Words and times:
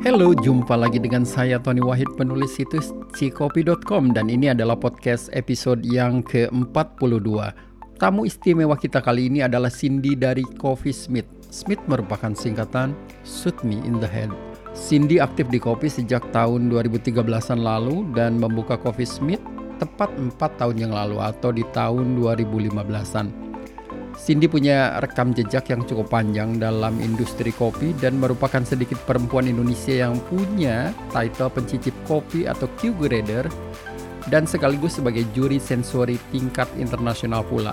Halo, 0.00 0.32
jumpa 0.32 0.80
lagi 0.80 0.96
dengan 0.96 1.28
saya 1.28 1.60
Tony 1.60 1.84
Wahid 1.84 2.16
penulis 2.16 2.56
situs 2.56 2.96
cikopi.com 3.12 4.16
dan 4.16 4.32
ini 4.32 4.48
adalah 4.48 4.72
podcast 4.72 5.28
episode 5.36 5.84
yang 5.84 6.24
ke-42. 6.24 7.28
Tamu 8.00 8.24
istimewa 8.24 8.80
kita 8.80 9.04
kali 9.04 9.28
ini 9.28 9.44
adalah 9.44 9.68
Cindy 9.68 10.16
dari 10.16 10.40
Coffee 10.56 10.96
Smith. 10.96 11.28
Smith 11.52 11.84
merupakan 11.84 12.32
singkatan 12.32 12.96
Shoot 13.28 13.60
Me 13.60 13.76
in 13.84 14.00
the 14.00 14.08
Head. 14.08 14.32
Cindy 14.72 15.20
aktif 15.20 15.52
di 15.52 15.60
kopi 15.60 15.92
sejak 15.92 16.32
tahun 16.32 16.72
2013-an 16.72 17.60
lalu 17.60 18.08
dan 18.16 18.40
membuka 18.40 18.80
Coffee 18.80 19.04
Smith 19.04 19.44
tepat 19.76 20.08
4 20.16 20.32
tahun 20.56 20.80
yang 20.80 20.96
lalu 20.96 21.20
atau 21.20 21.52
di 21.52 21.60
tahun 21.76 22.16
2015-an. 22.16 23.49
Cindy 24.20 24.52
punya 24.52 25.00
rekam 25.00 25.32
jejak 25.32 25.72
yang 25.72 25.80
cukup 25.88 26.12
panjang 26.12 26.60
dalam 26.60 27.00
industri 27.00 27.56
kopi 27.56 27.96
dan 27.96 28.20
merupakan 28.20 28.60
sedikit 28.60 29.00
perempuan 29.08 29.48
Indonesia 29.48 29.96
yang 29.96 30.20
punya 30.28 30.92
title 31.08 31.48
pencicip 31.48 31.96
kopi 32.04 32.44
atau 32.44 32.68
Q-grader 32.76 33.48
dan 34.28 34.44
sekaligus 34.44 35.00
sebagai 35.00 35.24
juri 35.32 35.56
sensori 35.56 36.20
tingkat 36.28 36.68
internasional 36.76 37.40
pula. 37.48 37.72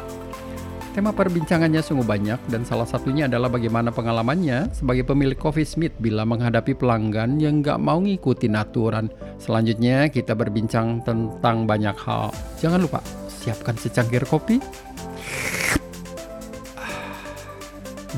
Tema 0.95 1.13
perbincangannya 1.13 1.83
sungguh 1.83 2.07
banyak 2.07 2.39
dan 2.49 2.65
salah 2.65 2.87
satunya 2.87 3.29
adalah 3.29 3.53
bagaimana 3.53 3.93
pengalamannya 3.93 4.73
sebagai 4.73 5.05
pemilik 5.05 5.37
Coffee 5.37 5.67
Smith 5.67 5.93
bila 6.01 6.25
menghadapi 6.25 6.73
pelanggan 6.73 7.37
yang 7.37 7.61
gak 7.61 7.77
mau 7.77 8.01
ngikutin 8.01 8.57
aturan. 8.57 9.11
Selanjutnya 9.37 10.09
kita 10.09 10.33
berbincang 10.33 11.05
tentang 11.05 11.69
banyak 11.69 11.93
hal. 12.01 12.33
Jangan 12.57 12.81
lupa 12.81 13.05
siapkan 13.29 13.77
secangkir 13.77 14.25
kopi, 14.25 14.57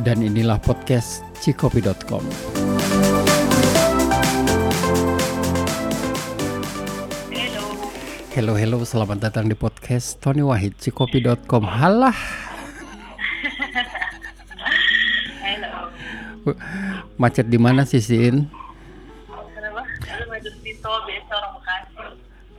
dan 0.01 0.23
inilah 0.23 0.59
podcast 0.61 1.21
cikopi.com. 1.39 2.23
Halo. 7.29 7.63
Hello, 8.29 8.53
hello, 8.53 8.77
selamat 8.81 9.17
datang 9.29 9.49
di 9.49 9.55
podcast 9.55 10.21
Tony 10.21 10.45
Wahid 10.45 10.77
cikopi.com. 10.77 11.63
Halah, 11.65 12.13
Halo. 15.41 15.89
macet 17.17 17.49
di 17.49 17.57
mana 17.57 17.83
sih 17.83 17.99
Sin? 17.99 18.45
Kenapa? 19.51 19.81
Lu 19.83 20.25
macet 20.29 20.53
di 20.61 20.71
tol 20.77 20.99
biasa 21.03 21.31
orang 21.33 21.53
Bekasi. 21.57 21.93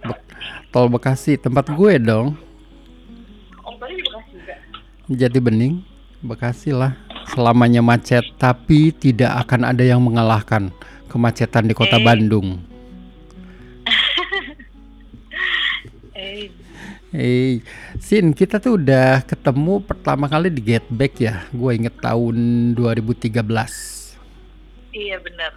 Be- 0.02 0.24
Tol 0.70 0.86
Bekasi, 0.88 1.32
tempat 1.36 1.66
gue 1.70 1.92
dong. 1.96 2.34
Om 3.62 3.74
di 3.86 4.02
Bekasi 4.02 4.30
juga. 4.34 4.54
Jati 5.06 5.38
Bening, 5.38 5.74
Bekasi 6.20 6.74
lah. 6.74 7.09
Selamanya 7.28 7.84
macet, 7.84 8.24
tapi 8.36 8.90
tidak 8.90 9.44
akan 9.46 9.68
ada 9.68 9.84
yang 9.84 10.00
mengalahkan 10.00 10.72
kemacetan 11.06 11.68
di 11.68 11.74
kota 11.74 11.98
Eh. 11.98 12.04
Bandung. 12.04 12.58
Eh, 16.14 16.50
Hey, 17.10 17.66
Sin, 17.98 18.30
kita 18.30 18.62
tuh 18.62 18.78
udah 18.78 19.26
ketemu 19.26 19.82
pertama 19.82 20.30
kali 20.30 20.46
di 20.46 20.62
Get 20.62 20.86
Back 20.86 21.18
ya. 21.18 21.42
Gue 21.50 21.74
inget 21.74 21.98
tahun 21.98 22.36
2013. 22.78 24.14
iya 24.92 25.18
benar. 25.18 25.50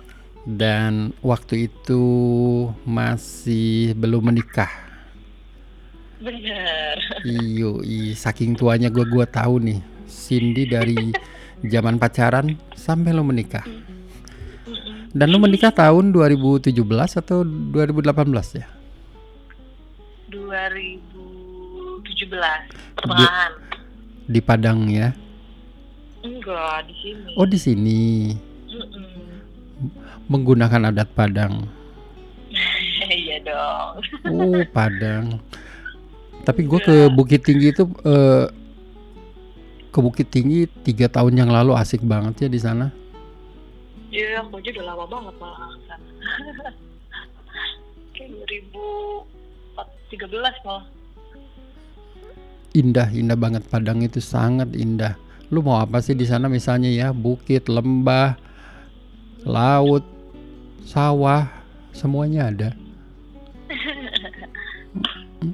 Dan 0.43 1.13
waktu 1.21 1.69
itu 1.69 2.01
masih 2.83 3.93
belum 3.93 4.33
menikah. 4.33 4.69
Benar. 6.17 6.97
Iyo, 7.21 7.85
i, 7.85 8.17
saking 8.17 8.57
tuanya 8.57 8.89
gue 8.89 9.05
gua 9.05 9.29
tahu 9.29 9.61
nih. 9.61 9.79
Cindy 10.09 10.65
dari 10.65 11.13
zaman 11.63 11.95
pacaran 11.99 12.57
sampai 12.75 13.13
lo 13.15 13.23
menikah. 13.23 13.63
Dan 15.13 15.29
lo 15.29 15.37
menikah 15.37 15.69
tahun 15.69 16.09
2017 16.09 16.73
atau 17.21 17.45
2018 17.45 18.57
ya? 18.57 18.65
2017 20.33 22.17
pertengahan. 22.97 23.53
Di 24.25 24.41
Padang 24.41 24.89
ya. 24.89 25.13
Enggak 26.23 26.87
di 26.87 26.95
sini. 27.03 27.35
Oh, 27.35 27.43
di 27.45 27.59
sini 27.59 28.31
Mm-mm. 28.71 29.03
menggunakan 30.31 30.89
adat 30.89 31.11
Padang. 31.13 31.67
Iya 33.03 33.43
dong. 33.43 33.99
Oh, 34.31 34.63
Padang. 34.71 35.43
Tapi 36.47 36.63
gue 36.65 36.79
ke 36.79 37.11
Bukit 37.11 37.43
Tinggi 37.43 37.75
itu 37.75 37.83
eh, 38.07 38.47
ke 39.93 40.01
Bukit 40.01 40.33
Tinggi 40.33 40.65
tiga 40.81 41.05
tahun 41.05 41.37
yang 41.37 41.53
lalu 41.53 41.77
asik 41.77 42.01
banget 42.01 42.49
ya 42.49 42.51
di 42.51 42.57
sana. 42.57 42.89
Iya, 44.09 44.41
aku 44.41 44.57
aja 44.57 44.73
udah 44.73 44.85
lama 44.89 45.05
banget 45.05 45.35
malah 45.37 45.69
sana. 45.89 46.09
Kayak 48.17 48.49
2013 50.09 50.65
malah. 50.65 50.89
Indah, 52.73 53.05
indah 53.13 53.37
banget 53.37 53.61
Padang 53.69 54.01
itu 54.01 54.17
sangat 54.17 54.73
indah. 54.73 55.13
Lu 55.53 55.61
mau 55.61 55.77
apa 55.77 56.01
sih 56.01 56.17
di 56.17 56.25
sana 56.25 56.49
misalnya 56.49 56.89
ya? 56.89 57.13
Bukit, 57.13 57.69
lembah, 57.69 58.33
laut, 59.45 60.01
sawah, 60.81 61.45
semuanya 61.93 62.49
ada. 62.49 62.69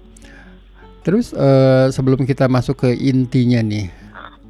Terus 1.03 1.35
eh, 1.35 1.91
sebelum 1.91 2.23
kita 2.23 2.47
masuk 2.47 2.87
ke 2.87 2.95
intinya 2.95 3.59
nih, 3.59 3.98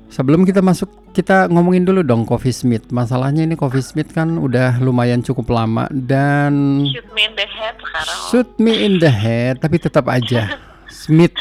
sebelum 0.09 0.41
kita 0.41 0.59
masuk 0.59 0.89
kita 1.09 1.47
ngomongin 1.47 1.81
dulu 1.81 2.01
dong 2.01 2.23
Coffee 2.23 2.51
Smith. 2.51 2.89
Masalahnya 2.89 3.41
ini 3.41 3.53
Coffee 3.53 3.81
Smith 3.81 4.09
kan 4.09 4.35
udah 4.35 4.77
lumayan 4.77 5.21
cukup 5.21 5.49
lama 5.49 5.85
dan 5.89 6.83
Shoot 6.85 7.09
me 7.11 7.23
in 7.23 7.33
the 7.33 7.47
head 7.47 7.75
sekarang. 7.77 8.19
shoot 8.27 8.49
me 8.57 8.73
in 8.75 8.93
the 8.97 9.09
head, 9.09 9.57
tapi 9.57 9.77
tetap 9.77 10.05
aja 10.05 10.57
Smith. 10.87 11.33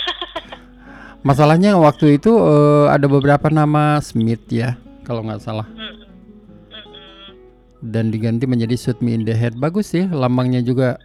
Masalahnya 1.20 1.74
waktu 1.76 2.16
itu 2.16 2.30
eh, 2.30 2.86
ada 2.88 3.04
beberapa 3.04 3.48
nama 3.48 3.98
Smith 3.98 4.46
ya, 4.48 4.78
kalau 5.02 5.20
nggak 5.20 5.42
salah, 5.42 5.66
dan 7.80 8.08
diganti 8.08 8.46
menjadi 8.46 8.74
shoot 8.74 8.98
me 8.98 9.12
in 9.12 9.22
the 9.22 9.34
head. 9.34 9.54
Bagus 9.54 9.92
sih, 9.92 10.06
lambangnya 10.06 10.62
juga 10.62 10.96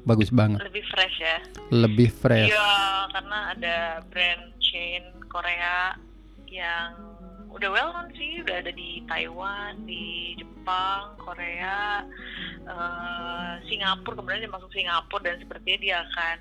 bagus 0.00 0.30
banget, 0.30 0.62
Lebih 0.64 0.84
fresh 0.86 1.16
ya. 1.18 1.36
lebih 1.68 2.08
fresh. 2.10 2.48
Iya, 2.48 2.70
karena 3.10 3.38
ada 3.52 3.76
brand 4.08 4.42
chain 4.58 5.02
Korea 5.26 5.98
yang 6.50 6.90
udah 7.48 7.68
well 7.68 7.90
known 7.90 8.10
sih, 8.14 8.42
udah 8.42 8.56
ada 8.58 8.70
di 8.70 9.02
Taiwan, 9.06 9.82
di 9.82 10.34
Jepang, 10.34 11.14
Korea, 11.16 12.02
eh, 12.62 13.52
Singapura, 13.66 14.14
kemudian 14.16 14.42
dia 14.42 14.50
masuk 14.50 14.70
Singapura 14.70 15.24
dan 15.24 15.38
sepertinya 15.38 15.78
dia 15.80 15.96
akan 16.04 16.36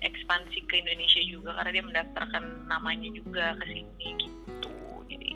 ekspansi 0.00 0.58
ke 0.64 0.74
Indonesia 0.78 1.20
juga 1.22 1.50
karena 1.54 1.70
dia 1.72 1.84
mendaftarkan 1.84 2.42
namanya 2.66 3.08
juga 3.10 3.56
ke 3.56 3.66
sini 3.66 4.06
gitu. 4.20 4.70
Jadi, 5.08 5.30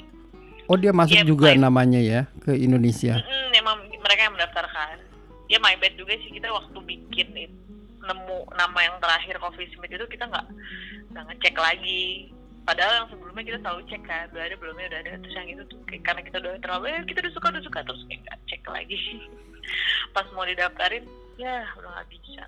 Oh 0.65 0.77
dia 0.77 0.93
masuk 0.94 1.16
Iya, 1.16 1.25
juga 1.27 1.50
baik. 1.50 1.59
namanya 1.59 1.99
ya 1.99 2.21
ke 2.39 2.55
Indonesia. 2.55 3.19
mm-mm, 3.19 3.50
emang 3.53 3.77
mereka 3.91 4.21
yang 4.22 4.34
mendaftarkan. 4.34 4.97
Ya 5.49 5.59
my 5.59 5.75
bad 5.77 5.99
juga 5.99 6.15
sih 6.15 6.31
kita 6.31 6.47
waktu 6.47 6.78
bikin 6.78 7.28
itu 7.34 7.56
nemu 8.00 8.39
nama 8.55 8.78
yang 8.81 8.97
terakhir 8.97 9.37
Coffee 9.37 9.66
Smith 9.71 9.91
itu 9.91 10.06
kita 10.09 10.25
nggak 10.25 10.47
nggak 11.10 11.25
ngecek 11.27 11.53
lagi 11.53 12.31
padahal 12.66 12.93
yang 13.04 13.09
sebelumnya 13.12 13.44
kita 13.47 13.59
selalu 13.65 13.81
cek 13.88 14.03
kan 14.04 14.26
udah 14.32 14.44
ada 14.44 14.56
belumnya 14.60 14.87
udah 14.91 15.00
ada 15.00 15.10
terus 15.21 15.34
yang 15.37 15.48
itu 15.48 15.62
tuh 15.69 15.78
kayak, 15.88 16.03
karena 16.06 16.21
kita 16.25 16.37
udah 16.41 16.53
terlalu 16.60 16.84
eh, 16.93 17.03
kita 17.09 17.19
udah 17.25 17.32
suka 17.32 17.47
udah 17.50 17.65
suka 17.65 17.78
terus 17.84 18.03
kayak 18.09 18.21
nggak 18.25 18.38
cek 18.48 18.62
lagi 18.69 18.98
pas 20.15 20.26
mau 20.34 20.44
didaftarin 20.44 21.04
ya 21.41 21.56
udah 21.78 21.91
nggak 21.98 22.09
bisa 22.10 22.44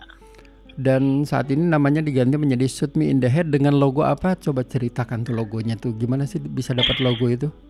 Dan 0.72 1.28
saat 1.28 1.52
ini 1.52 1.68
namanya 1.68 2.00
diganti 2.00 2.40
menjadi 2.40 2.64
shoot 2.64 2.96
me 2.96 3.12
in 3.12 3.20
the 3.20 3.28
head 3.28 3.52
dengan 3.52 3.76
logo 3.76 4.08
apa? 4.08 4.40
Coba 4.40 4.64
ceritakan 4.64 5.20
tuh 5.20 5.36
logonya 5.36 5.76
tuh. 5.76 5.92
Gimana 5.92 6.24
sih 6.24 6.40
bisa 6.40 6.72
dapat 6.72 6.96
logo 6.96 7.28
itu? 7.28 7.52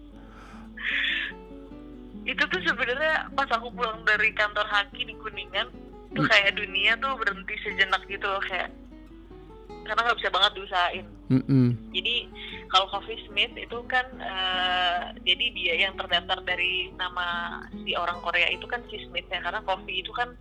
itu 2.30 2.42
tuh 2.46 2.62
sebenarnya 2.62 3.26
pas 3.34 3.50
aku 3.50 3.74
pulang 3.74 4.06
dari 4.06 4.30
kantor 4.32 4.66
Haki 4.70 5.02
di 5.02 5.14
Kuningan 5.18 5.66
tuh 6.14 6.24
kayak 6.28 6.54
dunia 6.54 6.94
tuh 7.00 7.16
berhenti 7.18 7.54
sejenak 7.64 8.02
gitu 8.06 8.24
loh 8.28 8.42
kayak 8.46 8.70
karena 9.82 10.00
nggak 10.06 10.18
bisa 10.22 10.30
banget 10.30 10.52
diusahain 10.54 11.06
Mm-mm. 11.32 11.72
Jadi 11.96 12.28
kalau 12.68 12.84
Coffee 12.92 13.20
Smith 13.24 13.56
itu 13.56 13.78
kan 13.88 14.04
eh, 14.20 15.16
jadi 15.24 15.44
dia 15.56 15.74
yang 15.88 15.96
terdaftar 15.96 16.44
dari 16.44 16.92
nama 17.00 17.60
si 17.84 17.96
orang 17.96 18.20
Korea 18.20 18.52
itu 18.52 18.68
kan 18.68 18.84
si 18.92 19.00
Smith 19.08 19.24
ya 19.32 19.40
karena 19.40 19.64
coffee 19.64 20.04
itu 20.04 20.12
kan 20.12 20.36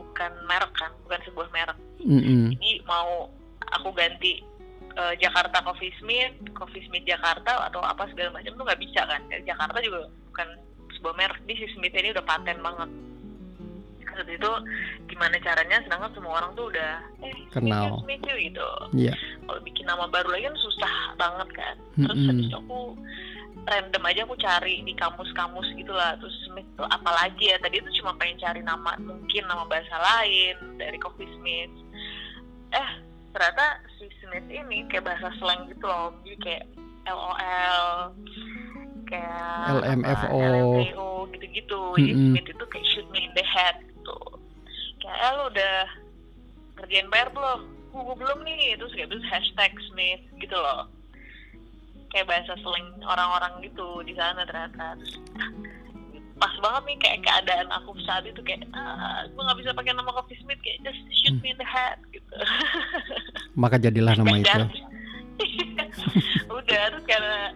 bukan 0.00 0.32
merek 0.48 0.72
kan, 0.80 0.92
bukan 1.04 1.20
sebuah 1.28 1.48
merek. 1.52 1.78
Mm-mm. 2.00 2.56
Jadi 2.56 2.80
mau 2.88 3.28
aku 3.76 3.92
ganti 3.92 4.40
eh, 4.96 5.14
Jakarta 5.20 5.60
Coffee 5.60 5.92
Smith, 6.00 6.32
Coffee 6.56 6.84
Smith 6.88 7.04
Jakarta 7.04 7.68
atau 7.68 7.84
apa 7.84 8.08
segala 8.08 8.40
macam 8.40 8.56
tuh 8.56 8.64
nggak 8.64 8.80
bisa 8.80 9.04
kan. 9.04 9.20
Jakarta 9.44 9.76
juga 9.84 10.08
bukan 10.32 10.48
sebuah 10.96 11.14
merek. 11.20 11.40
Jadi 11.44 11.54
si 11.60 11.66
Smith 11.76 11.92
ini 11.92 12.16
udah 12.16 12.24
paten 12.24 12.64
banget. 12.64 12.90
Saat 14.14 14.28
itu 14.30 14.52
gimana 15.10 15.36
caranya? 15.42 15.78
Sedangkan 15.86 16.12
semua 16.14 16.32
orang 16.42 16.50
tuh 16.54 16.66
udah 16.70 16.92
eh 17.24 17.36
Kenal. 17.50 18.02
yuk 18.06 18.22
gitu. 18.22 18.68
Iya. 18.94 19.14
kalau 19.46 19.60
bikin 19.66 19.86
nama 19.86 20.06
baru 20.08 20.28
lagi 20.30 20.46
kan 20.46 20.58
susah 20.58 20.94
banget 21.18 21.48
kan. 21.54 21.76
Terus 21.98 22.18
habis 22.30 22.46
itu 22.46 22.56
aku 22.56 22.80
random 23.66 24.02
aja 24.06 24.20
aku 24.24 24.36
cari 24.38 24.74
di 24.86 24.92
kamus-kamus 24.96 25.68
gitulah. 25.76 26.16
Terus 26.18 26.36
Smith 26.48 26.68
tuh 26.78 26.86
apalagi 26.88 27.50
ya 27.50 27.56
tadi 27.60 27.82
itu 27.82 27.90
cuma 28.00 28.16
pengen 28.16 28.40
cari 28.40 28.60
nama 28.62 28.96
mungkin 29.02 29.42
nama 29.46 29.64
bahasa 29.66 29.96
lain 29.98 30.78
dari 30.78 30.96
Coffee 31.02 31.28
Smith. 31.38 31.72
Eh 32.72 32.90
ternyata 33.34 33.82
si 33.98 34.06
Smith 34.22 34.46
ini 34.48 34.86
kayak 34.88 35.06
bahasa 35.06 35.28
slang 35.38 35.68
gitu 35.68 35.84
loh. 35.84 36.14
Jadi 36.24 36.36
kayak 36.40 36.64
LOL 37.10 38.14
kayak 39.10 39.82
LMFO. 39.82 40.38
LMFO 40.38 41.10
gitu-gitu. 41.34 41.82
Jadi. 41.98 42.12
Smith 42.14 42.46
itu 42.46 42.64
kayak 42.70 42.86
shoot 42.94 43.06
me 43.10 43.26
in 43.26 43.32
the 43.34 43.42
head 43.42 43.76
gitu. 44.00 44.18
Kayak 45.04 45.20
eh, 45.20 45.32
lu 45.36 45.44
udah 45.52 45.76
kerjain 46.80 47.08
PR 47.12 47.28
belum? 47.32 47.60
Oh, 47.90 48.02
gue 48.06 48.16
belum 48.16 48.38
nih 48.46 48.78
terus 48.80 48.94
kayak 48.96 49.12
terus 49.12 49.26
hashtag 49.28 49.72
Smith 49.92 50.22
gitu 50.40 50.56
loh. 50.56 50.88
Kayak 52.10 52.26
bahasa 52.32 52.56
slang 52.64 52.88
orang-orang 53.04 53.60
gitu 53.68 54.00
di 54.02 54.16
sana 54.16 54.42
ternyata. 54.48 54.96
Terus 54.98 55.14
pas 56.40 56.54
banget 56.64 56.82
nih 56.88 56.98
kayak 57.04 57.20
keadaan 57.20 57.68
aku 57.68 57.92
saat 58.08 58.24
itu 58.24 58.40
kayak 58.40 58.64
ah, 58.72 59.28
gue 59.28 59.42
nggak 59.44 59.58
bisa 59.60 59.76
pakai 59.76 59.92
nama 59.92 60.08
Coffee 60.08 60.40
Smith 60.40 60.60
kayak 60.64 60.80
just 60.88 61.00
shoot 61.12 61.36
me 61.44 61.52
in 61.52 61.58
the 61.60 61.68
head 61.68 62.00
gitu. 62.14 62.32
Maka 63.60 63.76
jadilah 63.76 64.16
nama 64.16 64.40
itu. 64.40 64.60
Udah 66.56 66.82
terus 66.92 67.04
karena 67.08 67.52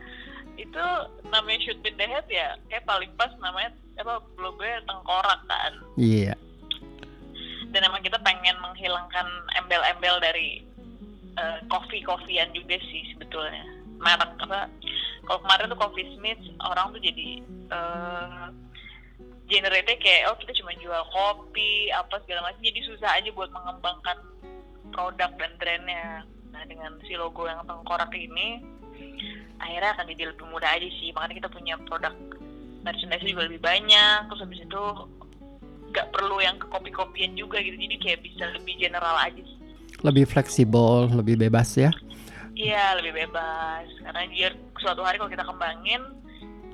itu 0.64 0.86
namanya 1.28 1.60
shoot 1.60 1.80
in 1.84 1.94
the 2.00 2.06
head 2.08 2.26
ya 2.32 2.56
kayak 2.72 2.88
paling 2.88 3.12
pas 3.20 3.30
namanya 3.38 3.70
apa 4.00 4.24
blognya 4.34 4.80
tengkorak 4.88 5.40
kan. 5.46 5.72
Iya. 6.00 6.34
dan 7.74 7.90
emang 7.90 8.06
kita 8.06 8.14
pengen 8.22 8.54
menghilangkan 8.62 9.26
embel-embel 9.58 10.22
dari 10.22 10.62
uh, 11.34 11.58
kopi-kopian 11.66 12.54
juga 12.54 12.78
sih 12.78 13.02
sebetulnya. 13.14 13.66
Merek 13.98 14.30
apa 14.46 14.70
kalau 15.26 15.42
kemarin 15.42 15.72
tuh 15.72 15.80
Coffee 15.80 16.08
Smith 16.14 16.38
orang 16.62 16.94
tuh 16.94 17.02
jadi 17.02 17.42
uh, 17.74 18.46
generate 19.50 19.98
kayak 20.00 20.30
oh 20.30 20.36
kita 20.38 20.54
cuma 20.62 20.72
jual 20.78 21.02
kopi 21.10 21.90
apa 21.92 22.16
segala 22.24 22.48
macam 22.48 22.62
jadi 22.62 22.80
susah 22.86 23.10
aja 23.18 23.28
buat 23.34 23.50
mengembangkan 23.50 24.18
produk 24.94 25.30
dan 25.36 25.52
brandnya. 25.58 26.22
Nah 26.54 26.62
dengan 26.70 26.94
si 27.02 27.18
logo 27.18 27.50
yang 27.50 27.66
tengkorak 27.66 28.14
ini 28.14 28.62
akhirnya 29.64 29.90
akan 29.96 30.04
jadi 30.12 30.22
lebih 30.30 30.46
mudah 30.52 30.70
aja 30.70 30.88
sih. 31.00 31.08
Makanya 31.16 31.34
kita 31.40 31.48
punya 31.48 31.74
produk 31.88 32.14
merchandise 32.84 33.24
juga 33.24 33.42
lebih 33.48 33.60
banyak. 33.64 34.18
Terus 34.28 34.40
habis 34.44 34.60
itu 34.60 34.82
nggak 35.94 36.06
perlu 36.12 36.36
yang 36.44 36.56
ke 36.60 36.66
kopi-kopian 36.68 37.32
juga 37.32 37.64
gitu. 37.64 37.74
Jadi 37.80 37.96
kayak 37.96 38.20
bisa 38.20 38.44
lebih 38.52 38.76
general 38.76 39.16
aja 39.16 39.40
sih. 39.40 39.58
Lebih 40.04 40.28
fleksibel, 40.28 41.08
lebih 41.08 41.40
bebas 41.40 41.72
ya. 41.80 41.90
iya 42.54 42.94
lebih 42.94 43.26
bebas. 43.26 43.88
Karena 43.98 44.30
biar 44.30 44.52
suatu 44.78 45.02
hari 45.02 45.18
kalau 45.18 45.32
kita 45.32 45.42
kembangin 45.42 46.02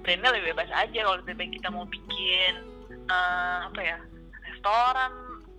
brandnya 0.02 0.34
lebih 0.34 0.52
bebas 0.52 0.69
aja. 0.75 0.98
Kalau 0.98 1.16
lebih 1.22 1.38
baik 1.38 1.52
kita 1.56 1.69
mau 1.70 1.86
bikin 1.86 2.52
eh, 2.90 3.58
apa 3.70 3.81
ya 3.81 3.96
restoran 4.50 5.12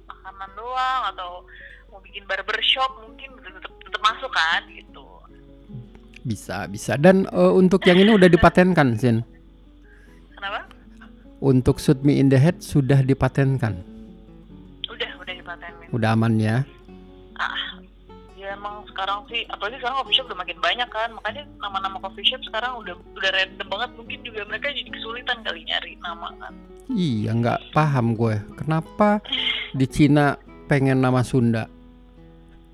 makanan 0.06 0.52
doang 0.54 1.02
atau 1.16 1.48
mau 1.90 2.00
bikin 2.04 2.24
barbershop 2.28 2.92
mungkin 3.02 3.34
tetap 3.42 3.74
tetap 3.82 4.02
masuk 4.04 4.32
kan 4.32 4.62
gitu 4.70 4.91
Bisa, 6.22 6.66
bisa. 6.66 6.96
Dan 6.96 7.26
eh, 7.26 7.52
untuk 7.52 7.82
yang 7.84 7.98
ini 7.98 8.12
udah 8.12 8.28
dipatenkan, 8.28 8.94
Sin. 8.96 9.26
kenapa 10.32 10.70
Untuk 11.40 11.78
Shoot 11.78 12.02
Me 12.02 12.16
in 12.16 12.30
the 12.30 12.38
Head 12.38 12.62
sudah 12.62 13.02
dipatenkan. 13.02 13.82
udah 14.88 15.10
udah 15.18 15.34
dipatenin 15.34 15.88
Udah 15.90 16.10
aman 16.12 16.38
ya. 16.38 16.62
ah 17.36 17.82
ya 18.36 18.54
emang 18.54 18.86
sekarang 18.86 19.26
sih 19.26 19.46
apalagi 19.48 19.78
sekarang 19.78 19.98
coffee 19.98 20.14
shop 20.14 20.26
udah 20.26 20.40
makin 20.40 20.58
banyak 20.58 20.90
kan 20.90 21.10
makanya 21.12 21.42
nama-nama 21.58 21.98
coffee 22.00 22.22
shop 22.24 22.42
sekarang 22.44 22.74
udah 22.76 22.94
udah 23.12 23.30
random 23.32 23.68
banget 23.68 23.90
mungkin 23.96 24.20
juga 24.22 24.42
mereka 24.46 24.70
jadi 24.70 24.90
kesulitan 24.90 25.38
kali 25.42 25.62
nyari 25.64 25.94
nama 26.00 26.30
kan 26.38 26.54
Iya, 26.88 27.32
nggak 27.32 27.72
paham 27.72 28.14
gue. 28.14 28.36
Kenapa 28.54 29.24
di 29.72 29.86
Cina 29.86 30.36
pengen 30.68 31.00
nama 31.00 31.24
Sunda? 31.24 31.66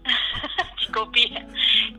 kopi 0.89 1.29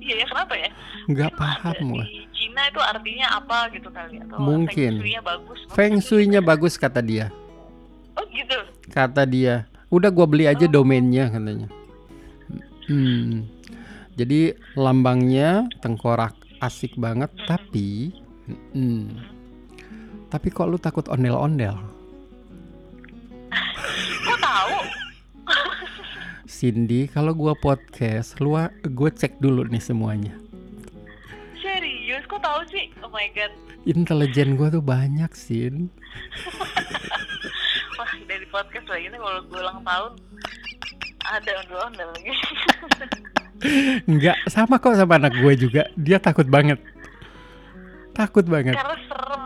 iya 0.09 0.25
ya 0.25 0.27
kenapa 0.27 0.55
ya 0.57 0.69
Nggak 1.09 1.33
paham 1.37 1.77
di 2.05 2.25
Cina 2.33 2.63
itu 2.69 2.81
artinya 2.81 3.27
apa 3.37 3.69
gitu 3.73 3.89
kali 3.93 4.17
atau 4.25 4.37
Mungkin. 4.41 4.93
feng 4.97 5.05
shui-nya 5.05 5.21
bagus 5.23 5.59
Feng 5.73 5.97
Shui-nya 6.01 6.41
bagus 6.41 6.75
kata 6.81 7.01
dia. 7.05 7.29
oh 8.17 8.25
gitu 8.33 8.59
Kata 8.89 9.29
dia. 9.29 9.69
Udah 9.93 10.09
gua 10.09 10.25
beli 10.25 10.49
aja 10.49 10.65
domainnya 10.65 11.29
katanya. 11.29 11.69
Hmm. 12.89 13.45
Jadi 14.17 14.57
lambangnya 14.75 15.69
tengkorak 15.79 16.33
asik 16.59 16.97
banget 16.99 17.31
tapi 17.47 18.11
hmm, 18.75 19.07
tapi 20.27 20.51
kok 20.51 20.67
lu 20.67 20.75
takut 20.77 21.07
ondel-ondel? 21.07 21.79
kok 24.27 24.39
tahu 24.43 24.77
Cindy, 26.49 27.05
kalau 27.13 27.37
gua 27.37 27.53
podcast, 27.53 28.41
lu 28.41 28.57
gue 28.81 29.11
cek 29.13 29.37
dulu 29.37 29.69
nih 29.69 29.85
semuanya. 29.85 30.33
serius 31.61 32.25
kok 32.25 32.41
tahu 32.41 32.65
sih 32.73 32.89
oh 33.05 33.11
my 33.13 33.29
god 33.37 33.53
Intelijen 33.85 34.57
gua 34.57 34.73
tuh 34.73 34.81
banyak, 34.81 35.29
Sin. 35.37 35.93
wah 38.01 38.13
dari 38.25 38.49
podcast 38.49 38.89
lagi 38.89 39.13
nih 39.13 39.21
kalau 39.21 39.41
gue 39.45 39.61
ulang 39.61 39.81
tahun 39.85 40.13
ada 41.29 41.51
ondel-ondel 41.63 42.09
lagi 42.17 42.33
Enggak, 44.11 44.39
sama 44.49 44.79
kok 44.79 44.95
sama 44.97 45.19
anak 45.19 45.35
gue 45.37 45.53
juga. 45.59 45.83
Dia 45.99 46.17
takut 46.17 46.47
banget. 46.47 46.79
Takut 48.15 48.47
banget. 48.47 48.73
karena 48.73 48.97
serem 49.05 49.45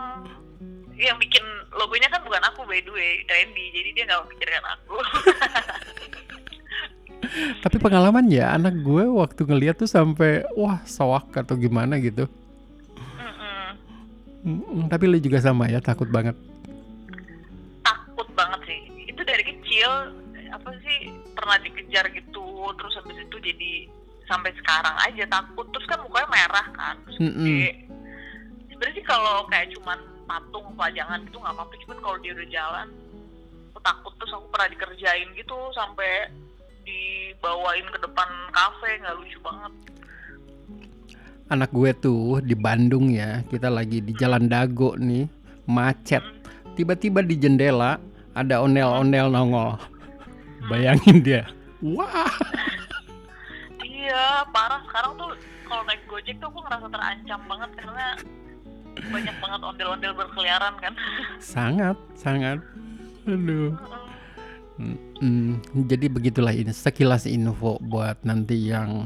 yang 0.95 1.17
bikin 1.19 1.43
logonya 1.73 2.07
kan 2.07 2.21
bukan 2.23 2.39
aku 2.47 2.63
by 2.63 2.79
the 2.79 2.93
way 2.93 3.19
Randy 3.27 3.65
jadi 3.73 3.89
dia 3.91 4.03
nggak 4.07 4.21
memikirkan 4.23 4.63
aku 4.71 4.95
Tapi 7.63 7.77
pengalaman 7.79 8.27
ya, 8.27 8.51
anak 8.53 8.75
gue 8.83 9.05
waktu 9.07 9.41
ngeliat 9.47 9.79
tuh 9.79 9.89
sampai 9.89 10.43
wah 10.53 10.83
sawak 10.83 11.31
atau 11.33 11.55
gimana 11.55 11.97
gitu. 11.99 12.27
Mm-mm. 13.17 13.67
Mm, 14.43 14.85
Tapi 14.91 15.03
lu 15.07 15.17
juga 15.19 15.39
sama 15.39 15.67
ya, 15.71 15.79
takut 15.79 16.07
banget. 16.11 16.35
takut 17.83 18.27
banget 18.37 18.61
sih 18.69 18.79
itu 19.09 19.21
dari 19.25 19.43
kecil 19.43 19.89
apa 20.53 20.69
sih 20.85 21.09
pernah 21.33 21.57
dikejar 21.59 22.05
gitu 22.13 22.45
terus 22.77 22.93
habis 23.01 23.17
itu 23.17 23.37
jadi 23.41 23.73
sampai 24.29 24.53
sekarang 24.61 24.95
aja 25.03 25.25
takut 25.27 25.65
terus 25.73 25.85
kan 25.89 25.99
mukanya 26.05 26.29
merah 26.29 26.67
kan 26.77 26.95
terus 27.03 27.17
Mm-mm. 27.19 27.43
gede. 27.43 27.89
sebenarnya 28.69 28.95
sih 28.95 29.05
kalau 29.05 29.43
kayak 29.49 29.73
cuman 29.75 29.99
patung 30.23 30.67
pajangan 30.77 31.19
gitu 31.27 31.37
nggak 31.41 31.53
apa-apa 31.57 31.73
cuman 31.83 31.97
kalau 31.99 32.17
dia 32.23 32.31
udah 32.37 32.47
jalan 32.47 32.87
aku 33.73 33.79
takut 33.83 34.13
terus 34.21 34.33
aku 34.37 34.47
pernah 34.53 34.69
dikerjain 34.71 35.27
gitu 35.35 35.57
sampai 35.75 36.11
dibawain 36.83 37.87
ke 37.89 37.99
depan 38.03 38.29
kafe 38.51 38.89
nggak 39.01 39.15
lucu 39.19 39.39
banget 39.43 39.73
Anak 41.51 41.75
gue 41.75 41.91
tuh 41.99 42.39
di 42.39 42.55
Bandung 42.55 43.11
ya, 43.11 43.43
kita 43.51 43.67
lagi 43.67 43.99
di 43.99 44.15
Jalan 44.15 44.47
Dago 44.47 44.95
nih, 44.95 45.27
macet. 45.67 46.23
Tiba-tiba 46.73 47.19
di 47.19 47.35
jendela 47.35 47.99
ada 48.33 48.63
ondel-ondel 48.63 49.27
nongol. 49.27 49.75
Bayangin 50.71 51.19
dia. 51.19 51.43
Wah, 51.83 52.31
iya 53.83 54.47
parah 54.55 54.81
sekarang 54.87 55.19
tuh 55.19 55.29
kalau 55.67 55.83
naik 55.83 56.01
gojek 56.07 56.35
tuh 56.39 56.47
aku 56.47 56.59
ngerasa 56.63 56.87
terancam 56.87 57.41
banget 57.45 57.69
karena 57.75 58.05
banyak 59.11 59.35
banget 59.43 59.59
ondel-ondel 59.61 60.13
berkeliaran 60.15 60.73
kan 60.79 60.93
sangat, 61.43 61.97
sangat. 62.15 62.57
Aduh. 63.27 63.75
Mm, 64.73 65.61
jadi 65.85 66.09
begitulah 66.09 66.49
ini 66.49 66.73
sekilas 66.73 67.29
info 67.29 67.77
buat 67.77 68.17
nanti 68.25 68.73
yang 68.73 69.05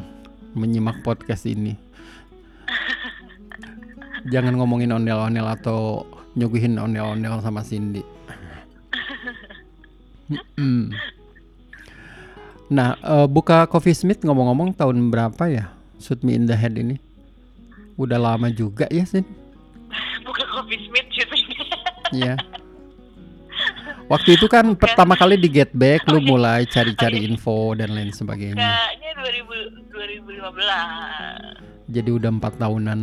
menyimak 0.56 1.04
podcast 1.04 1.44
ini. 1.44 1.76
Jangan 4.34 4.56
ngomongin 4.56 4.96
ondel-ondel 4.96 5.48
atau 5.48 6.08
nyuguhin 6.40 6.80
ondel-ondel 6.80 7.44
sama 7.44 7.64
Cindy. 7.68 8.04
Mm. 10.60 10.92
Nah, 12.68 13.00
eh, 13.00 13.28
buka 13.28 13.64
Coffee 13.68 13.96
Smith 13.96 14.24
ngomong-ngomong 14.24 14.76
tahun 14.76 15.00
berapa 15.08 15.44
ya? 15.48 15.72
Shoot 16.00 16.24
Me 16.24 16.36
in 16.36 16.48
the 16.48 16.56
Head 16.56 16.76
ini. 16.76 17.00
Udah 17.96 18.20
lama 18.20 18.52
juga 18.52 18.86
ya, 18.92 19.04
Sin? 19.08 19.24
bukan 20.28 20.48
Coffee 20.52 20.82
Smith 20.84 21.08
syutingnya 21.16 21.64
Iya. 22.12 22.34
Waktu 24.08 24.40
itu 24.40 24.48
kan 24.48 24.64
Bukan. 24.72 24.80
pertama 24.80 25.14
kali 25.14 25.36
di 25.36 25.52
Get 25.52 25.76
Back 25.76 26.08
lu 26.08 26.18
Oh, 26.18 26.22
iya. 26.24 26.30
mulai 26.30 26.62
cari-cari 26.64 27.20
Oh, 27.20 27.24
iya. 27.24 27.28
info 27.28 27.58
dan 27.76 27.92
lain 27.92 28.12
sebagainya. 28.12 28.56
kayaknya 28.56 29.12
2000, 29.20 29.84
2015 29.92 31.60
Jadi 31.88 32.10
udah 32.10 32.32
empat 32.32 32.54
tahunan. 32.56 33.00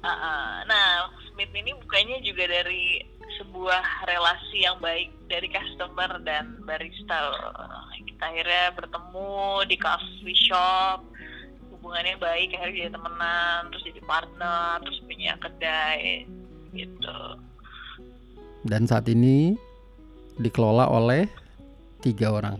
Ah, 0.00 0.08
ah. 0.08 0.48
nah 0.64 0.86
Smith 1.26 1.52
ini 1.52 1.76
bukannya 1.76 2.22
juga 2.22 2.46
dari 2.46 3.04
sebuah 3.36 3.84
relasi 4.06 4.64
yang 4.64 4.80
baik 4.80 5.12
dari 5.26 5.46
customer 5.46 6.16
dan 6.22 6.56
barista 6.64 7.28
kita 7.94 8.24
akhirnya 8.24 8.72
bertemu 8.72 9.36
di 9.68 9.76
coffee 9.76 10.38
shop 10.40 11.04
hubungannya 11.70 12.16
baik 12.16 12.50
akhirnya 12.50 12.76
jadi 12.80 12.90
temenan 12.90 13.60
terus 13.68 13.84
jadi 13.84 14.00
partner 14.02 14.80
terus 14.80 14.98
punya 15.04 15.32
kedai 15.36 16.24
gitu 16.72 17.20
Dan 18.64 18.84
saat 18.84 19.06
ini 19.06 19.54
dikelola 20.38 20.86
oleh 20.88 21.26
tiga 22.00 22.32
orang. 22.32 22.56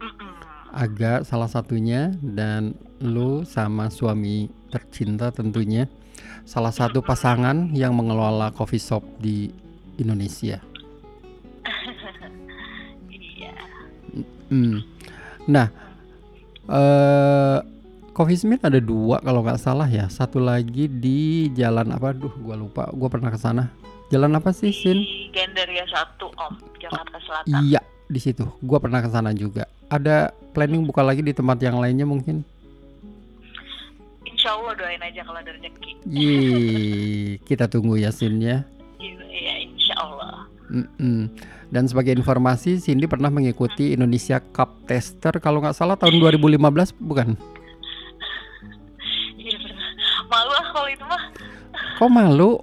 Mm-mm. 0.00 0.32
Aga 0.70 1.24
salah 1.26 1.50
satunya 1.50 2.14
dan 2.22 2.76
lu 3.00 3.42
sama 3.48 3.88
suami 3.90 4.52
tercinta 4.70 5.32
tentunya 5.34 5.88
salah 6.44 6.70
satu 6.70 7.00
pasangan 7.00 7.72
yang 7.72 7.96
mengelola 7.96 8.52
coffee 8.52 8.80
shop 8.80 9.02
di 9.18 9.50
Indonesia. 9.98 10.60
iya 13.10 13.52
Hmm. 14.50 14.82
Nah, 15.46 15.70
eh 16.68 17.58
Coffee 18.10 18.36
Smith 18.36 18.60
ada 18.66 18.82
dua 18.82 19.22
kalau 19.22 19.40
nggak 19.40 19.56
salah 19.56 19.88
ya. 19.88 20.10
Satu 20.10 20.42
lagi 20.42 20.90
di 20.90 21.48
jalan 21.56 21.88
apa? 21.94 22.12
Duh, 22.12 22.34
gua 22.42 22.52
lupa. 22.58 22.90
Gua 22.92 23.08
pernah 23.08 23.32
ke 23.32 23.38
sana. 23.40 23.72
Jalan 24.10 24.34
apa 24.36 24.50
sih, 24.50 24.74
Sin? 24.74 25.00
di 25.00 25.30
1 25.90 26.22
Om 26.22 26.54
Jakarta 26.78 27.18
Selatan 27.26 27.60
Iya, 27.66 27.82
di 28.06 28.20
situ. 28.22 28.46
Gua 28.62 28.78
pernah 28.78 29.02
ke 29.02 29.10
sana 29.10 29.34
juga. 29.34 29.66
Ada 29.90 30.30
planning 30.54 30.86
buka 30.86 31.02
lagi 31.02 31.20
di 31.26 31.34
tempat 31.34 31.58
yang 31.58 31.82
lainnya 31.82 32.06
mungkin? 32.06 32.46
Insya 34.22 34.54
Allah 34.56 34.72
doain 34.78 35.02
aja 35.02 35.20
kalau 35.26 35.36
ada 35.42 35.52
rezeki 35.52 35.90
Yeay, 36.08 37.36
kita 37.48 37.68
tunggu 37.68 37.98
ya, 38.00 38.08
Sin 38.14 38.40
ya. 38.40 38.64
Iya 39.02 39.54
Insya 39.68 39.94
Allah 40.00 40.48
Mm-mm. 40.70 41.26
Dan 41.70 41.84
sebagai 41.90 42.14
informasi, 42.14 42.78
Cindy 42.78 43.10
pernah 43.10 43.28
mengikuti 43.30 43.90
Indonesia 43.90 44.38
Cup 44.38 44.86
Tester 44.86 45.42
kalau 45.42 45.58
nggak 45.58 45.74
salah 45.74 45.98
tahun 45.98 46.22
2015, 46.22 46.94
bukan? 46.98 47.34
Iya 49.34 49.58
malu 50.30 50.52
ah 50.54 50.66
kalau 50.70 50.88
itu 50.88 51.04
mah 51.04 51.22
Kok 51.98 52.10
malu? 52.10 52.62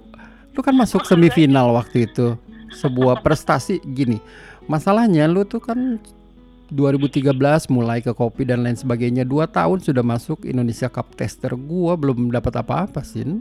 Lu 0.56 0.60
kan 0.64 0.74
masuk 0.74 1.04
semifinal 1.06 1.70
waktu 1.76 2.08
itu. 2.10 2.34
Sebuah 2.70 3.20
prestasi 3.24 3.80
gini. 3.80 4.20
Masalahnya 4.68 5.24
lu 5.24 5.44
tuh 5.44 5.60
kan 5.60 5.96
2013 6.68 7.32
mulai 7.72 8.04
ke 8.04 8.12
kopi 8.12 8.44
dan 8.44 8.60
lain 8.60 8.76
sebagainya. 8.76 9.24
Dua 9.24 9.48
tahun 9.48 9.80
sudah 9.80 10.04
masuk 10.04 10.44
Indonesia 10.44 10.92
Cup 10.92 11.16
Tester. 11.16 11.56
Gua 11.56 11.96
belum 11.96 12.28
dapat 12.28 12.60
apa-apa, 12.60 13.00
Sin. 13.00 13.40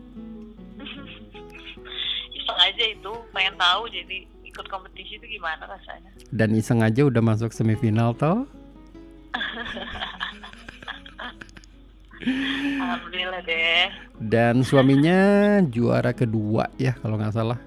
iseng 2.37 2.59
aja 2.63 2.83
itu 2.87 3.11
pengen 3.35 3.59
tahu 3.59 3.91
jadi 3.91 4.17
ikut 4.47 4.65
kompetisi 4.71 5.19
itu 5.19 5.37
gimana 5.37 5.67
rasanya 5.67 6.09
Dan 6.31 6.55
iseng 6.55 6.79
aja 6.79 7.03
udah 7.03 7.19
masuk 7.19 7.51
semifinal 7.51 8.15
toh. 8.15 8.47
Alhamdulillah 12.81 13.45
deh 13.45 13.93
Dan 14.17 14.65
suaminya 14.65 15.19
juara 15.69 16.09
kedua 16.11 16.65
ya 16.81 16.97
kalau 16.97 17.19
nggak 17.19 17.35
salah. 17.35 17.59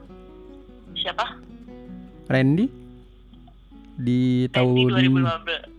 siapa 0.92 1.38
Randy 2.30 2.70
di 3.98 4.46
tahun 4.48 4.94
Randy 4.94 5.18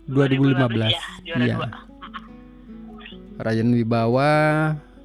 2015. 0.04 0.12
2015 0.12 0.92
ya 0.92 1.02
juara 1.24 1.42
Iya. 1.42 1.56
dua 1.56 1.68
Ryan 3.40 3.68
Wibawa 3.72 4.30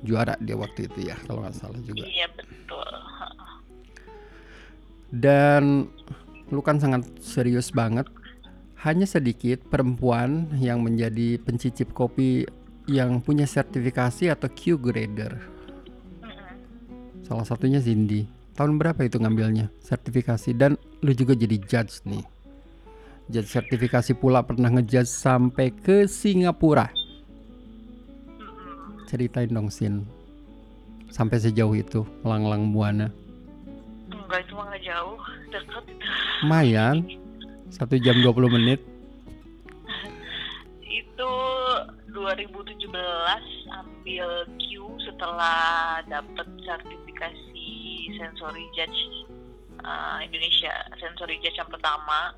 juara 0.04 0.36
dia 0.38 0.54
waktu 0.54 0.86
itu 0.92 1.08
ya 1.08 1.16
kalau 1.26 1.42
nggak 1.42 1.56
salah 1.56 1.80
juga. 1.82 2.06
iya 2.06 2.28
betul 2.30 2.84
Dan 5.08 5.88
lu 6.48 6.60
kan 6.60 6.78
sangat 6.78 7.08
serius 7.24 7.72
banget. 7.72 8.08
Hanya 8.78 9.08
sedikit 9.10 9.64
perempuan 9.68 10.52
yang 10.60 10.84
menjadi 10.84 11.40
pencicip 11.42 11.92
kopi 11.92 12.46
yang 12.86 13.20
punya 13.20 13.44
sertifikasi 13.44 14.30
atau 14.30 14.48
Q 14.52 14.78
grader. 14.78 15.34
Salah 17.26 17.44
satunya 17.44 17.82
Cindy. 17.82 18.28
Tahun 18.58 18.74
berapa 18.82 19.06
itu 19.06 19.22
ngambilnya 19.22 19.70
sertifikasi 19.86 20.50
dan 20.58 20.82
lu 21.06 21.14
juga 21.14 21.38
jadi 21.38 21.62
judge 21.62 22.02
nih. 22.10 22.26
Judge 23.30 23.54
sertifikasi 23.54 24.18
pula 24.18 24.42
pernah 24.42 24.74
ngejudge 24.74 25.06
sampai 25.06 25.70
ke 25.70 26.10
Singapura. 26.10 26.90
Ceritain 29.06 29.54
dong 29.54 29.70
Sin. 29.70 30.10
Sampai 31.14 31.38
sejauh 31.38 31.78
itu 31.78 32.02
melanglang 32.26 32.74
buana. 32.74 33.14
enggak 34.10 34.42
itu 34.44 34.54
nggak 34.58 34.82
jauh 34.82 35.22
dekat 35.54 35.84
itu 35.94 36.08
Lumayan. 36.42 36.98
Satu 37.70 37.94
jam 38.02 38.18
20 38.26 38.58
menit. 38.58 38.82
itu 41.06 41.34
2017 42.10 42.90
ambil 43.70 44.28
Q 44.58 44.66
setelah 45.06 46.02
dapat 46.10 46.48
sertifikasi 46.66 47.67
sensory 48.18 48.66
judge 48.74 49.00
uh, 49.86 50.20
Indonesia 50.22 50.74
sensory 50.98 51.38
judge 51.40 51.58
yang 51.58 51.70
pertama. 51.70 52.34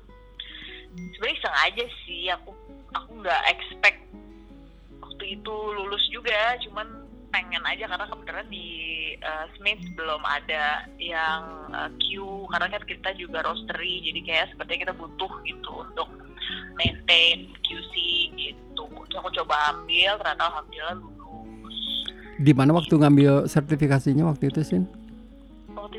Sebenarnya 0.90 1.36
iseng 1.38 1.56
aja 1.56 1.84
sih 2.06 2.22
aku 2.34 2.50
aku 2.90 3.10
nggak 3.22 3.42
expect 3.50 4.00
waktu 4.98 5.38
itu 5.38 5.54
lulus 5.78 6.02
juga 6.10 6.58
cuman 6.66 7.06
pengen 7.30 7.62
aja 7.62 7.86
karena 7.86 8.06
kebetulan 8.10 8.48
di 8.50 8.68
uh, 9.22 9.46
Smith 9.54 9.78
belum 9.94 10.22
ada 10.26 10.90
yang 10.98 11.70
uh, 11.70 11.90
Q 12.02 12.18
karena 12.50 12.66
kan 12.74 12.82
kita 12.82 13.10
juga 13.14 13.46
roastery 13.46 14.02
jadi 14.02 14.20
kayak 14.26 14.46
sepertinya 14.54 14.90
kita 14.90 14.94
butuh 14.98 15.32
gitu 15.46 15.70
untuk 15.86 16.08
maintain 16.74 17.46
QC 17.62 17.94
gitu. 18.34 18.84
Terus 19.06 19.18
aku 19.18 19.30
coba 19.42 19.76
ambil 19.76 20.18
ternyata 20.18 20.44
alhamdulillah 20.50 20.96
lulus. 20.98 21.78
Di 22.40 22.52
mana 22.56 22.74
waktu 22.74 22.94
ngambil 22.98 23.46
sertifikasinya 23.46 24.26
waktu 24.26 24.50
itu 24.50 24.60
Sin? 24.66 24.99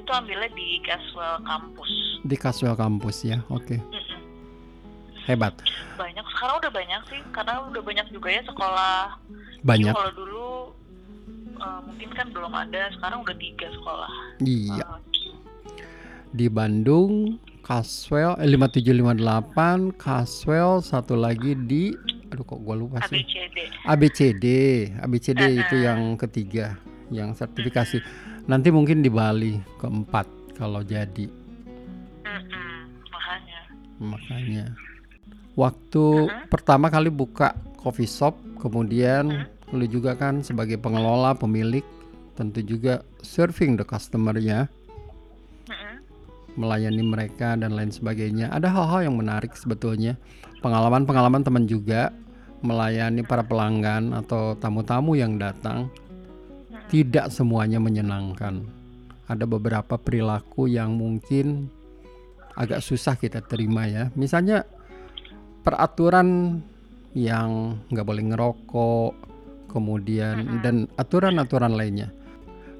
Waktu 0.01 0.09
itu 0.09 0.17
ambilnya 0.17 0.49
di 0.57 0.67
Caswell 0.81 1.37
Campus 1.45 1.91
Di 2.21 2.35
Casual 2.37 2.73
Campus 2.73 3.17
ya. 3.21 3.37
Oke. 3.49 3.77
Mm-mm. 3.77 4.19
Hebat. 5.21 5.53
banyak 5.93 6.25
sekarang 6.33 6.57
udah 6.57 6.71
banyak 6.73 7.01
sih 7.05 7.21
karena 7.29 7.61
udah 7.61 7.81
banyak 7.85 8.07
juga 8.09 8.33
ya 8.33 8.41
sekolah 8.41 9.21
Banyak. 9.61 9.93
kalau 9.93 10.11
dulu 10.17 10.49
uh, 11.61 11.77
mungkin 11.85 12.09
kan 12.17 12.33
belum 12.33 12.49
ada 12.49 12.89
sekarang 12.97 13.21
udah 13.21 13.37
tiga 13.37 13.69
sekolah 13.69 14.09
Iya. 14.41 14.81
uh. 14.81 14.97
Di 16.33 16.49
Bandung 16.49 17.37
Caswell 17.61 18.33
eh, 18.41 18.49
5758 18.49 19.93
Caswell 19.93 20.81
satu 20.81 21.13
lagi 21.13 21.53
di 21.53 21.93
aduh 22.33 22.41
kok 22.41 22.57
gua 22.57 22.73
lupa 22.73 22.97
sih. 23.05 23.21
ABCD 23.21 23.57
ABCD. 23.85 24.45
ABCD 24.97 25.41
itu 25.53 25.75
Uh-uh. 25.77 25.85
yang 25.85 26.01
ketiga 26.17 26.81
yang 27.13 27.37
sertifikasi. 27.37 28.01
Nanti 28.51 28.67
mungkin 28.67 28.99
di 28.99 29.07
Bali 29.07 29.55
keempat 29.79 30.59
kalau 30.59 30.83
jadi. 30.83 31.23
Mm-mm, 32.27 32.75
makanya 33.07 33.59
Makanya 33.95 34.65
waktu 35.55 36.03
Uh-huh. 36.27 36.47
pertama 36.51 36.91
kali 36.91 37.07
buka 37.07 37.55
coffee 37.79 38.11
shop, 38.11 38.35
kemudian 38.59 39.47
lu 39.71 39.87
juga 39.87 40.19
kan 40.19 40.43
sebagai 40.43 40.75
pengelola, 40.75 41.31
pemilik, 41.31 41.83
tentu 42.35 42.59
juga 42.59 43.07
serving 43.23 43.79
the 43.79 43.87
customer 43.87 44.35
ya, 44.35 44.67
Mm-mm. 45.71 46.03
melayani 46.59 47.07
mereka 47.07 47.55
dan 47.55 47.71
lain 47.71 47.95
sebagainya. 47.95 48.51
Ada 48.51 48.67
hal-hal 48.67 49.07
yang 49.07 49.15
menarik 49.15 49.55
sebetulnya. 49.55 50.19
Pengalaman-pengalaman 50.59 51.47
teman 51.47 51.71
juga 51.71 52.11
melayani 52.67 53.23
para 53.23 53.47
pelanggan 53.47 54.11
atau 54.11 54.59
tamu-tamu 54.59 55.15
yang 55.15 55.39
datang 55.39 55.87
tidak 56.91 57.31
semuanya 57.31 57.79
menyenangkan. 57.79 58.67
Ada 59.31 59.47
beberapa 59.47 59.95
perilaku 59.95 60.67
yang 60.67 60.99
mungkin 60.99 61.71
agak 62.59 62.83
susah 62.83 63.15
kita 63.15 63.39
terima 63.39 63.87
ya. 63.87 64.11
Misalnya 64.19 64.67
peraturan 65.63 66.59
yang 67.15 67.79
nggak 67.87 68.03
boleh 68.03 68.23
ngerokok, 68.35 69.11
kemudian 69.71 70.59
dan 70.59 70.91
aturan-aturan 70.99 71.79
lainnya. 71.79 72.11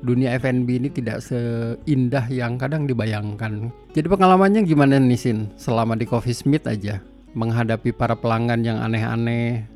Dunia 0.04 0.36
F&B 0.36 0.68
ini 0.68 0.90
tidak 0.92 1.24
seindah 1.24 2.26
yang 2.28 2.60
kadang 2.60 2.90
dibayangkan. 2.90 3.72
Jadi 3.96 4.08
pengalamannya 4.12 4.68
gimana 4.68 5.00
nih 5.00 5.16
Sin 5.16 5.54
selama 5.56 5.96
di 5.96 6.10
Coffee 6.10 6.36
Smith 6.36 6.68
aja 6.68 7.00
menghadapi 7.32 7.96
para 7.96 8.18
pelanggan 8.18 8.66
yang 8.66 8.82
aneh-aneh? 8.82 9.72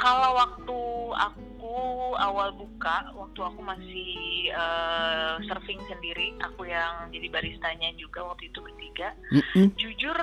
Kalau 0.00 0.32
waktu 0.32 0.80
aku 1.12 1.76
awal 2.16 2.56
buka, 2.56 3.12
waktu 3.12 3.40
aku 3.44 3.60
masih 3.60 4.12
eh, 4.48 5.34
surfing 5.44 5.80
sendiri, 5.92 6.32
aku 6.40 6.64
yang 6.64 7.12
jadi 7.12 7.28
baristanya 7.28 7.92
juga 8.00 8.24
waktu 8.24 8.48
itu 8.48 8.58
bertiga. 8.64 9.12
Mm-mm. 9.28 9.68
Jujur 9.76 10.16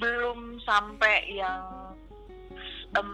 belum 0.00 0.58
sampai 0.64 1.36
yang 1.36 1.92
em, 2.96 3.10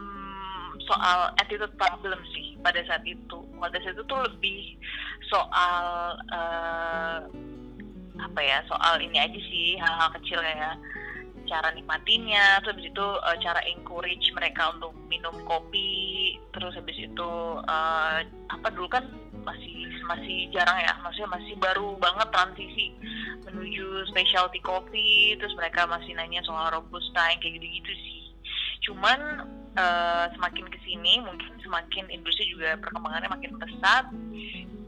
soal 0.86 1.34
attitude 1.42 1.74
problem 1.74 2.22
sih 2.30 2.54
pada 2.62 2.78
saat 2.86 3.02
itu. 3.02 3.42
Pada 3.58 3.76
saat 3.82 3.98
itu 3.98 4.06
tuh 4.06 4.20
lebih 4.22 4.78
soal 5.26 6.14
eh, 6.30 7.18
apa 8.22 8.40
ya? 8.40 8.62
Soal 8.70 9.02
ini 9.02 9.18
aja 9.18 9.40
sih 9.50 9.74
hal-hal 9.82 10.14
kecil 10.14 10.38
kayak 10.38 10.78
cara 11.48 11.72
nikmatinya, 11.72 12.60
terus 12.62 12.76
habis 12.76 12.88
itu 12.92 13.06
eh, 13.24 13.36
cara 13.42 13.60
encourage 13.66 14.26
mereka 14.36 14.62
untuk 14.76 14.92
minum 15.08 15.34
kopi, 15.48 16.36
terus 16.52 16.76
habis 16.76 16.96
itu 17.00 17.32
uh, 17.64 18.20
apa 18.52 18.68
dulu 18.70 18.86
kan 18.92 19.04
masih 19.42 19.88
masih 20.04 20.52
jarang 20.52 20.76
ya 20.80 20.92
maksudnya 21.00 21.40
masih 21.40 21.54
baru 21.56 21.96
banget 21.96 22.28
transisi 22.28 22.92
menuju 23.48 24.04
specialty 24.12 24.60
coffee 24.60 25.32
terus 25.40 25.56
mereka 25.56 25.88
masih 25.88 26.12
nanya 26.12 26.44
soal 26.44 26.68
robusta 26.68 27.32
yang 27.32 27.40
kayak 27.40 27.56
gitu-gitu 27.56 27.92
sih. 28.04 28.22
Cuman 28.88 29.48
uh, 29.76 30.26
semakin 30.36 30.68
ke 30.68 30.78
sini 30.84 31.20
mungkin 31.24 31.52
semakin 31.64 32.08
industri 32.12 32.48
juga 32.52 32.76
perkembangannya 32.80 33.30
makin 33.32 33.52
pesat. 33.56 34.04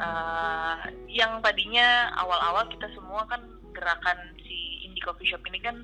Uh, 0.01 0.81
yang 1.13 1.45
tadinya 1.45 2.09
awal-awal 2.17 2.65
kita 2.73 2.89
semua 2.97 3.29
kan 3.29 3.45
gerakan 3.73 4.19
si 4.43 4.87
indie 4.87 5.03
coffee 5.05 5.29
shop 5.29 5.43
ini 5.47 5.61
kan 5.63 5.77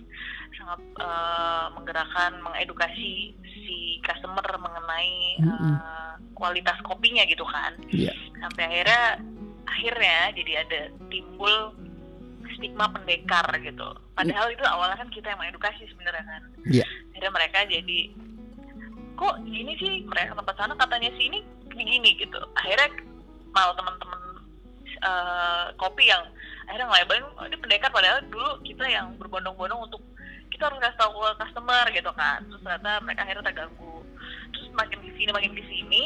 sangat 0.57 0.81
uh, 0.99 1.71
menggerakkan 1.76 2.40
mengedukasi 2.43 3.35
si 3.45 3.99
customer 4.02 4.45
mengenai 4.59 5.40
mm 5.40 5.47
-hmm. 5.47 5.75
uh, 5.76 6.14
kualitas 6.37 6.76
kopinya 6.85 7.25
gitu 7.28 7.45
kan 7.47 7.73
yeah. 7.93 8.14
sampai 8.40 8.64
akhirnya 8.69 9.02
akhirnya 9.66 10.19
jadi 10.37 10.52
ada 10.66 10.81
timbul 11.12 11.75
stigma 12.57 12.88
pendekar 12.93 13.47
gitu 13.61 13.88
padahal 14.16 14.49
itu 14.49 14.64
awalnya 14.64 14.97
kan 14.97 15.11
kita 15.12 15.33
yang 15.33 15.40
mengedukasi 15.40 15.85
sebenarnya 15.93 16.25
kan 16.25 16.43
yeah. 16.69 16.88
akhirnya 17.12 17.33
mereka 17.35 17.59
jadi 17.69 18.00
kok 19.16 19.35
gini 19.49 19.73
sih 19.81 19.93
mereka 20.05 20.37
tempat 20.37 20.55
sana 20.61 20.75
katanya 20.76 21.11
sih 21.16 21.25
ini 21.28 21.40
begini 21.73 22.16
gitu 22.21 22.40
akhirnya 22.57 22.88
malah 23.52 23.75
teman-teman 23.76 24.21
uh, 25.05 25.66
kopi 25.81 26.09
yang 26.09 26.25
akhirnya 26.67 26.87
ngelabain 26.91 27.25
oh, 27.39 27.47
ini 27.47 27.57
pendekar 27.63 27.91
padahal 27.95 28.19
dulu 28.27 28.51
kita 28.67 28.85
yang 28.91 29.15
berbondong-bondong 29.17 29.87
untuk 29.87 30.03
kita 30.51 30.67
harus 30.71 30.81
kasih 30.83 30.99
tahu 30.99 31.13
ke 31.21 31.31
customer 31.47 31.85
gitu 31.93 32.11
kan. 32.17 32.39
Terus 32.49 32.63
ternyata 32.63 32.93
mereka 33.05 33.21
akhirnya 33.27 33.45
terganggu. 33.53 33.97
Terus 34.55 34.69
makin 34.75 34.99
di 35.05 35.11
sini 35.15 35.31
makin 35.31 35.53
di 35.53 35.65
sini 35.69 36.03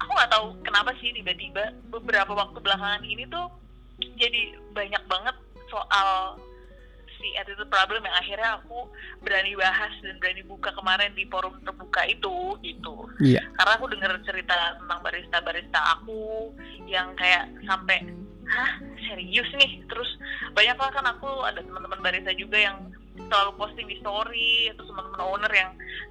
aku 0.00 0.10
nggak 0.12 0.32
tahu 0.32 0.46
kenapa 0.62 0.90
sih 1.00 1.10
tiba-tiba 1.16 1.72
beberapa 1.90 2.32
waktu 2.36 2.58
belakangan 2.60 3.02
ini 3.02 3.24
tuh 3.26 3.48
jadi 4.20 4.54
banyak 4.76 5.02
banget 5.08 5.36
soal 5.72 6.36
si 7.16 7.32
attitude 7.40 7.72
problem 7.72 8.04
yang 8.04 8.16
akhirnya 8.20 8.60
aku 8.60 8.86
berani 9.24 9.56
bahas 9.56 9.90
dan 10.04 10.20
berani 10.20 10.44
buka 10.44 10.68
kemarin 10.76 11.10
di 11.16 11.24
forum 11.32 11.56
terbuka 11.64 12.04
itu 12.04 12.60
gitu. 12.60 13.08
Yeah. 13.24 13.42
karena 13.56 13.72
aku 13.80 13.88
dengar 13.88 14.12
cerita 14.22 14.76
tentang 14.76 15.00
barista 15.00 15.40
barista 15.40 15.80
aku 15.96 16.52
yang 16.84 17.16
kayak 17.16 17.48
sampai 17.64 18.04
hah? 18.50 18.70
Serius 19.06 19.48
nih? 19.56 19.82
Terus 19.86 20.10
banyak 20.54 20.76
lah 20.78 20.90
kan 20.92 21.06
aku 21.06 21.28
ada 21.46 21.60
teman-teman 21.62 22.00
barista 22.02 22.32
juga 22.34 22.58
yang 22.58 22.76
selalu 23.16 23.52
posting 23.56 23.86
di 23.88 23.96
story 24.00 24.70
atau 24.76 24.84
teman-teman 24.86 25.22
owner 25.24 25.52
yang 25.52 25.70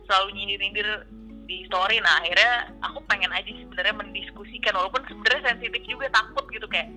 selalu 0.09 0.27
nyindir-nyindir 0.35 1.05
di 1.45 1.63
story. 1.69 2.01
Nah 2.01 2.21
akhirnya 2.21 2.73
aku 2.81 2.99
pengen 3.05 3.31
aja 3.31 3.47
sebenarnya 3.47 3.95
mendiskusikan 3.95 4.73
walaupun 4.73 5.05
sebenarnya 5.05 5.53
sensitif 5.53 5.81
juga 5.85 6.09
takut 6.11 6.45
gitu 6.49 6.65
kayak 6.65 6.89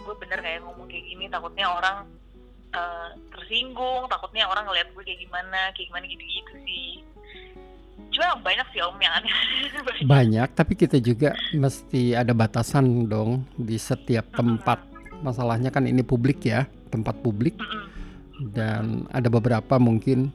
gue 0.00 0.14
bener 0.16 0.38
kayak 0.40 0.62
ngomong 0.64 0.86
kayak 0.86 1.04
gini? 1.06 1.26
Takutnya 1.26 1.66
orang 1.66 2.06
uh, 2.74 3.10
tersinggung 3.34 4.06
takutnya 4.06 4.46
orang 4.46 4.66
ngeliat 4.66 4.88
gue 4.94 5.02
kayak 5.02 5.20
gimana 5.22 5.74
kayak 5.74 5.86
gimana 5.90 6.04
gitu-gitu 6.06 6.52
sih 6.66 7.02
cuma 8.20 8.36
banyak 8.44 8.66
sih 8.76 8.80
om 8.84 8.96
yang 9.00 9.14
aneh 9.16 9.32
banyak. 9.88 10.04
banyak 10.04 10.48
tapi 10.52 10.72
kita 10.76 11.00
juga 11.00 11.32
mesti 11.56 12.12
ada 12.12 12.36
batasan 12.36 13.08
dong 13.08 13.48
di 13.56 13.80
setiap 13.80 14.28
tempat 14.36 14.84
masalahnya 15.24 15.72
kan 15.72 15.88
ini 15.88 16.04
publik 16.04 16.44
ya 16.44 16.68
tempat 16.92 17.16
publik 17.24 17.56
dan 18.52 19.08
ada 19.12 19.28
beberapa 19.28 19.76
mungkin 19.76 20.32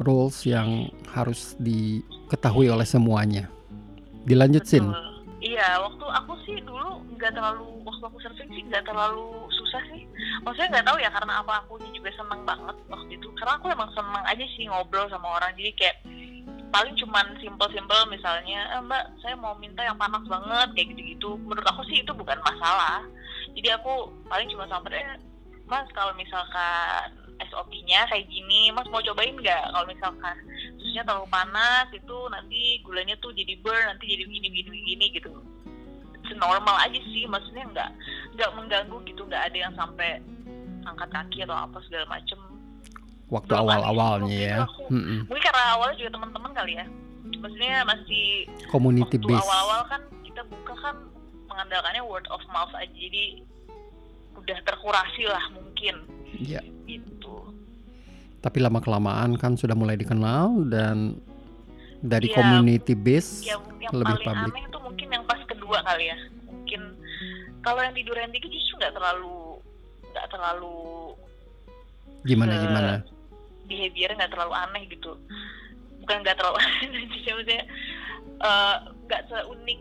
rules 0.00 0.44
yang 0.44 0.92
harus 1.12 1.56
diketahui 1.60 2.68
oleh 2.68 2.84
semuanya. 2.84 3.48
Dilanjut 4.24 4.64
Sin. 4.66 4.92
Iya, 5.40 5.78
waktu 5.78 6.02
aku 6.02 6.32
sih 6.48 6.58
dulu 6.64 7.04
nggak 7.16 7.38
terlalu 7.38 7.64
waktu 7.86 8.02
aku 8.08 8.18
surfing 8.18 8.50
sih 8.50 8.64
nggak 8.66 8.82
terlalu 8.88 9.46
susah 9.52 9.82
sih. 9.94 10.02
Maksudnya 10.42 10.80
nggak 10.80 10.86
tahu 10.90 10.98
ya 10.98 11.10
karena 11.12 11.32
apa 11.38 11.52
aku 11.62 11.78
juga 11.94 12.10
senang 12.16 12.42
banget 12.42 12.76
waktu 12.90 13.12
itu. 13.14 13.28
Karena 13.38 13.52
aku 13.60 13.66
emang 13.70 13.90
senang 13.94 14.24
aja 14.26 14.44
sih 14.56 14.64
ngobrol 14.66 15.06
sama 15.12 15.38
orang. 15.38 15.54
Jadi 15.54 15.70
kayak 15.78 15.96
paling 16.70 16.94
cuman 16.98 17.26
simple-simple 17.40 18.00
misalnya, 18.10 18.60
eh, 18.76 18.82
Mbak 18.82 19.04
saya 19.22 19.34
mau 19.38 19.54
minta 19.58 19.82
yang 19.82 19.98
panas 19.98 20.24
banget 20.26 20.68
kayak 20.74 20.88
gitu-gitu. 20.94 21.38
Menurut 21.42 21.66
aku 21.66 21.82
sih 21.88 22.02
itu 22.02 22.12
bukan 22.12 22.38
masalah. 22.42 23.02
Jadi 23.56 23.68
aku 23.72 24.12
paling 24.28 24.48
cuma 24.52 24.68
sampai 24.68 25.00
Mas 25.66 25.88
kalau 25.90 26.14
misalkan 26.14 27.10
SOP-nya 27.50 28.06
kayak 28.08 28.26
gini, 28.30 28.70
Mas 28.72 28.86
mau 28.88 29.02
cobain 29.02 29.34
nggak? 29.34 29.64
Kalau 29.74 29.86
misalkan 29.90 30.36
susunya 30.78 31.02
terlalu 31.02 31.28
panas 31.28 31.90
itu 31.92 32.18
nanti 32.32 32.80
gulanya 32.86 33.18
tuh 33.18 33.34
jadi 33.34 33.58
burn, 33.60 33.84
nanti 33.90 34.08
jadi 34.08 34.24
begini 34.24 34.48
begini 34.48 34.70
begini 34.70 35.06
gitu. 35.18 35.30
Normal 36.36 36.76
aja 36.82 36.98
sih, 37.12 37.26
maksudnya 37.26 37.66
nggak 37.70 37.90
nggak 38.38 38.54
mengganggu 38.54 38.96
gitu, 39.06 39.22
nggak 39.26 39.52
ada 39.52 39.58
yang 39.58 39.74
sampai 39.74 40.22
angkat 40.86 41.10
kaki 41.10 41.38
atau 41.42 41.54
apa 41.54 41.78
segala 41.86 42.06
macem. 42.18 42.38
Waktu 43.26 43.52
awal-awalnya 43.58 44.38
ya. 44.38 44.56
Aku, 44.64 44.86
mm 44.90 45.26
Mungkin 45.26 45.42
karena 45.42 45.64
awalnya 45.74 45.96
juga 45.98 46.10
teman-teman 46.14 46.50
kali 46.54 46.72
ya. 46.78 46.86
Maksudnya 47.36 47.74
masih 47.84 48.26
community 48.70 49.18
base. 49.18 49.42
Awal-awal 49.42 49.80
kan 49.90 50.02
kita 50.22 50.42
buka 50.46 50.74
kan 50.78 50.96
mengandalkannya 51.50 52.02
word 52.06 52.26
of 52.30 52.42
mouth 52.52 52.70
aja, 52.78 52.90
jadi 52.92 53.42
udah 54.38 54.58
terkurasi 54.62 55.24
lah 55.26 55.44
mungkin. 55.50 56.06
Iya. 56.38 56.62
Gitu 56.86 57.56
tapi 58.46 58.62
lama 58.62 58.78
kelamaan 58.78 59.34
kan 59.34 59.58
sudah 59.58 59.74
mulai 59.74 59.98
dikenal 59.98 60.70
dan 60.70 61.18
dari 61.98 62.30
ya, 62.30 62.38
community 62.38 62.94
base 62.94 63.42
ya, 63.42 63.58
yang 63.82 63.90
lebih 63.90 64.22
paling 64.22 64.26
public. 64.30 64.54
aneh 64.54 64.64
itu 64.70 64.78
mungkin 64.78 65.08
yang 65.10 65.24
pas 65.26 65.40
kedua 65.50 65.78
kali 65.82 66.04
ya 66.06 66.18
mungkin 66.46 66.80
kalau 67.66 67.82
yang 67.82 67.94
di 67.98 68.06
Duren 68.06 68.30
Tiga 68.30 68.46
justru 68.46 68.78
nggak 68.78 68.94
terlalu 68.94 69.58
nggak 70.14 70.26
terlalu 70.30 70.78
gimana 72.22 72.54
gimana 72.62 72.92
behavior 73.66 74.10
nggak 74.14 74.30
terlalu 74.32 74.54
aneh 74.54 74.82
gitu. 74.88 75.18
Bukan 76.02 76.16
nggak 76.22 76.36
terlalu 76.38 76.58
aneh 76.64 77.04
maksudnya 77.10 77.62
eh, 78.40 78.76
nggak 79.06 79.22
uh, 79.22 79.28
seunik 79.28 79.80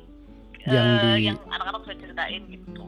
yang 0.65 0.85
uh, 0.85 1.01
di 1.15 1.29
yang 1.29 1.37
anak-anak 1.47 1.81
bisa 1.85 1.95
ceritain 2.01 2.43
gitu. 2.49 2.85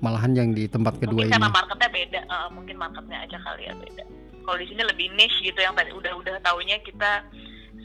Malahan 0.00 0.32
yang 0.32 0.50
di 0.56 0.64
tempat 0.66 0.96
kedua 0.96 1.24
mungkin 1.24 1.28
ini. 1.28 1.34
karena 1.36 1.50
marketnya 1.52 1.88
beda 1.92 2.20
uh, 2.28 2.48
mungkin 2.52 2.76
marketnya 2.76 3.18
aja 3.24 3.38
kali 3.40 3.62
ya 3.68 3.74
beda. 3.76 4.04
Kalau 4.40 4.56
di 4.58 4.66
sini 4.66 4.82
lebih 4.82 5.06
niche 5.14 5.38
gitu 5.44 5.60
yang 5.60 5.76
tadi 5.76 5.92
udah 5.92 6.12
udah 6.16 6.34
taunya 6.40 6.80
kita 6.82 7.24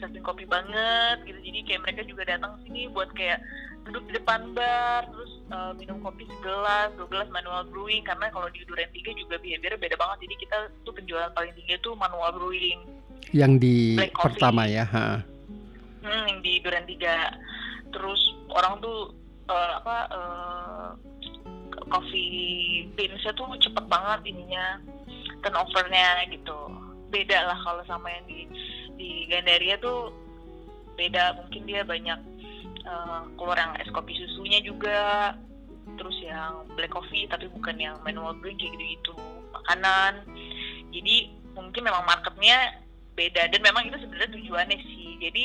surfing 0.00 0.24
kopi 0.24 0.44
banget 0.48 1.24
gitu. 1.24 1.38
Jadi 1.40 1.58
kayak 1.64 1.80
mereka 1.84 2.02
juga 2.08 2.22
datang 2.26 2.58
sini 2.64 2.88
buat 2.90 3.12
kayak 3.14 3.40
duduk 3.86 4.02
di 4.10 4.12
depan 4.18 4.50
bar 4.50 5.06
terus 5.06 5.32
uh, 5.54 5.70
minum 5.78 6.02
kopi 6.02 6.26
segelas 6.26 6.90
dua 6.98 7.06
gelas 7.06 7.28
manual 7.30 7.62
brewing 7.70 8.02
karena 8.02 8.26
kalau 8.34 8.50
di 8.50 8.66
Duren 8.66 8.90
tiga 8.90 9.14
juga 9.14 9.38
behavior 9.38 9.78
beda 9.78 9.94
banget. 9.94 10.26
Jadi 10.26 10.34
kita 10.42 10.58
tuh 10.82 10.92
penjualan 10.94 11.30
paling 11.30 11.54
tinggi 11.54 11.78
tuh 11.80 11.94
manual 11.94 12.34
brewing. 12.34 12.82
Yang 13.30 13.52
di 13.62 13.78
pertama 14.10 14.66
ya 14.66 14.82
ha. 14.90 15.22
Hmm, 16.02 16.24
yang 16.26 16.38
di 16.42 16.58
Duren 16.58 16.86
tiga. 16.90 17.30
Terus 17.94 18.20
orang 18.50 18.82
tuh 18.82 19.14
uh, 19.46 19.72
apa 19.78 19.96
uh, 20.10 20.88
coffee 21.86 22.90
beansnya 22.98 23.30
tuh 23.38 23.46
cepet 23.62 23.84
banget 23.86 24.34
ininya 24.34 24.82
turnovernya 25.46 26.26
gitu. 26.34 26.58
Beda 27.14 27.46
lah 27.46 27.58
kalau 27.62 27.86
sama 27.86 28.10
yang 28.10 28.26
di 28.26 28.40
di 28.98 29.10
Gandaria 29.30 29.78
tuh 29.78 30.10
beda. 30.98 31.38
Mungkin 31.38 31.62
dia 31.70 31.86
banyak 31.86 32.18
uh, 32.86 33.26
keluar 33.36 33.58
yang 33.58 33.72
es 33.82 33.90
kopi 33.92 34.14
susunya 34.14 34.62
juga. 34.62 35.34
Terus 35.96 36.16
yang 36.22 36.66
black 36.74 36.90
coffee 36.90 37.30
tapi 37.30 37.46
bukan 37.50 37.78
yang 37.78 37.94
manual 38.02 38.34
brewing 38.38 38.58
kayak 38.58 38.74
gitu 38.74 38.84
gitu 38.98 39.14
makanan. 39.54 40.22
Jadi 40.90 41.30
mungkin 41.54 41.82
memang 41.82 42.04
marketnya 42.06 42.82
beda. 43.14 43.50
Dan 43.50 43.60
memang 43.62 43.90
itu 43.90 43.96
sebenarnya 44.00 44.30
tujuannya 44.34 44.78
sih. 44.82 45.10
Jadi 45.20 45.44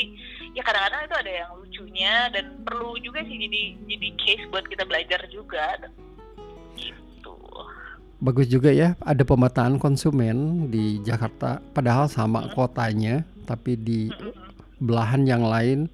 ya 0.54 0.62
kadang-kadang 0.66 1.08
itu 1.08 1.16
ada 1.16 1.32
yang 1.32 1.52
lucunya 1.56 2.14
dan 2.36 2.46
perlu 2.68 3.00
juga 3.00 3.24
sih 3.24 3.38
jadi 3.40 3.62
jadi 3.88 4.08
case 4.20 4.46
buat 4.52 4.66
kita 4.68 4.84
belajar 4.84 5.22
juga. 5.32 5.80
Bagus 8.22 8.46
juga 8.54 8.70
ya 8.70 8.94
ada 9.02 9.26
pemetaan 9.26 9.82
konsumen 9.82 10.70
di 10.70 11.02
Jakarta. 11.02 11.58
Padahal 11.74 12.06
sama 12.06 12.54
kotanya 12.54 13.26
tapi 13.50 13.74
di 13.74 14.14
belahan 14.78 15.26
yang 15.26 15.42
lain 15.42 15.90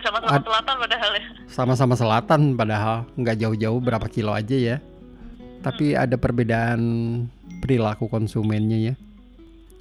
sama-sama 0.00 0.40
selatan 0.40 0.74
padahal 0.80 1.10
ya. 1.12 1.24
Sama-sama 1.44 1.94
selatan 1.98 2.40
padahal 2.56 2.96
nggak 3.20 3.36
jauh-jauh 3.42 3.80
berapa 3.82 4.08
kilo 4.08 4.32
aja 4.32 4.56
ya. 4.56 4.76
Tapi 5.60 5.92
ada 5.92 6.16
perbedaan 6.16 6.80
perilaku 7.60 8.08
konsumennya 8.08 8.92
ya. 8.92 8.94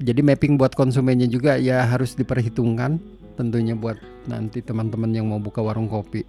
Jadi 0.02 0.26
mapping 0.26 0.58
buat 0.58 0.74
konsumennya 0.74 1.30
juga 1.30 1.62
ya 1.62 1.86
harus 1.86 2.18
diperhitungkan 2.18 2.98
tentunya 3.38 3.78
buat 3.78 3.98
nanti 4.26 4.60
teman-teman 4.62 5.14
yang 5.14 5.30
mau 5.30 5.38
buka 5.38 5.62
warung 5.62 5.88
kopi. 5.88 6.26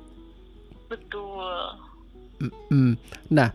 Betul. 0.93 1.81
Nah 3.33 3.51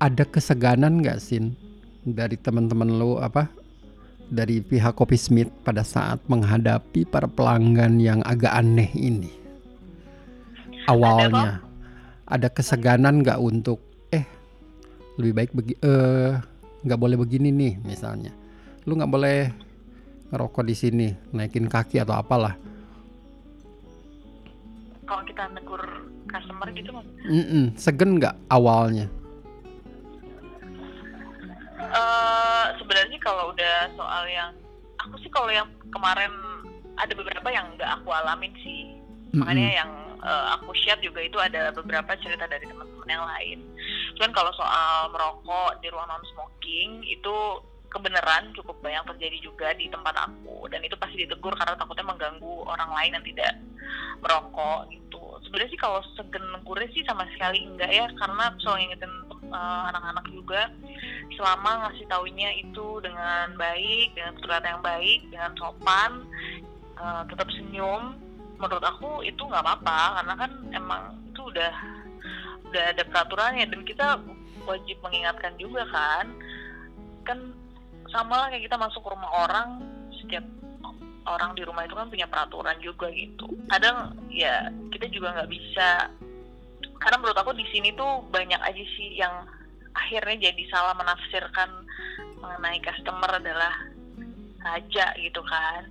ada 0.00 0.24
keseganan 0.28 1.00
nggak 1.00 1.20
sin 1.20 1.56
dari 2.04 2.36
teman-teman 2.36 3.00
lo 3.00 3.16
apa 3.20 3.48
dari 4.28 4.60
pihak 4.64 4.96
Kopi 4.96 5.16
Smith 5.16 5.50
pada 5.64 5.84
saat 5.84 6.20
menghadapi 6.28 7.04
para 7.08 7.28
pelanggan 7.28 8.00
yang 8.00 8.20
agak 8.24 8.52
aneh 8.52 8.90
ini? 8.96 9.44
awalnya 10.84 11.64
ada, 12.28 12.48
keseganan 12.52 13.24
nggak 13.24 13.40
untuk 13.40 13.80
eh 14.12 14.24
lebih 15.16 15.32
baik 15.32 15.50
begi 15.56 15.74
eh 15.80 16.36
nggak 16.84 17.00
boleh 17.00 17.16
begini 17.16 17.48
nih 17.48 17.80
misalnya. 17.80 18.32
Lu 18.84 18.96
nggak 18.96 19.12
boleh 19.12 19.48
ngerokok 20.28 20.64
di 20.68 20.74
sini 20.76 21.08
naikin 21.32 21.68
kaki 21.68 22.04
atau 22.04 22.20
apalah. 22.20 22.52
Kalau 25.04 25.24
kita 25.24 25.52
negur 25.52 25.80
customer 26.34 26.68
gitu 26.74 26.90
mm 27.28 27.44
-mm, 27.44 27.64
segen 27.78 28.18
nggak 28.18 28.34
awalnya 28.50 29.06
uh, 31.94 32.66
sebenarnya 32.76 33.18
kalau 33.22 33.54
udah 33.54 33.88
soal 33.94 34.24
yang 34.26 34.52
aku 35.00 35.14
sih 35.22 35.30
kalau 35.30 35.48
yang 35.48 35.70
kemarin 35.94 36.30
ada 36.98 37.12
beberapa 37.14 37.48
yang 37.50 37.70
nggak 37.78 37.90
aku 38.02 38.10
alamin 38.10 38.52
sih 38.60 38.90
mm-hmm. 38.90 39.38
makanya 39.40 39.70
yang 39.84 39.90
uh, 40.22 40.58
aku 40.58 40.74
share 40.74 41.00
juga 41.00 41.22
itu 41.22 41.38
ada 41.38 41.70
beberapa 41.74 42.14
cerita 42.18 42.46
dari 42.50 42.66
teman-teman 42.66 43.08
yang 43.08 43.24
lain 43.24 43.58
cuman 44.18 44.30
kalau 44.34 44.52
soal 44.54 45.10
merokok 45.10 45.78
di 45.82 45.90
ruang 45.90 46.06
non 46.06 46.22
smoking 46.34 47.02
itu 47.06 47.36
kebenaran 47.94 48.50
cukup 48.58 48.76
banyak 48.82 49.06
terjadi 49.14 49.38
juga 49.38 49.70
di 49.78 49.86
tempat 49.86 50.26
aku. 50.26 50.66
Dan 50.66 50.82
itu 50.82 50.98
pasti 50.98 51.22
ditegur 51.22 51.54
karena 51.54 51.78
takutnya 51.78 52.10
mengganggu 52.10 52.54
orang 52.66 52.90
lain 52.90 53.14
yang 53.14 53.24
tidak 53.24 53.52
merokok 54.18 54.90
gitu. 54.90 55.22
Sebenarnya 55.46 55.70
sih 55.70 55.80
kalau 55.80 56.00
segen 56.18 56.44
negurnya 56.50 56.90
sih 56.90 57.06
sama 57.06 57.24
sekali 57.32 57.62
enggak 57.62 57.90
ya 57.92 58.06
karena 58.18 58.44
selalu 58.58 58.76
ngingetin 58.82 59.12
uh, 59.54 59.82
anak-anak 59.94 60.26
juga 60.34 60.62
selama 61.38 61.70
ngasih 61.86 62.06
taunya 62.10 62.50
itu 62.58 62.86
dengan 63.02 63.54
baik 63.54 64.14
dengan 64.14 64.32
tutur 64.38 64.58
yang 64.62 64.82
baik 64.82 65.20
dengan 65.30 65.52
sopan 65.54 66.10
uh, 66.98 67.22
tetap 67.30 67.48
senyum. 67.54 68.18
Menurut 68.58 68.84
aku 68.86 69.22
itu 69.26 69.42
nggak 69.42 69.62
apa-apa 69.62 70.22
karena 70.22 70.34
kan 70.38 70.50
emang 70.72 71.02
itu 71.30 71.40
udah 71.42 71.72
udah 72.70 72.84
ada 72.90 73.02
peraturannya. 73.06 73.66
Dan 73.70 73.82
kita 73.86 74.18
wajib 74.64 74.96
mengingatkan 75.04 75.54
juga 75.60 75.84
kan 75.92 76.32
kan 77.24 77.38
sama 78.14 78.46
lah 78.46 78.48
kayak 78.54 78.70
kita 78.70 78.78
masuk 78.78 79.02
ke 79.02 79.10
rumah 79.10 79.32
orang 79.42 79.82
setiap 80.22 80.46
orang 81.26 81.50
di 81.58 81.66
rumah 81.66 81.82
itu 81.82 81.98
kan 81.98 82.06
punya 82.06 82.30
peraturan 82.30 82.78
juga 82.78 83.10
gitu. 83.10 83.50
Kadang 83.66 84.14
ya 84.30 84.70
kita 84.94 85.10
juga 85.10 85.34
nggak 85.34 85.50
bisa. 85.50 86.06
Karena 87.02 87.16
menurut 87.18 87.36
aku 87.42 87.52
di 87.58 87.66
sini 87.74 87.90
tuh 87.98 88.22
banyak 88.30 88.60
aja 88.62 88.84
sih 88.94 89.18
yang 89.18 89.42
akhirnya 89.98 90.48
jadi 90.48 90.62
salah 90.70 90.94
menafsirkan 90.94 91.68
mengenai 92.38 92.78
customer 92.86 93.30
adalah 93.34 93.74
raja 94.62 95.10
gitu 95.18 95.42
kan. 95.42 95.90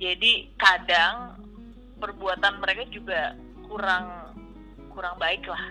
Jadi 0.00 0.48
kadang 0.56 1.36
perbuatan 2.00 2.64
mereka 2.64 2.88
juga 2.88 3.36
kurang 3.68 4.32
kurang 4.88 5.20
baik 5.20 5.44
lah. 5.44 5.62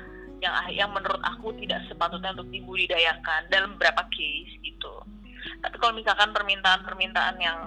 Yang 0.45 0.53
yang 0.77 0.89
menurut 0.93 1.21
aku 1.25 1.57
tidak 1.57 1.81
sepatutnya 1.89 2.37
untuk 2.37 2.53
dibudidayakan 2.53 3.49
dalam 3.49 3.77
beberapa 3.77 4.05
case 4.13 4.51
gitu 4.61 4.93
tapi 5.61 5.75
kalau 5.77 5.93
misalkan 5.95 6.29
permintaan-permintaan 6.33 7.35
yang 7.41 7.59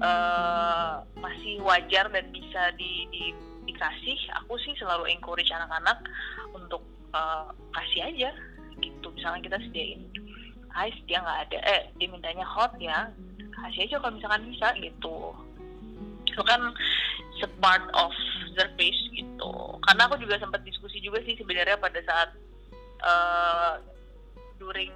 uh, 0.00 1.04
masih 1.18 1.60
wajar 1.62 2.08
dan 2.10 2.26
bisa 2.32 2.72
di, 2.76 3.06
di 3.12 3.24
dikasih 3.70 4.18
aku 4.42 4.58
sih 4.60 4.74
selalu 4.76 5.08
encourage 5.08 5.48
anak-anak 5.54 6.04
untuk 6.52 6.82
uh, 7.14 7.48
kasih 7.72 8.12
aja 8.12 8.30
gitu. 8.82 9.08
Misalnya 9.14 9.40
kita 9.46 9.58
sediain 9.68 10.02
ice 10.86 11.00
dia 11.06 11.18
nggak 11.18 11.40
ada 11.50 11.58
eh 11.66 11.82
dia 11.98 12.08
mintanya 12.12 12.46
hot 12.46 12.70
ya 12.78 13.10
kasih 13.62 13.86
aja 13.88 13.96
kalau 14.02 14.14
misalkan 14.16 14.42
bisa 14.52 14.68
gitu. 14.78 15.18
Itu 16.28 16.42
kan 16.46 16.60
part 17.60 17.84
of 17.96 18.12
service 18.52 19.00
gitu. 19.16 19.52
Karena 19.88 20.04
aku 20.08 20.20
juga 20.20 20.36
sempat 20.36 20.60
diskusi 20.64 21.00
juga 21.00 21.24
sih 21.24 21.36
sebenarnya 21.40 21.80
pada 21.80 22.00
saat 22.04 22.30
uh, 23.00 23.80
during 24.60 24.92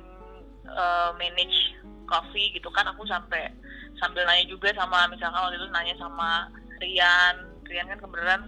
uh, 0.68 1.16
manage 1.16 1.77
coffee 2.07 2.53
gitu 2.55 2.69
kan 2.73 2.87
aku 2.88 3.05
sampai 3.09 3.51
sambil 3.99 4.27
nanya 4.27 4.45
juga 4.51 4.73
sama 4.75 5.07
misalkan 5.09 5.40
waktu 5.40 5.57
itu 5.59 5.69
nanya 5.71 5.95
sama 5.97 6.49
Rian 6.83 7.37
Rian 7.64 7.88
kan 7.88 7.99
kebetulan 8.01 8.43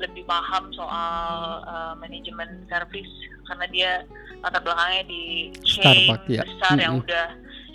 lebih 0.00 0.24
paham 0.24 0.72
soal 0.72 1.60
uh, 1.68 1.94
manajemen 2.00 2.64
service 2.70 3.12
karena 3.46 3.66
dia 3.68 3.90
latar 4.40 4.62
belakangnya 4.64 5.04
di 5.06 5.52
chain 5.66 6.08
Starbucks, 6.08 6.26
ya. 6.30 6.42
besar 6.42 6.70
mm 6.72 6.74
-hmm. 6.74 6.84
yang 6.84 6.94
udah 6.98 7.26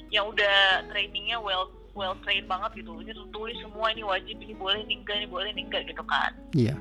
yang 0.07 0.25
udah 0.31 0.57
trainingnya 0.89 1.37
well 1.39 1.69
well 1.97 2.15
trained 2.23 2.47
banget 2.47 2.83
gitu 2.83 2.93
ini 3.01 3.11
tulis 3.33 3.57
semua 3.59 3.91
ini 3.91 4.05
wajib 4.05 4.37
ini 4.39 4.53
boleh 4.55 4.79
ini 4.85 5.01
enggak 5.03 5.15
ini 5.19 5.27
boleh 5.27 5.49
ini 5.51 5.61
enggak 5.67 5.83
gitu 5.89 6.03
kan 6.05 6.31
iya 6.55 6.73
yeah. 6.73 6.77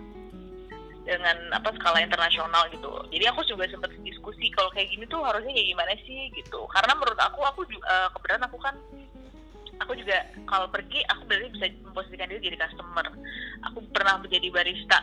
Dengan 1.07 1.39
apa 1.55 1.71
skala 1.79 2.03
internasional 2.03 2.67
gitu 2.75 2.91
jadi 3.15 3.31
aku 3.31 3.47
juga 3.47 3.71
sempat 3.71 3.95
diskusi 4.03 4.51
kalau 4.53 4.69
kayak 4.75 4.91
gini 4.91 5.07
tuh 5.07 5.23
harusnya 5.23 5.55
kayak 5.55 5.71
gimana 5.71 5.93
sih 6.03 6.29
gitu 6.35 6.67
karena 6.75 6.93
menurut 6.99 7.21
aku 7.23 7.41
aku 7.47 7.61
uh, 7.87 8.11
kebetulan 8.19 8.43
aku 8.45 8.59
kan 8.59 8.75
aku 9.79 9.93
juga 9.95 10.27
kalau 10.51 10.67
pergi 10.69 11.01
aku 11.07 11.23
berarti 11.31 11.49
bisa 11.55 11.67
memposisikan 11.87 12.29
diri 12.29 12.51
jadi 12.51 12.59
customer 12.59 13.07
aku 13.71 13.79
pernah 13.95 14.19
menjadi 14.19 14.49
barista 14.51 14.99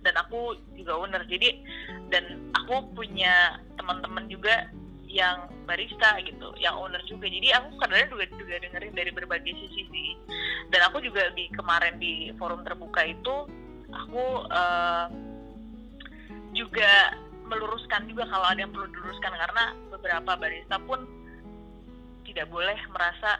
dan 0.00 0.14
aku 0.20 0.56
juga 0.76 0.96
owner 0.96 1.22
jadi 1.28 1.60
dan 2.08 2.52
aku 2.56 2.88
punya 2.96 3.60
teman-teman 3.76 4.24
juga 4.32 4.68
yang 5.14 5.46
barista 5.64 6.18
gitu, 6.26 6.50
yang 6.58 6.74
owner 6.74 6.98
juga. 7.06 7.30
Jadi 7.30 7.54
aku 7.54 7.78
kadang 7.78 8.10
juga 8.10 8.26
juga 8.34 8.54
dengerin 8.58 8.94
dari 8.98 9.10
berbagai 9.14 9.54
sisi 9.54 9.86
sih. 9.86 10.10
Dan 10.74 10.90
aku 10.90 10.98
juga 10.98 11.30
di 11.38 11.46
kemarin 11.54 12.02
di 12.02 12.34
forum 12.34 12.66
terbuka 12.66 13.06
itu 13.06 13.46
aku 13.94 14.24
uh, 14.50 15.06
juga 16.54 17.18
meluruskan 17.44 18.08
juga 18.08 18.24
kalau 18.30 18.46
ada 18.48 18.64
yang 18.64 18.72
perlu 18.72 18.88
diluruskan 18.88 19.32
karena 19.36 19.64
beberapa 19.92 20.32
barista 20.38 20.80
pun 20.88 21.04
tidak 22.24 22.48
boleh 22.48 22.78
merasa 22.88 23.36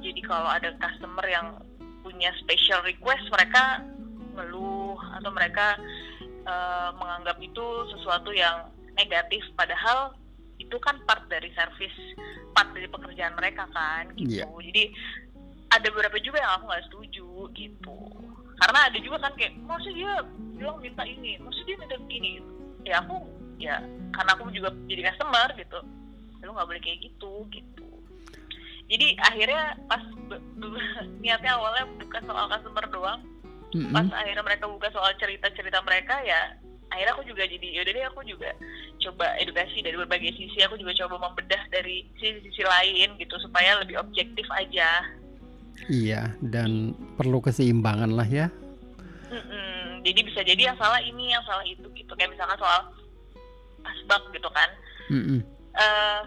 jadi 0.00 0.20
kalau 0.24 0.48
ada 0.48 0.72
customer 0.80 1.26
yang 1.28 1.60
punya 2.00 2.30
special 2.40 2.80
request 2.86 3.26
mereka 3.28 3.82
ngeluh 4.38 4.96
atau 5.18 5.30
mereka 5.34 5.74
uh, 6.46 6.94
menganggap 6.94 7.36
itu 7.42 7.64
sesuatu 7.96 8.30
yang 8.30 8.70
negatif. 8.94 9.42
Padahal 9.58 10.14
itu 10.56 10.76
kan 10.80 10.96
part 11.04 11.26
dari 11.28 11.52
service 11.52 11.98
part 12.56 12.72
dari 12.72 12.88
pekerjaan 12.88 13.36
mereka 13.36 13.68
kan 13.74 14.08
gitu. 14.16 14.40
Yeah. 14.40 14.48
jadi 14.48 14.84
ada 15.68 15.86
beberapa 15.92 16.16
juga 16.24 16.40
yang 16.40 16.52
aku 16.56 16.64
nggak 16.72 16.86
setuju 16.88 17.28
gitu 17.52 17.98
karena 18.56 18.78
ada 18.88 18.98
juga 19.00 19.16
kan 19.20 19.32
kayak 19.36 19.52
maksud 19.64 19.92
dia 19.92 20.12
bilang 20.56 20.80
minta 20.80 21.04
ini 21.04 21.36
maksud 21.40 21.62
dia 21.68 21.76
minta 21.76 21.96
begini 22.00 22.40
gitu. 22.40 22.52
ya 22.88 22.94
aku 23.04 23.16
ya 23.56 23.76
karena 24.12 24.30
aku 24.36 24.48
juga 24.52 24.72
jadi 24.88 25.12
customer 25.12 25.48
gitu 25.56 25.78
lu 26.46 26.54
nggak 26.54 26.68
boleh 26.68 26.82
kayak 26.82 27.02
gitu 27.02 27.32
gitu 27.50 27.86
jadi 28.86 29.18
akhirnya 29.18 29.62
pas 29.90 30.02
niatnya 31.22 31.52
awalnya 31.58 31.84
bukan 31.98 32.22
soal 32.22 32.46
customer 32.46 32.84
doang 32.88 33.20
mm-hmm. 33.74 33.92
pas 33.92 34.08
akhirnya 34.22 34.44
mereka 34.46 34.64
buka 34.70 34.88
soal 34.94 35.10
cerita-cerita 35.18 35.82
mereka 35.82 36.22
ya 36.22 36.54
akhirnya 36.94 37.12
aku 37.18 37.26
juga 37.26 37.42
jadi 37.50 37.66
yaudah 37.82 37.92
deh 37.92 38.06
aku 38.06 38.20
juga 38.22 38.50
coba 39.02 39.26
edukasi 39.42 39.82
dari 39.82 39.98
berbagai 39.98 40.32
sisi 40.38 40.62
aku 40.62 40.78
juga 40.78 40.94
coba 41.04 41.28
membedah 41.28 41.62
dari 41.74 42.06
sisi-sisi 42.16 42.62
lain 42.62 43.18
gitu 43.18 43.34
supaya 43.42 43.82
lebih 43.82 43.98
objektif 43.98 44.46
aja 44.54 44.86
iya 45.92 46.32
dan 46.40 46.96
perlu 47.16 47.38
keseimbangan 47.40 48.12
lah 48.12 48.28
ya. 48.28 48.46
Mm-mm. 49.26 50.06
jadi 50.06 50.20
bisa 50.22 50.40
jadi 50.46 50.70
yang 50.70 50.78
salah 50.78 51.02
ini 51.02 51.34
yang 51.34 51.42
salah 51.42 51.66
itu 51.66 51.86
gitu. 51.94 52.12
Kayak 52.14 52.34
misalkan 52.34 52.58
soal 52.58 52.80
asbak 53.86 54.22
gitu 54.34 54.48
kan. 54.50 54.70
Mm 55.10 55.40
uh, 55.76 56.20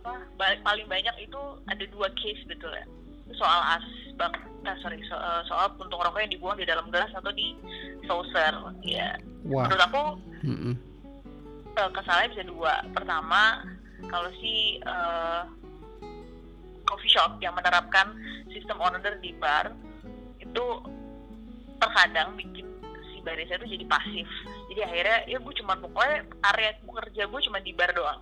apa 0.00 0.16
paling 0.64 0.88
banyak 0.88 1.12
itu 1.20 1.40
ada 1.68 1.84
dua 1.92 2.08
case 2.16 2.40
betul 2.48 2.72
ya 2.72 2.86
soal 3.36 3.60
asbak 3.78 4.32
eh, 4.66 4.76
sorry 4.80 4.98
so, 5.06 5.14
uh, 5.14 5.44
soal 5.46 5.70
puntung 5.76 6.00
rokok 6.00 6.24
yang 6.24 6.32
dibuang 6.32 6.56
di 6.58 6.66
dalam 6.66 6.88
gelas 6.90 7.12
atau 7.14 7.30
di 7.30 7.54
saucer 8.08 8.52
ya. 8.82 9.16
Wah. 9.46 9.68
menurut 9.68 9.82
aku 9.86 10.02
mm 10.44 10.58
-mm. 10.58 10.74
Uh, 11.70 11.86
kesalahannya 11.94 12.34
bisa 12.34 12.50
dua. 12.50 12.82
Pertama 12.90 13.62
kalau 14.10 14.26
si 14.42 14.82
uh, 14.82 15.46
coffee 16.90 17.14
shop 17.14 17.38
yang 17.38 17.54
menerapkan 17.54 18.10
sistem 18.50 18.82
order 18.82 19.14
di 19.22 19.30
bar 19.38 19.70
itu 20.42 20.64
terkadang 21.78 22.34
bikin 22.34 22.66
si 23.14 23.22
barista 23.22 23.54
itu 23.62 23.78
jadi 23.78 23.86
pasif. 23.86 24.26
Jadi 24.74 24.80
akhirnya 24.82 25.18
ya 25.30 25.38
gue 25.38 25.54
cuma 25.62 25.78
pokoknya 25.78 26.26
area 26.50 26.74
kerja 26.82 27.22
gue 27.30 27.40
cuma 27.46 27.62
di 27.62 27.72
bar 27.72 27.94
doang. 27.94 28.20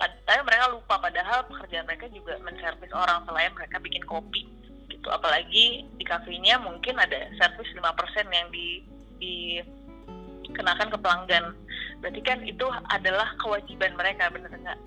Tapi 0.00 0.40
mereka 0.44 0.72
lupa 0.72 1.00
padahal 1.00 1.44
pekerjaan 1.48 1.84
mereka 1.84 2.08
juga 2.12 2.36
menservis 2.40 2.92
orang 2.92 3.24
selain 3.28 3.52
mereka 3.52 3.76
bikin 3.80 4.04
kopi 4.08 4.44
gitu. 4.88 5.08
Apalagi 5.08 5.84
di 5.96 6.04
kafenya 6.04 6.56
mungkin 6.60 6.96
ada 6.96 7.28
servis 7.36 7.68
5% 7.72 7.84
yang 8.32 8.48
di 8.50 9.60
dikenakan 10.46 10.88
ke 10.88 10.98
pelanggan. 10.98 11.44
Berarti 12.00 12.20
kan 12.22 12.38
itu 12.46 12.66
adalah 12.92 13.28
kewajiban 13.42 13.98
mereka 13.98 14.30
bener 14.30 14.50
nggak? 14.50 14.78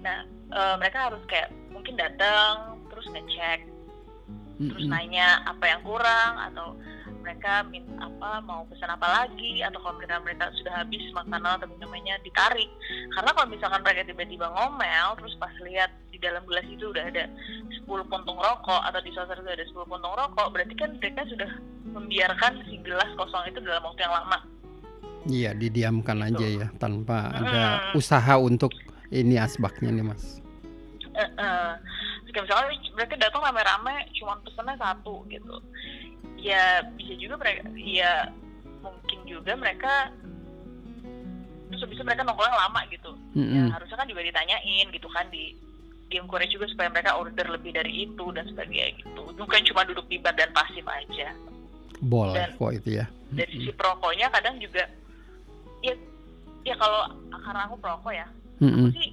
Nah 0.00 0.18
e, 0.50 0.60
mereka 0.80 1.12
harus 1.12 1.22
kayak 1.28 1.52
mungkin 1.70 1.98
datang 1.98 2.80
terus 2.88 3.06
ngecek 3.10 3.70
terus 4.54 4.86
nanya 4.86 5.42
apa 5.50 5.66
yang 5.66 5.82
kurang 5.82 6.38
atau 6.38 6.78
mereka 7.24 7.64
min 7.72 7.82
apa 7.98 8.44
mau 8.44 8.68
pesan 8.68 8.92
apa 8.92 9.24
lagi 9.24 9.64
atau 9.64 9.80
kalau 9.80 9.96
mereka 9.96 10.20
mereka 10.20 10.52
sudah 10.60 10.84
habis 10.84 11.00
makanan 11.16 11.56
atau 11.56 11.66
minumannya 11.72 12.20
ditarik. 12.20 12.68
Karena 13.16 13.32
kalau 13.32 13.48
misalkan 13.48 13.80
mereka 13.80 14.04
tiba-tiba 14.04 14.46
ngomel 14.52 15.16
terus 15.16 15.34
pas 15.40 15.50
lihat 15.64 15.90
di 16.12 16.20
dalam 16.20 16.44
gelas 16.44 16.68
itu 16.68 16.92
udah 16.92 17.04
ada 17.10 17.24
10 17.82 18.12
puntung 18.12 18.38
rokok 18.38 18.82
atau 18.86 19.00
di 19.00 19.10
saucer 19.16 19.40
itu 19.40 19.50
ada 19.50 19.64
10 19.64 19.90
puntung 19.90 20.14
rokok 20.14 20.52
berarti 20.52 20.74
kan 20.76 20.90
mereka 21.00 21.24
sudah 21.26 21.50
membiarkan 21.90 22.52
si 22.68 22.76
gelas 22.84 23.10
kosong 23.16 23.48
itu 23.48 23.58
dalam 23.64 23.82
waktu 23.82 24.04
yang 24.04 24.14
lama 24.14 24.38
Iya, 25.24 25.50
didiamkan 25.52 26.20
Gitu. 26.20 26.28
aja 26.30 26.46
ya 26.62 26.68
tanpa 26.76 27.30
Mm-mm. 27.30 27.40
ada 27.42 27.62
usaha 27.92 28.34
untuk 28.36 28.70
ini 29.08 29.36
asbaknya 29.36 29.88
nih, 29.90 30.04
Mas. 30.04 30.40
Eh, 31.10 31.20
eh. 31.22 31.70
Terus 32.20 32.30
kayak 32.30 32.44
misalnya 32.44 32.66
mereka 32.92 33.14
datang 33.16 33.42
rame-rame 33.42 33.94
cuma 34.12 34.36
pesennya 34.40 34.76
satu 34.76 35.22
gitu 35.26 35.56
ya 36.36 36.60
bisa 36.92 37.14
juga 37.14 37.34
mereka 37.36 37.62
ya 37.74 38.28
mungkin 38.80 39.18
juga 39.24 39.52
mereka 39.54 40.12
terus 41.66 41.80
habis 41.80 41.96
itu 41.96 42.04
mereka 42.04 42.20
nongkrongnya 42.22 42.58
lama 42.58 42.80
gitu 42.86 43.10
Mm-mm. 43.32 43.66
ya 43.66 43.72
harusnya 43.72 43.96
kan 43.96 44.06
juga 44.06 44.20
ditanyain 44.20 44.86
gitu 44.90 45.08
kan 45.08 45.24
di 45.28 45.56
di 46.04 46.14
encourage 46.14 46.52
juga 46.52 46.68
supaya 46.68 46.92
mereka 46.92 47.16
order 47.16 47.48
lebih 47.48 47.72
dari 47.72 48.04
itu 48.04 48.24
dan 48.30 48.44
sebagainya 48.44 48.92
gitu 48.98 49.22
bukan 49.32 49.60
cuma 49.64 49.82
duduk 49.84 50.04
di 50.06 50.20
bar 50.20 50.34
dan 50.34 50.52
pasif 50.52 50.84
aja 50.84 51.32
Boleh 51.98 52.36
dan- 52.36 52.54
kok 52.54 52.72
itu 52.74 52.88
ya. 52.94 53.06
dari 53.30 53.50
sisi 53.50 53.72
perokoknya 53.72 54.28
kadang 54.28 54.58
juga 54.58 54.84
ya 55.84 55.94
ya 56.64 56.74
kalau 56.80 57.04
karena 57.44 57.68
aku 57.68 57.76
perokok 57.76 58.14
ya 58.16 58.26
Mm-mm. 58.64 58.88
sih 58.96 59.12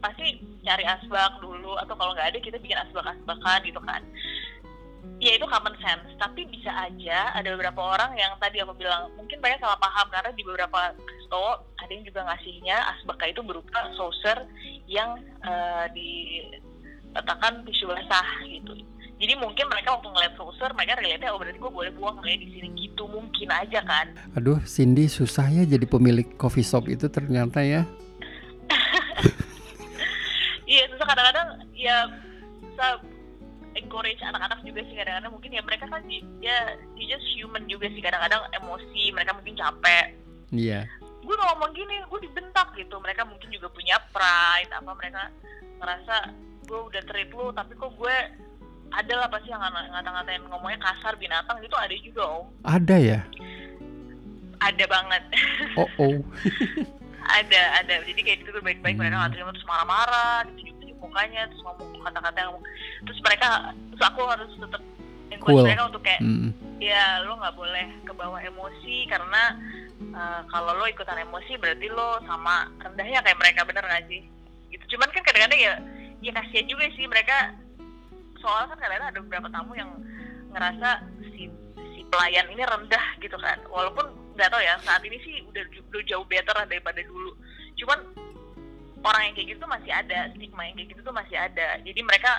pasti 0.00 0.40
cari 0.64 0.84
asbak 0.84 1.40
dulu 1.40 1.76
atau 1.80 1.96
kalau 1.96 2.12
nggak 2.12 2.32
ada 2.32 2.38
kita 2.40 2.56
bikin 2.60 2.76
asbak-asbakan 2.76 3.60
gitu 3.64 3.80
kan 3.84 4.04
ya 5.20 5.36
itu 5.36 5.44
common 5.44 5.76
sense 5.80 6.08
tapi 6.16 6.48
bisa 6.48 6.72
aja 6.72 7.32
ada 7.36 7.52
beberapa 7.52 7.80
orang 7.80 8.16
yang 8.16 8.32
tadi 8.40 8.60
aku 8.64 8.72
bilang 8.76 9.12
mungkin 9.16 9.40
banyak 9.40 9.60
salah 9.60 9.76
paham 9.76 10.08
karena 10.08 10.32
di 10.32 10.42
beberapa 10.44 10.96
resto 10.96 11.64
ada 11.76 11.92
yang 11.92 12.04
juga 12.08 12.20
ngasihnya 12.24 12.76
asbaknya 12.96 13.36
itu 13.36 13.42
berupa 13.44 13.78
saucer 13.96 14.48
yang 14.88 15.20
eh, 15.44 15.86
diletakkan 15.92 17.64
tisu 17.68 17.92
basah 17.92 18.28
gitu 18.48 18.72
jadi 19.20 19.36
mungkin 19.36 19.68
mereka 19.68 20.00
waktu 20.00 20.08
ngeliat 20.08 20.32
saucer 20.40 20.72
mereka 20.72 20.96
relate 20.96 21.28
oh 21.28 21.36
berarti 21.36 21.60
gue 21.60 21.68
boleh 21.68 21.92
buang 21.92 22.16
kayak 22.24 22.40
di 22.40 22.48
sini? 22.56 22.68
Gitu 22.72 23.04
mungkin 23.04 23.52
aja 23.52 23.84
kan. 23.84 24.16
Aduh, 24.32 24.64
Cindy 24.64 25.12
susah 25.12 25.44
ya 25.52 25.68
jadi 25.68 25.84
pemilik 25.84 26.24
coffee 26.40 26.64
shop 26.64 26.88
itu 26.88 27.06
ternyata 27.12 27.60
ya. 27.60 27.84
Iya, 30.70 30.86
susah. 30.86 31.02
Kadang-kadang 31.02 31.66
ya 31.74 32.06
bisa 32.62 33.02
encourage 33.74 34.22
anak-anak 34.22 34.62
juga 34.62 34.86
sih. 34.86 34.94
Kadang-kadang 34.94 35.34
mungkin 35.34 35.50
ya 35.50 35.66
mereka 35.66 35.90
kan 35.90 35.98
ya 36.38 36.78
they 36.94 37.10
just 37.10 37.26
human 37.34 37.66
juga 37.66 37.90
sih. 37.90 37.98
Kadang-kadang 37.98 38.46
emosi 38.54 39.10
mereka 39.10 39.34
mungkin 39.34 39.58
capek. 39.58 40.14
Iya. 40.54 40.86
gue 41.20 41.34
udah 41.36 41.46
ngomong 41.52 41.74
gini 41.74 41.98
gue 42.06 42.20
dibentak 42.22 42.70
gitu. 42.78 43.02
Mereka 43.02 43.26
mungkin 43.26 43.50
juga 43.50 43.66
punya 43.74 43.98
pride 44.14 44.70
apa 44.70 44.94
mereka 44.94 45.26
ngerasa 45.82 46.16
gue 46.70 46.78
udah 46.86 47.02
treat 47.02 47.34
lu 47.34 47.50
tapi 47.50 47.74
kok 47.74 47.90
gue 47.98 48.16
ada 48.90 49.12
lah 49.16 49.28
pasti 49.28 49.48
yang 49.48 49.58
ngata- 49.58 49.88
ngata-ngatain 49.88 50.42
ngomongnya 50.44 50.78
kasar 50.80 51.14
binatang 51.14 51.56
gitu 51.58 51.74
ada 51.74 51.94
juga 51.96 52.22
om 52.28 52.46
Ada 52.62 52.96
ya? 52.98 53.20
ada 54.60 54.84
banget 54.86 55.22
Oh, 55.80 55.88
oh. 55.98 56.16
ada 57.22 57.60
ada 57.78 57.94
jadi 58.02 58.20
kayak 58.20 58.38
gitu 58.42 58.50
tuh 58.50 58.60
baik-baik 58.60 58.96
mereka 58.96 59.14
Hmm. 59.14 59.22
nggak 59.22 59.32
terima 59.32 59.50
terus 59.50 59.64
marah-marah 59.64 60.38
ditunjuk-tunjuk 60.46 60.98
mukanya 60.98 61.42
terus 61.46 61.62
ngomong 61.62 61.90
kata-kata 62.00 62.38
yang 62.40 62.52
terus 63.02 63.20
mereka 63.20 63.48
terus 63.88 64.02
aku 64.04 64.20
harus 64.26 64.50
tetap 64.52 64.82
Cool. 65.40 65.64
mereka 65.64 65.88
untuk 65.88 66.04
kayak 66.04 66.20
Mm. 66.20 66.52
ya 66.76 67.24
lo 67.24 67.32
nggak 67.34 67.56
boleh 67.56 67.86
kebawa 68.04 68.44
emosi 68.44 69.08
karena 69.08 69.56
uh, 70.12 70.44
kalau 70.44 70.76
lo 70.76 70.84
ikutan 70.84 71.16
emosi 71.18 71.56
berarti 71.56 71.88
lo 71.88 72.20
sama 72.22 72.68
rendahnya 72.76 73.24
kayak 73.24 73.38
mereka 73.38 73.64
bener 73.64 73.80
nggak 73.80 74.04
sih 74.04 74.20
gitu 74.68 74.84
cuman 74.92 75.08
kan 75.08 75.24
kadang-kadang 75.24 75.56
ya 75.56 75.74
ya 76.20 76.32
kasihan 76.34 76.68
juga 76.68 76.84
sih 76.92 77.08
mereka 77.08 77.56
soalnya 78.40 78.74
kan 78.74 78.78
kadang-kadang 78.80 79.10
ada 79.12 79.20
beberapa 79.22 79.48
tamu 79.52 79.72
yang 79.76 79.90
ngerasa 80.50 80.88
si 81.32 81.46
si 81.94 82.00
pelayan 82.10 82.46
ini 82.50 82.64
rendah 82.66 83.06
gitu 83.22 83.36
kan. 83.38 83.58
Walaupun 83.70 84.34
nggak 84.34 84.50
tahu 84.50 84.62
ya 84.64 84.74
saat 84.82 85.02
ini 85.04 85.20
sih 85.22 85.44
udah, 85.46 85.62
udah 85.62 86.02
jauh 86.08 86.26
better 86.26 86.54
lah 86.56 86.66
daripada 86.66 87.00
dulu. 87.04 87.36
Cuman 87.78 87.98
orang 89.04 89.22
yang 89.30 89.34
kayak 89.36 89.48
gitu 89.54 89.58
tuh 89.64 89.72
masih 89.72 89.92
ada 89.92 90.18
stigma 90.36 90.62
yang 90.66 90.76
kayak 90.76 90.90
gitu 90.96 91.00
tuh 91.04 91.14
masih 91.14 91.36
ada. 91.36 91.68
Jadi 91.80 92.00
mereka 92.04 92.32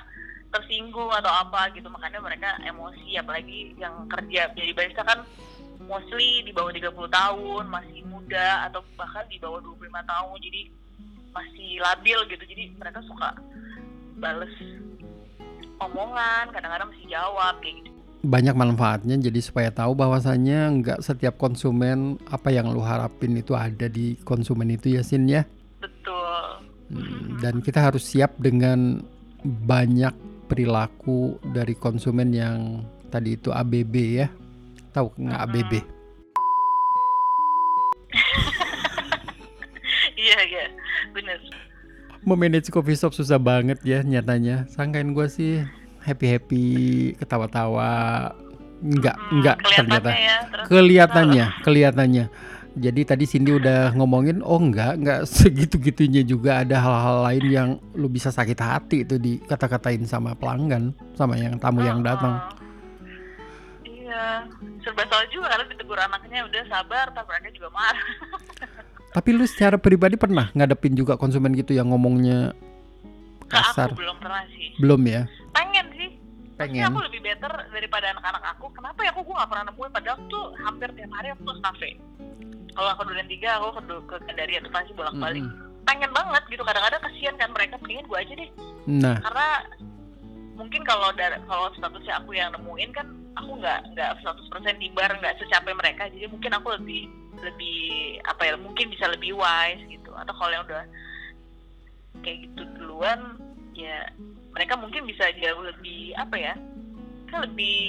tersinggung 0.52 1.08
atau 1.16 1.32
apa 1.32 1.72
gitu 1.72 1.88
makanya 1.88 2.20
mereka 2.20 2.50
emosi. 2.66 3.18
Apalagi 3.18 3.78
yang 3.80 4.06
kerja 4.12 4.52
jadi 4.54 4.72
barista 4.76 5.06
kan 5.08 5.24
mostly 5.88 6.46
di 6.46 6.54
bawah 6.54 6.70
30 6.70 6.94
tahun 6.94 7.64
masih 7.68 8.06
muda 8.06 8.70
atau 8.70 8.86
bahkan 8.94 9.26
di 9.32 9.40
bawah 9.40 9.64
25 9.64 9.88
tahun. 9.88 10.38
Jadi 10.44 10.62
masih 11.32 11.70
labil 11.80 12.20
gitu. 12.36 12.44
Jadi 12.44 12.64
mereka 12.76 13.00
suka 13.08 13.34
bales 14.20 14.54
omongan 15.82 16.46
kadang-kadang 16.50 16.88
mesti 16.90 17.06
jawab 17.08 17.58
kayak 17.60 17.76
gitu 17.82 17.90
Banyak 18.22 18.54
manfaatnya 18.54 19.18
jadi 19.18 19.42
supaya 19.42 19.74
tahu 19.74 19.98
bahwasannya 19.98 20.60
nggak 20.78 21.00
setiap 21.02 21.42
konsumen 21.42 22.22
apa 22.30 22.54
yang 22.54 22.70
lu 22.70 22.78
harapin 22.80 23.34
itu 23.34 23.58
ada 23.58 23.90
di 23.90 24.14
konsumen 24.22 24.70
itu 24.70 24.94
ya 24.94 25.02
Sin 25.02 25.26
ya. 25.26 25.42
betul 25.80 26.62
Hmm, 26.92 27.40
Dan 27.40 27.64
kita 27.64 27.80
harus 27.82 28.04
siap 28.04 28.36
dengan 28.36 29.00
banyak 29.42 30.12
perilaku 30.46 31.40
dari 31.50 31.72
konsumen 31.74 32.30
yang 32.30 32.84
tadi 33.08 33.40
itu 33.40 33.48
ABB 33.50 33.96
ya. 34.20 34.28
Tahu 34.92 35.08
nggak 35.16 35.40
Mm-mm. 35.40 35.56
ABB? 35.56 35.72
iya 40.20 40.38
iya 40.46 40.66
bener 41.10 41.40
Memanage 42.22 42.70
coffee 42.70 42.94
shop 42.94 43.12
susah 43.12 43.42
banget 43.42 43.82
ya 43.82 44.02
nyatanya. 44.02 44.70
Sangkain 44.70 45.10
gue 45.12 45.26
sih 45.26 45.66
happy-happy, 46.00 46.66
ketawa-tawa. 47.18 48.30
Enggak, 48.82 49.14
Hmm, 49.16 49.42
enggak 49.42 49.56
kelihatannya 49.62 50.02
ternyata. 50.02 50.12
ya 50.18 50.38
terus 50.50 50.66
Kelihatannya, 50.68 51.46
kelihatannya. 51.62 52.26
Jadi 52.72 53.02
tadi 53.04 53.26
Cindy 53.28 53.52
udah 53.52 53.92
ngomongin, 53.94 54.42
oh 54.42 54.58
enggak, 54.58 54.98
enggak 54.98 55.20
segitu-gitunya 55.36 56.22
juga 56.24 56.62
ada 56.62 56.78
hal-hal 56.78 57.18
lain 57.26 57.46
yang 57.46 57.70
lu 57.94 58.08
bisa 58.08 58.30
sakit 58.30 58.58
hati 58.58 58.98
itu 59.04 59.18
dikata-katain 59.18 60.02
sama 60.06 60.34
pelanggan, 60.34 60.94
sama 61.14 61.38
yang 61.38 61.58
tamu 61.58 61.82
yang 61.82 62.02
datang. 62.02 62.38
Heeh. 62.38 62.60
Iya, 64.02 64.24
serba 64.82 65.04
salah 65.06 65.28
juga 65.30 65.46
karena 65.48 65.66
ditegur 65.68 66.00
anaknya 66.00 66.40
udah 66.44 66.64
sabar, 66.68 67.06
tapi 67.12 67.28
mereka 67.30 67.50
juga 67.54 67.70
marah. 67.70 68.08
Tapi 69.12 69.30
lu 69.36 69.44
secara 69.44 69.76
pribadi 69.76 70.16
pernah 70.16 70.48
ngadepin 70.56 70.96
juga 70.96 71.20
konsumen 71.20 71.52
gitu 71.52 71.76
yang 71.76 71.92
ngomongnya 71.92 72.56
Ke 73.46 73.60
kasar? 73.60 73.92
aku 73.92 74.00
belum 74.00 74.18
pernah 74.24 74.44
sih. 74.56 74.68
Belum 74.80 75.02
ya? 75.04 75.28
Pengen 75.52 75.86
sih. 75.96 76.10
Maksudnya 76.56 76.88
Pengen. 76.88 76.94
aku 76.96 77.00
lebih 77.12 77.22
better 77.22 77.52
daripada 77.74 78.06
anak-anak 78.16 78.44
aku. 78.56 78.66
Kenapa 78.72 79.00
ya 79.04 79.10
aku 79.12 79.22
gue 79.28 79.36
gak 79.36 79.50
pernah 79.52 79.66
nemuin 79.68 79.92
padahal 79.92 80.18
tuh 80.30 80.46
hampir 80.64 80.88
tiap 80.96 81.12
hari 81.12 81.28
aku 81.36 81.44
ke 81.44 81.56
kafe. 81.60 81.90
Kalau 82.72 82.90
aku 82.96 83.02
duren 83.04 83.28
tiga, 83.28 83.60
aku 83.60 83.70
ke, 83.76 83.96
ke 84.08 84.16
Gandaria 84.32 84.64
tuh 84.64 84.72
pasti 84.72 84.92
bolak-balik. 84.96 85.44
Mm-mm. 85.44 85.84
Pengen 85.84 86.12
banget 86.16 86.44
gitu. 86.48 86.64
Kadang-kadang 86.64 87.02
kasihan 87.04 87.36
kan 87.36 87.50
mereka, 87.52 87.76
mendingan 87.84 88.06
gue 88.08 88.18
aja 88.18 88.34
deh. 88.40 88.50
Nah, 88.88 89.16
Karena 89.20 89.48
mungkin 90.62 90.86
kalau 90.86 91.10
dar- 91.18 91.42
kalau 91.50 91.74
statusnya 91.74 92.22
aku 92.22 92.38
yang 92.38 92.54
nemuin 92.54 92.94
kan 92.94 93.10
aku 93.34 93.58
nggak 93.58 93.98
nggak 93.98 94.22
100% 94.22 94.78
tibar 94.78 95.10
nggak 95.18 95.42
secapek 95.42 95.74
mereka. 95.74 96.06
Jadi 96.14 96.30
mungkin 96.30 96.54
aku 96.54 96.78
lebih 96.78 97.10
lebih 97.42 98.22
apa 98.30 98.42
ya 98.46 98.54
mungkin 98.62 98.94
bisa 98.94 99.10
lebih 99.10 99.34
wise 99.34 99.82
gitu. 99.90 100.14
Atau 100.14 100.38
kalau 100.38 100.54
yang 100.54 100.66
udah 100.70 100.86
kayak 102.22 102.46
gitu 102.46 102.62
duluan 102.78 103.42
ya 103.74 104.06
mereka 104.54 104.78
mungkin 104.78 105.10
bisa 105.10 105.34
jauh 105.42 105.66
lebih 105.66 106.14
apa 106.14 106.38
ya 106.38 106.54
kan 107.32 107.48
lebih 107.48 107.80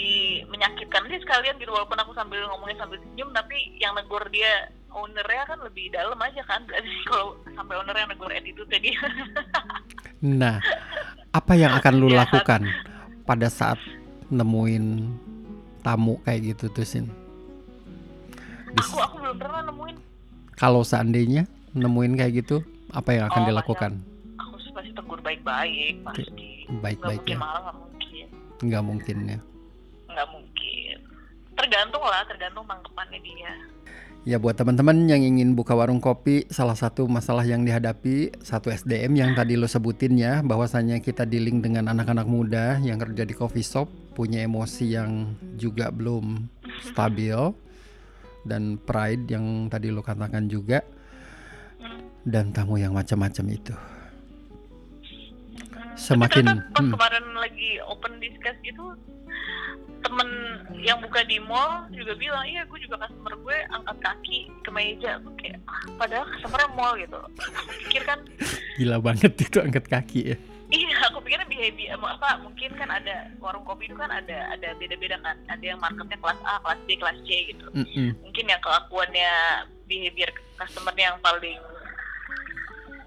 menyakitkan 0.48 1.04
dia 1.12 1.20
sekalian 1.20 1.60
gitu. 1.60 1.76
Walaupun 1.76 2.00
aku 2.00 2.16
sambil 2.16 2.40
ngomongnya 2.48 2.80
sambil 2.80 2.96
senyum 3.04 3.28
tapi 3.36 3.76
yang 3.76 3.92
negur 3.92 4.24
dia 4.32 4.72
ownernya 4.92 5.44
kan 5.44 5.60
lebih 5.60 5.92
dalam 5.92 6.16
aja 6.24 6.40
kan. 6.48 6.64
Berarti 6.64 6.88
kalau 7.12 7.36
sampai 7.52 7.76
ownernya 7.76 8.08
negur 8.08 8.32
attitude 8.32 8.72
dia. 8.80 8.96
Nah, 10.22 10.62
apa 11.32 11.52
yang 11.54 11.72
akan 11.72 11.94
lu 11.96 12.08
Jahat. 12.08 12.28
lakukan 12.28 12.62
pada 13.24 13.48
saat 13.48 13.80
nemuin 14.28 15.08
tamu 15.80 16.20
kayak 16.22 16.54
gitu 16.54 16.68
tuh 16.68 16.84
Sin? 16.84 17.08
Dis- 18.72 18.84
aku 18.86 18.96
aku 18.98 19.14
belum 19.18 19.36
pernah 19.36 19.60
nemuin 19.66 19.96
Kalau 20.52 20.80
seandainya 20.80 21.44
nemuin 21.72 22.12
kayak 22.14 22.32
gitu, 22.38 22.60
apa 22.90 23.10
yang 23.10 23.24
akan 23.26 23.42
Oh, 23.42 23.48
dilakukan? 23.48 23.92
aku 24.36 24.52
pasti 24.70 24.90
tegur 24.92 25.18
baik-baik 25.18 25.94
pasti 26.02 26.68
Baik-baik 26.70 27.24
ya, 27.26 27.36
malah 27.36 27.60
nggak 27.62 27.76
mungkin 27.78 28.26
nggak 28.62 28.84
mungkin 28.84 29.16
ya. 29.26 29.38
nggak 30.06 30.28
mungkin 30.28 30.96
tergantung 31.52 32.00
lah 32.00 32.22
tergantung 32.24 32.64
tanggapannya 32.64 33.18
dia 33.18 33.52
Ya 34.22 34.38
buat 34.38 34.54
teman-teman 34.54 35.10
yang 35.10 35.18
ingin 35.18 35.58
buka 35.58 35.74
warung 35.74 35.98
kopi, 35.98 36.46
salah 36.46 36.78
satu 36.78 37.10
masalah 37.10 37.42
yang 37.42 37.66
dihadapi 37.66 38.38
satu 38.38 38.70
SDM 38.70 39.18
yang 39.18 39.34
tadi 39.34 39.58
lo 39.58 39.66
sebutin 39.66 40.14
ya, 40.14 40.46
bahwasanya 40.46 41.02
kita 41.02 41.26
dealing 41.26 41.58
dengan 41.58 41.90
anak-anak 41.90 42.30
muda 42.30 42.78
yang 42.86 43.02
kerja 43.02 43.26
di 43.26 43.34
coffee 43.34 43.66
shop 43.66 43.90
punya 44.14 44.46
emosi 44.46 44.94
yang 44.94 45.34
juga 45.58 45.90
belum 45.90 46.38
stabil 46.86 47.34
dan 48.46 48.78
pride 48.78 49.26
yang 49.26 49.66
tadi 49.66 49.90
lo 49.90 50.06
katakan 50.06 50.46
juga 50.46 50.86
dan 52.22 52.54
tamu 52.54 52.78
yang 52.78 52.94
macam-macam 52.94 53.46
itu. 53.50 53.74
Hmm. 55.92 56.00
Semakin 56.00 56.44
Tapi 56.44 56.56
ternyata 56.56 56.72
pas 56.72 56.82
hmm, 56.82 56.92
kemarin 56.96 57.24
lagi 57.36 57.70
open 57.84 58.12
discuss 58.18 58.56
gitu 58.64 58.84
temen 60.02 60.28
yang 60.82 60.98
buka 60.98 61.22
di 61.24 61.38
mall 61.38 61.86
juga 61.94 62.12
bilang 62.18 62.42
iya 62.42 62.66
gue 62.66 62.78
juga 62.82 63.06
customer 63.06 63.32
gue 63.38 63.56
angkat 63.70 63.96
kaki 64.02 64.40
ke 64.66 64.70
meja 64.74 65.22
Gue 65.22 65.34
kayak 65.38 65.62
ah, 65.70 65.86
padahal 65.94 66.26
customer 66.36 66.60
mall 66.74 66.92
gitu 66.98 67.18
aku 67.38 67.70
pikir 67.86 68.02
kan 68.02 68.18
gila 68.76 68.98
banget 68.98 69.32
itu 69.38 69.58
angkat 69.62 69.86
kaki 69.86 70.20
ya. 70.34 70.36
iya 70.74 70.96
aku 71.06 71.22
pikirnya 71.22 71.46
behavior 71.46 71.94
em, 71.94 72.02
apa 72.02 72.28
mungkin 72.42 72.70
kan 72.74 72.90
ada 72.90 73.30
warung 73.38 73.62
kopi 73.62 73.86
itu 73.86 73.94
kan 73.94 74.10
ada 74.10 74.50
ada 74.50 74.74
beda-beda 74.76 75.16
kan 75.22 75.38
ada 75.46 75.64
yang 75.64 75.78
marketnya 75.78 76.18
kelas 76.18 76.40
A 76.42 76.58
kelas 76.60 76.80
B 76.82 76.88
kelas 76.98 77.18
C 77.22 77.28
gitu 77.54 77.66
Mm-mm. 77.70 78.08
mungkin 78.26 78.44
yang 78.50 78.60
kelakuannya 78.60 79.32
behavior 79.86 80.30
customer 80.58 80.94
yang 80.98 81.16
paling 81.22 81.60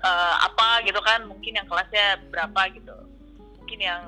eh, 0.01 0.35
apa 0.43 0.83
gitu 0.83 0.99
kan 1.03 1.27
mungkin 1.27 1.55
yang 1.55 1.67
kelasnya 1.67 2.19
berapa 2.31 2.61
gitu. 2.75 2.95
Mungkin 3.61 3.79
yang 3.79 4.03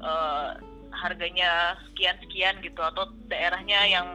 eh, 0.00 0.50
harganya 0.96 1.76
sekian 1.90 2.16
sekian 2.24 2.56
gitu 2.64 2.80
atau 2.80 3.12
daerahnya 3.28 3.80
yang 3.88 4.08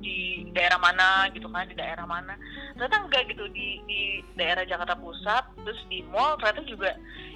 di 0.00 0.48
daerah 0.56 0.80
mana 0.80 1.28
gitu 1.34 1.46
kan 1.50 1.68
di 1.68 1.76
daerah 1.76 2.06
mana. 2.06 2.34
Ternyata 2.76 2.96
enggak 3.04 3.24
gitu 3.30 3.44
di 3.50 3.82
di 3.84 4.00
daerah 4.38 4.64
Jakarta 4.64 4.96
Pusat 4.96 5.44
terus 5.64 5.80
di 5.92 6.06
mall 6.08 6.38
ternyata 6.40 6.62
juga 6.66 6.90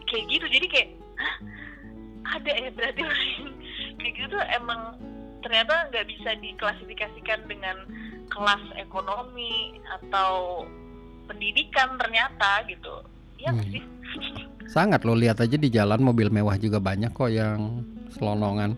kayak 0.08 0.24
gitu. 0.30 0.46
Jadi 0.48 0.66
kayak 0.70 0.90
Hah, 1.14 1.36
ada 2.34 2.50
ya 2.50 2.70
berarti 2.74 3.02
kayak 4.00 4.14
gitu 4.18 4.36
emang 4.58 4.98
ternyata 5.44 5.92
nggak 5.92 6.08
bisa 6.08 6.30
diklasifikasikan 6.40 7.44
dengan 7.46 7.76
kelas 8.32 8.64
ekonomi 8.80 9.78
atau 10.00 10.64
pendidikan 11.28 12.00
ternyata 12.00 12.64
gitu 12.66 13.04
ya 13.44 13.52
nggak 13.52 13.62
Hmm. 13.62 13.74
sih 13.74 13.84
Sangat 14.66 15.04
lo 15.04 15.14
lihat 15.14 15.38
aja 15.38 15.54
di 15.54 15.68
jalan 15.68 16.00
mobil 16.00 16.26
mewah 16.28 16.56
juga 16.56 16.80
banyak 16.80 17.12
kok 17.12 17.28
yang 17.28 17.84
selonongan. 18.10 18.74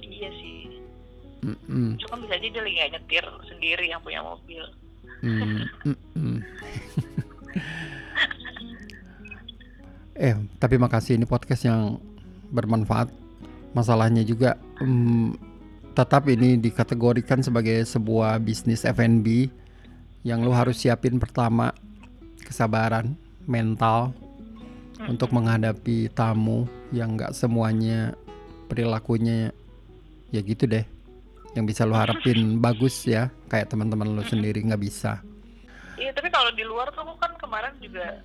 iya 0.00 0.30
sih 0.32 0.72
Mm-mm. 1.42 1.98
cuma 1.98 2.16
bisa 2.18 2.32
aja 2.32 2.46
dia 2.46 2.62
lagi 2.62 2.88
nyetir 2.88 3.24
sendiri 3.44 3.84
yang 3.86 4.00
punya 4.00 4.22
mobil 4.22 4.62
Mm, 5.20 5.68
eh, 10.16 10.32
tapi 10.56 10.76
makasih 10.76 11.16
ini 11.16 11.28
podcast 11.28 11.64
yang 11.64 12.00
bermanfaat. 12.48 13.12
Masalahnya 13.70 14.24
juga 14.24 14.56
mm, 14.80 15.36
tetap 15.92 16.24
ini 16.26 16.56
dikategorikan 16.56 17.44
sebagai 17.44 17.84
sebuah 17.84 18.40
bisnis 18.40 18.82
F&B 18.82 19.52
yang 20.22 20.40
lo 20.40 20.50
harus 20.50 20.80
siapin 20.80 21.20
pertama 21.20 21.68
kesabaran 22.40 23.12
mental 23.48 24.12
untuk 25.08 25.32
menghadapi 25.32 26.12
tamu 26.12 26.68
yang 26.92 27.16
nggak 27.16 27.32
semuanya 27.32 28.12
perilakunya 28.68 29.54
ya 30.28 30.40
gitu 30.44 30.68
deh 30.68 30.84
yang 31.56 31.66
bisa 31.66 31.82
lo 31.88 31.96
harapin 31.98 32.60
bagus 32.60 33.08
ya 33.08 33.32
kayak 33.50 33.72
teman-teman 33.72 34.12
lo 34.14 34.22
sendiri 34.22 34.62
nggak 34.62 34.82
bisa 34.82 35.24
Iya, 36.00 36.16
tapi 36.16 36.32
kalau 36.32 36.48
di 36.56 36.64
luar 36.64 36.88
tuh 36.96 37.04
aku 37.04 37.20
kan 37.20 37.36
kemarin 37.36 37.76
juga 37.76 38.24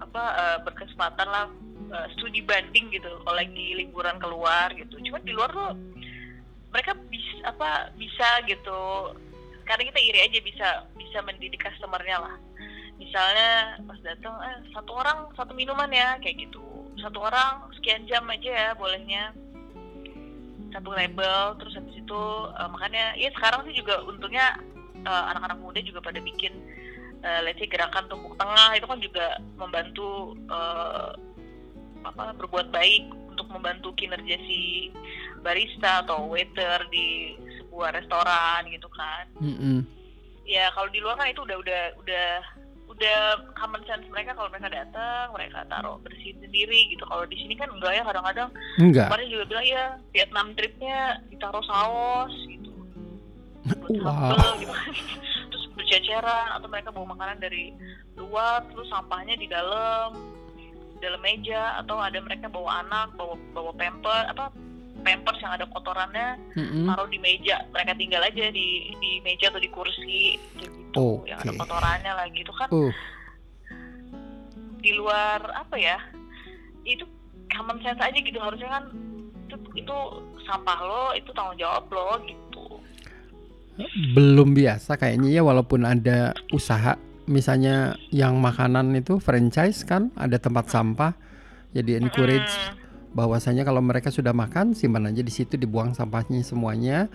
apa 0.00 0.24
eh, 0.40 0.58
berkesempatan 0.64 1.28
lah 1.28 1.46
eh, 1.92 2.06
studi 2.16 2.40
banding 2.40 2.88
gitu 2.96 3.12
kalau 3.20 3.36
lagi 3.36 3.76
liburan 3.76 4.16
keluar 4.16 4.72
gitu. 4.72 4.96
Cuma 5.04 5.20
di 5.20 5.36
luar 5.36 5.52
tuh 5.52 5.76
mereka 6.72 6.96
bisa 7.12 7.44
apa 7.44 7.92
bisa 8.00 8.40
gitu. 8.48 9.12
Karena 9.68 9.84
kita 9.92 10.00
iri 10.00 10.20
aja 10.24 10.38
bisa 10.40 10.68
bisa 10.96 11.18
mendidik 11.20 11.60
customernya 11.60 12.24
lah. 12.24 12.34
Misalnya 13.00 13.80
pas 13.84 13.98
datang 14.04 14.36
eh 14.44 14.58
satu 14.72 14.92
orang 14.94 15.28
satu 15.36 15.52
minuman 15.52 15.90
ya 15.92 16.16
kayak 16.20 16.48
gitu. 16.48 16.62
Satu 17.00 17.24
orang 17.24 17.72
sekian 17.78 18.04
jam 18.06 18.24
aja 18.28 18.50
ya 18.50 18.70
bolehnya 18.76 19.32
satu 20.72 20.90
label 20.96 21.54
terus 21.60 21.76
habis 21.76 21.94
itu 22.00 22.22
eh, 22.56 22.68
makanya 22.72 23.04
ya 23.20 23.28
sekarang 23.36 23.60
sih 23.68 23.76
juga 23.76 24.00
untungnya 24.08 24.56
eh, 25.04 25.24
anak-anak 25.32 25.60
muda 25.60 25.80
juga 25.84 26.00
pada 26.00 26.18
bikin 26.18 26.52
eh, 27.22 27.40
let's 27.44 27.60
say 27.60 27.68
gerakan 27.68 28.08
tumpuk 28.08 28.34
tengah 28.40 28.72
itu 28.74 28.86
kan 28.88 28.98
juga 28.98 29.26
membantu 29.60 30.34
eh, 30.48 31.10
apa 32.02 32.34
berbuat 32.34 32.74
baik 32.74 33.14
untuk 33.30 33.46
membantu 33.48 33.94
kinerja 33.94 34.36
si 34.48 34.90
barista 35.40 36.02
atau 36.02 36.26
waiter 36.26 36.82
di 36.90 37.38
sebuah 37.60 37.94
restoran 37.94 38.66
gitu 38.68 38.88
kan 38.90 39.24
Mm-mm. 39.38 39.86
ya 40.44 40.68
kalau 40.74 40.90
di 40.90 40.98
luar 40.98 41.16
kan 41.16 41.30
itu 41.30 41.40
udah 41.46 41.56
udah 41.62 41.82
udah 42.02 42.30
udah 42.92 43.18
common 43.56 43.82
sense 43.88 44.04
mereka 44.12 44.36
kalau 44.36 44.52
mereka 44.52 44.68
datang 44.68 45.32
mereka 45.32 45.64
taruh 45.66 45.96
bersihin 46.04 46.36
sendiri 46.44 46.92
gitu. 46.92 47.04
Kalau 47.08 47.24
di 47.24 47.36
sini 47.40 47.56
kan 47.56 47.72
enggak 47.72 47.96
ya 47.96 48.02
kadang-kadang 48.04 48.48
enggak. 48.76 49.08
kemarin 49.08 49.28
juga 49.32 49.44
bilang 49.48 49.66
ya 49.66 49.84
Vietnam 50.12 50.46
tripnya 50.52 50.98
ditaruh 51.32 51.64
saus 51.64 52.34
gitu. 52.46 52.70
Wow. 54.02 54.60
gitu. 54.60 54.74
Terus 55.50 55.64
berceceran 55.72 56.46
atau 56.60 56.68
mereka 56.68 56.92
bawa 56.92 57.16
makanan 57.16 57.40
dari 57.40 57.72
luar 58.20 58.60
terus 58.68 58.92
sampahnya 58.92 59.40
di 59.40 59.48
dalam 59.48 60.12
dalam 61.00 61.20
meja 61.24 61.80
atau 61.80 61.96
ada 61.98 62.20
mereka 62.20 62.46
bawa 62.52 62.84
anak 62.84 63.16
bawa 63.16 63.34
bawa 63.56 63.72
pamper 63.74 64.22
apa 64.30 64.52
pampers 65.02 65.38
yang 65.42 65.52
ada 65.58 65.66
kotorannya 65.68 66.38
Mm-mm. 66.54 66.86
taruh 66.88 67.10
di 67.10 67.18
meja. 67.18 67.62
Mereka 67.74 67.98
tinggal 67.98 68.22
aja 68.22 68.48
di 68.50 68.94
di 68.96 69.18
meja 69.26 69.50
atau 69.50 69.60
di 69.60 69.70
kursi 69.70 70.38
gitu. 70.58 71.26
Yang 71.26 71.38
ada 71.46 71.52
kotorannya 71.58 72.12
lagi 72.16 72.38
itu 72.40 72.52
kan. 72.54 72.68
Uh, 72.70 72.94
di 74.82 74.90
luar 74.98 75.38
apa 75.54 75.78
ya 75.78 75.94
itu 76.82 77.06
common 77.54 77.78
sense 77.82 78.02
aja 78.02 78.18
gitu. 78.18 78.38
Harusnya 78.38 78.70
kan 78.80 78.84
itu, 79.46 79.56
itu 79.86 79.96
sampah 80.42 80.78
lo 80.82 81.04
itu 81.14 81.30
tanggung 81.34 81.58
jawab 81.58 81.86
lo 81.90 82.18
gitu. 82.26 82.82
Belum 84.18 84.52
biasa 84.52 84.98
kayaknya 84.98 85.38
ya 85.38 85.42
walaupun 85.46 85.86
ada 85.86 86.34
usaha. 86.50 86.98
Misalnya 87.22 87.94
yang 88.10 88.42
makanan 88.42 88.98
itu 88.98 89.22
franchise 89.22 89.86
kan 89.86 90.10
ada 90.18 90.42
tempat 90.42 90.66
sampah. 90.66 91.14
Jadi 91.72 91.96
encourage 91.96 92.50
Mm-mm. 92.50 92.81
Bahwasanya 93.12 93.62
kalau 93.64 93.84
mereka 93.84 94.08
sudah 94.08 94.32
makan 94.32 94.72
simpan 94.72 95.08
aja 95.08 95.20
di 95.20 95.32
situ 95.32 95.60
dibuang 95.60 95.92
sampahnya 95.92 96.40
semuanya 96.40 97.12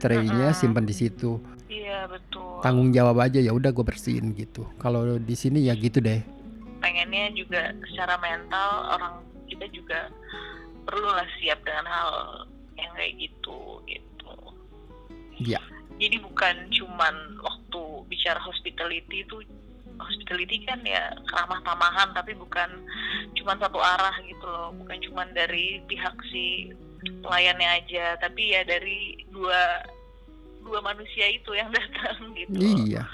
traynya 0.00 0.52
Mm-mm. 0.52 0.58
simpan 0.58 0.84
di 0.88 0.94
situ. 0.94 1.42
Iya 1.68 2.08
betul. 2.08 2.64
Tanggung 2.64 2.90
jawab 2.94 3.20
aja 3.20 3.38
ya 3.42 3.52
udah 3.52 3.70
gue 3.70 3.84
bersihin 3.84 4.32
gitu. 4.32 4.64
Kalau 4.80 5.18
di 5.20 5.36
sini 5.36 5.68
ya 5.68 5.76
gitu 5.76 6.00
deh. 6.00 6.22
Pengennya 6.78 7.34
juga 7.34 7.74
secara 7.92 8.16
mental 8.22 8.70
orang 8.94 9.14
kita 9.50 9.66
juga 9.74 10.08
perlu 10.86 11.08
lah 11.12 11.26
siap 11.42 11.60
dengan 11.66 11.84
hal 11.84 12.10
yang 12.78 12.90
kayak 12.96 13.12
gitu 13.20 13.82
gitu. 13.84 14.32
Iya. 15.38 15.62
jadi 15.98 16.18
bukan 16.22 16.70
cuman 16.70 17.14
waktu 17.42 17.82
bicara 18.06 18.38
hospitality 18.38 19.26
itu 19.26 19.42
hospitality 19.98 20.62
kan 20.62 20.78
ya 20.82 21.10
keramah 21.26 21.60
tamahan 21.62 22.08
tapi 22.12 22.32
bukan 22.32 22.70
cuman 23.34 23.56
satu 23.58 23.78
arah 23.78 24.14
gitu 24.22 24.46
loh 24.46 24.70
bukan 24.74 24.98
cuman 25.10 25.28
dari 25.32 25.82
pihak 25.86 26.14
si 26.30 26.72
pelayannya 27.22 27.68
aja 27.78 28.18
tapi 28.18 28.54
ya 28.54 28.62
dari 28.62 29.22
dua 29.28 29.86
dua 30.62 30.80
manusia 30.82 31.26
itu 31.28 31.52
yang 31.52 31.70
datang 31.76 32.32
gitu 32.34 32.56
iya 32.58 33.04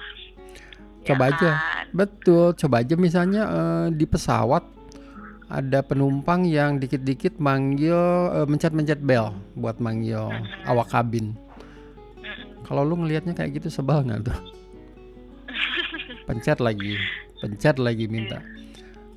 Ya 1.05 1.13
coba 1.13 1.37
aja. 1.37 1.51
kan? 1.53 1.85
betul 1.93 2.57
coba 2.57 2.81
aja 2.81 2.97
misalnya 2.97 3.43
eh, 3.45 3.87
di 3.93 4.09
pesawat 4.09 4.65
ada 5.53 5.85
penumpang 5.85 6.49
yang 6.49 6.81
dikit-dikit 6.81 7.37
manggil 7.37 7.93
eh, 8.33 8.47
mencet-mencet 8.49 9.05
bel 9.05 9.29
buat 9.53 9.77
manggil 9.79 10.33
awak 10.65 10.89
kabin. 10.89 11.37
Kalau 12.65 12.81
lu 12.81 12.97
ngelihatnya 12.97 13.37
kayak 13.37 13.61
gitu 13.61 13.69
sebel 13.69 14.01
nggak 14.01 14.33
tuh? 14.33 14.39
Pencet 16.25 16.59
lagi, 16.61 16.97
pencet 17.41 17.77
lagi 17.77 18.09
minta. 18.09 18.41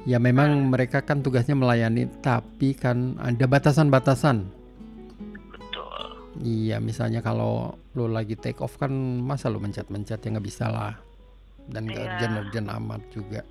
Ya 0.08 0.20
memang 0.20 0.72
mereka 0.72 1.04
kan 1.04 1.24
tugasnya 1.24 1.56
melayani, 1.56 2.08
tapi 2.24 2.76
kan 2.76 3.16
ada 3.20 3.44
batasan-batasan. 3.48 4.48
betul 5.52 5.88
Iya, 6.44 6.80
misalnya 6.80 7.20
kalau 7.24 7.76
lu 7.96 8.08
lagi 8.12 8.36
take 8.40 8.60
off 8.60 8.78
kan 8.80 8.92
masa 9.24 9.48
lu 9.52 9.60
mencet-mencet 9.60 10.20
ya 10.20 10.28
nggak 10.36 10.48
bisa 10.48 10.68
lah. 10.68 10.96
Dan 11.68 11.92
nggak 11.92 12.00
Iya. 12.00 12.12
urgent-urgent 12.16 12.68
amat 12.76 13.02
juga. 13.12 13.42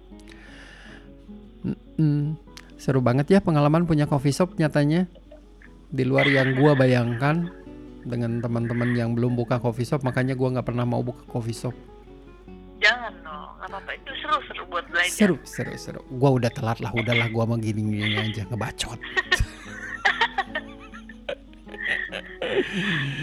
Mm-mm. 1.64 2.36
Seru 2.76 3.00
banget 3.00 3.32
ya 3.32 3.40
pengalaman 3.40 3.88
punya 3.88 4.04
coffee 4.04 4.32
shop 4.32 4.56
nyatanya. 4.60 5.08
Di 5.88 6.04
luar 6.04 6.28
yang 6.28 6.56
gua 6.56 6.76
bayangkan 6.76 7.48
dengan 8.04 8.38
teman-teman 8.38 8.92
yang 8.94 9.16
belum 9.16 9.34
buka 9.34 9.58
coffee 9.58 9.88
shop, 9.88 10.04
makanya 10.04 10.36
gua 10.36 10.56
nggak 10.56 10.68
pernah 10.72 10.84
mau 10.84 11.00
buka 11.00 11.24
coffee 11.24 11.56
shop. 11.56 11.72
jangan 12.76 13.15
nggak 13.66 13.82
apa-apa 13.82 13.92
itu 13.92 14.12
seru 14.22 14.38
seru 14.46 14.62
buat 14.66 14.84
belajar 14.86 15.10
Seru, 15.10 15.36
seru, 15.42 15.72
seru. 15.74 16.00
Gua 16.12 16.30
udah 16.32 16.48
telat 16.48 16.78
lah, 16.78 16.92
udahlah 16.92 17.26
gua 17.28 17.44
mau 17.44 17.58
gini-gini 17.58 18.14
aja 18.14 18.46
ngebacot. 18.46 18.98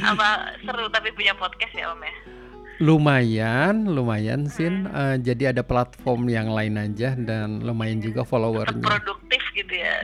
Apa 0.03 0.27
seru 0.61 0.85
tapi 0.89 1.09
punya 1.11 1.31
podcast 1.33 1.73
ya 1.73 1.91
Om 1.91 2.01
ya? 2.01 2.13
Lumayan, 2.83 3.75
lumayan 3.87 4.49
Sin. 4.49 4.89
Eh, 4.89 5.15
jadi 5.21 5.55
ada 5.55 5.63
platform 5.63 6.27
yang 6.27 6.51
lain 6.51 6.75
aja 6.75 7.15
dan 7.15 7.61
lumayan 7.61 8.01
juga 8.01 8.21
Tetap 8.21 8.31
followernya. 8.33 8.83
produktif 8.83 9.39
gitu 9.53 9.73
ya. 9.73 10.03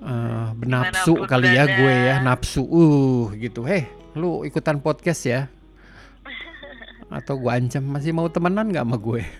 Eh, 0.00 0.48
nafsu 0.64 1.12
Di 1.12 1.20
mana 1.20 1.20
pun 1.20 1.28
kali 1.28 1.48
ya 1.50 1.64
berada. 1.66 1.76
gue 1.76 1.92
ya, 1.92 2.14
nafsu. 2.22 2.62
Uh, 2.64 3.24
gitu. 3.36 3.66
Heh, 3.66 3.84
lu 4.14 4.44
ikutan 4.44 4.78
podcast 4.78 5.26
ya? 5.26 5.40
Atau 7.18 7.36
gue 7.36 7.50
ancam 7.50 7.82
masih 7.82 8.12
mau 8.12 8.28
temenan 8.28 8.70
nggak 8.70 8.84
sama 8.86 8.96
gue? 8.96 9.22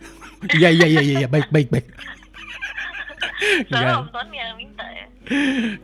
Iya 0.52 0.68
iya 0.68 0.86
iya 0.86 1.02
iya 1.02 1.28
baik 1.30 1.48
baik 1.48 1.68
baik. 1.72 1.86
Soalnya 3.68 4.00
Enggak. 4.00 4.00
Om 4.00 4.08
Tony 4.12 4.36
yang 4.36 4.56
minta 4.56 4.84
ya. 4.88 5.06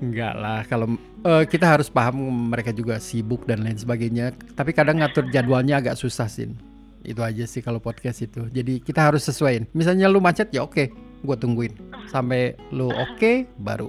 Enggak 0.01 0.35
lah, 0.37 0.61
kalau 0.69 0.87
eh, 1.25 1.45
kita 1.49 1.67
harus 1.77 1.89
paham 1.89 2.51
mereka 2.53 2.71
juga 2.73 3.01
sibuk 3.01 3.49
dan 3.49 3.65
lain 3.65 3.77
sebagainya. 3.77 4.37
Tapi 4.57 4.71
kadang 4.77 5.01
ngatur 5.01 5.29
jadwalnya 5.33 5.81
agak 5.81 5.97
susah 5.97 6.29
sih. 6.29 6.53
Itu 7.01 7.25
aja 7.25 7.45
sih 7.49 7.65
kalau 7.65 7.81
podcast 7.81 8.21
itu. 8.21 8.49
Jadi 8.53 8.85
kita 8.85 9.01
harus 9.01 9.25
sesuaiin. 9.25 9.69
Misalnya 9.73 10.13
lu 10.13 10.21
macet 10.21 10.53
ya 10.53 10.65
oke, 10.65 10.93
gue 11.25 11.37
tungguin 11.41 11.73
sampai 12.13 12.57
lu 12.73 12.93
oke 12.93 13.49
baru. 13.57 13.89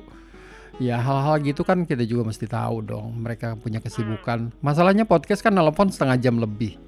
Ya 0.80 0.98
hal-hal 0.98 1.44
gitu 1.46 1.62
kan 1.62 1.86
kita 1.86 2.08
juga 2.08 2.32
mesti 2.32 2.48
tahu 2.48 2.82
dong. 2.82 3.20
Mereka 3.20 3.60
punya 3.60 3.84
kesibukan. 3.84 4.50
Masalahnya 4.64 5.04
podcast 5.06 5.44
kan 5.44 5.54
nelpon 5.54 5.92
setengah 5.92 6.18
jam 6.18 6.40
lebih. 6.40 6.80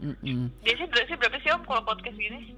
Mm-mm. 0.00 0.48
Biasanya 0.64 0.88
durasi 0.88 1.12
berapa 1.20 1.36
sih 1.44 1.50
Om 1.52 1.62
kalau 1.68 1.82
podcast 1.84 2.16
gini? 2.16 2.56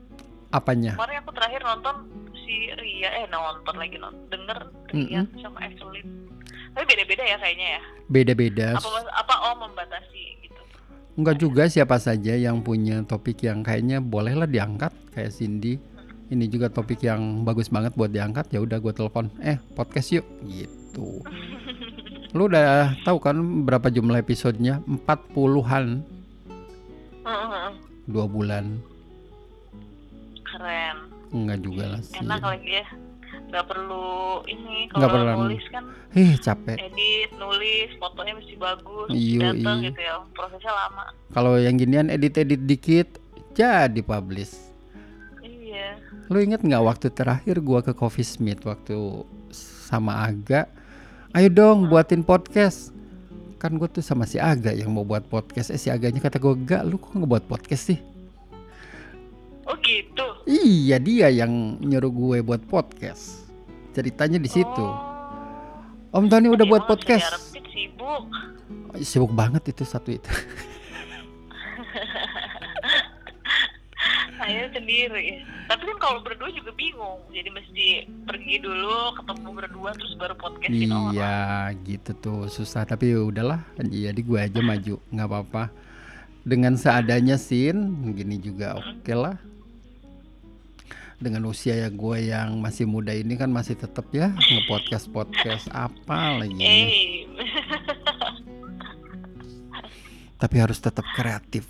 Apanya? 0.55 0.95
Kemarin 0.95 1.19
aku 1.27 1.33
terakhir 1.35 1.61
nonton 1.67 1.97
si 2.37 2.71
Ria, 2.77 3.11
eh 3.19 3.27
nonton 3.33 3.75
lagi 3.75 3.97
nonton, 3.99 4.23
denger 4.31 4.59
Ria 4.95 5.21
sama 5.43 5.59
Evelyn. 5.67 6.29
Tapi 6.73 6.85
beda-beda 6.87 7.23
ya 7.27 7.37
kayaknya 7.41 7.69
ya. 7.79 7.83
Beda-beda. 8.09 8.69
Apa 8.79 8.89
apa 9.13 9.35
Om 9.53 9.59
membatasi 9.69 10.23
gitu? 10.45 10.63
Enggak 11.19 11.37
juga 11.43 11.63
siapa 11.69 11.97
saja 11.99 12.33
yang 12.39 12.63
punya 12.63 13.03
topik 13.05 13.43
yang 13.45 13.61
kayaknya 13.67 13.99
bolehlah 13.99 14.47
diangkat 14.49 14.93
kayak 15.13 15.35
Cindy. 15.35 15.81
Ini 16.33 16.49
juga 16.49 16.73
topik 16.73 17.05
yang 17.05 17.45
bagus 17.45 17.69
banget 17.69 17.93
buat 17.93 18.09
diangkat. 18.09 18.49
Ya 18.57 18.65
udah 18.65 18.81
gue 18.81 18.93
telepon. 18.97 19.29
Eh, 19.45 19.61
podcast 19.77 20.17
yuk 20.17 20.25
gitu. 20.49 21.21
Lu 22.37 22.49
udah 22.49 22.97
tahu 23.05 23.21
kan 23.21 23.37
berapa 23.69 23.93
jumlah 23.93 24.17
episodenya? 24.17 24.81
40-an 24.89 26.12
Dua 28.05 28.27
bulan. 28.27 28.83
Keren. 30.43 30.97
Enggak 31.33 31.59
juga 31.63 31.85
lah 31.97 32.01
sih. 32.03 32.19
Enak 32.19 32.43
lagi 32.43 32.71
ya. 32.73 32.87
Gak 33.49 33.65
perlu 33.65 34.05
ini 34.45 34.89
Nggak 34.93 35.09
kalau 35.09 35.25
perlu. 35.25 35.41
nulis 35.47 35.65
kan 35.69 35.85
Ih, 36.13 36.37
capek. 36.37 36.77
edit, 36.79 37.31
nulis, 37.37 37.89
fotonya 37.97 38.33
mesti 38.37 38.55
bagus, 38.57 39.09
Iya, 39.09 39.53
datang 39.53 39.77
iya. 39.81 39.87
gitu 39.89 40.01
ya. 40.03 40.15
Prosesnya 40.33 40.73
lama. 40.73 41.05
Kalau 41.31 41.57
yang 41.57 41.77
ginian 41.77 42.09
edit-edit 42.09 42.61
dikit 42.63 43.09
jadi 43.53 44.01
publish. 44.01 44.53
Iya. 45.41 45.97
Lu 46.29 46.41
inget 46.41 46.61
nggak 46.61 46.85
waktu 46.85 47.09
terakhir 47.09 47.61
gua 47.61 47.81
ke 47.81 47.93
Coffee 47.93 48.25
Smith 48.25 48.61
waktu 48.63 49.25
sama 49.85 50.29
Aga? 50.29 50.69
Ayo 51.33 51.49
dong 51.49 51.89
buatin 51.89 52.21
podcast. 52.21 52.93
Kan 53.63 53.79
gue 53.79 53.87
tuh 53.87 54.03
sama 54.03 54.27
si 54.27 54.43
Aga 54.43 54.75
yang 54.75 54.91
mau 54.91 55.07
buat 55.07 55.23
podcast. 55.31 55.71
Eh 55.71 55.79
si 55.79 55.87
Aganya 55.87 56.19
kata 56.19 56.43
gue 56.43 56.51
gak, 56.67 56.83
lu 56.83 56.99
kok 56.99 57.15
nggak 57.15 57.31
buat 57.31 57.47
podcast 57.47 57.95
sih? 57.95 57.99
Oh 59.71 59.79
gitu. 59.79 60.27
Iya 60.51 60.99
dia 60.99 61.31
yang 61.31 61.79
nyuruh 61.79 62.11
gue 62.11 62.39
buat 62.43 62.59
podcast. 62.67 63.47
Ceritanya 63.95 64.43
di 64.43 64.51
situ. 64.51 64.83
Oh. 64.83 66.19
Om 66.19 66.27
Tony 66.27 66.51
udah 66.51 66.67
Ya, 66.67 66.71
buat 66.75 66.91
podcast. 66.91 67.55
Sibuk. 67.71 68.27
Sibuk 68.99 69.31
banget 69.31 69.71
itu 69.71 69.87
satu 69.87 70.11
itu. 70.11 70.27
Saya 74.43 74.67
sendiri. 74.75 75.39
Tapi 75.71 75.83
kan 75.87 75.97
kalau 76.03 76.19
berdua 76.19 76.51
juga 76.51 76.75
bingung. 76.75 77.23
Jadi 77.31 77.47
mesti 77.47 77.87
pergi 78.27 78.59
dulu, 78.59 79.15
ketemu 79.23 79.49
berdua, 79.55 79.91
terus 79.95 80.19
baru 80.19 80.35
podcastin 80.35 80.91
orang. 80.91 81.15
Iya 81.15 81.39
gitu 81.87 82.11
tuh 82.19 82.41
susah 82.51 82.83
tapi 82.83 83.15
ya 83.15 83.23
udahlah. 83.23 83.63
Jadi 83.79 84.19
gue 84.19 84.39
aja 84.43 84.59
maju 84.59 84.99
nggak 85.15 85.29
apa-apa. 85.31 85.71
Dengan 86.43 86.75
seadanya 86.75 87.39
sin, 87.39 88.03
gini 88.19 88.43
juga 88.43 88.75
oke 88.83 89.15
lah. 89.15 89.39
Dengan 91.23 91.47
usia 91.47 91.79
ya 91.79 91.87
gue 91.87 92.19
yang 92.35 92.59
masih 92.59 92.83
muda 92.83 93.15
ini 93.15 93.39
kan 93.39 93.47
masih 93.47 93.79
tetap 93.79 94.11
ya 94.11 94.35
nge-podcast 94.35 95.07
podcast 95.15 95.71
apa 95.71 96.43
lagi. 96.43 96.59
Eh, 96.59 97.31
Tapi 100.43 100.57
harus 100.59 100.83
tetap 100.83 101.07
kreatif. 101.15 101.63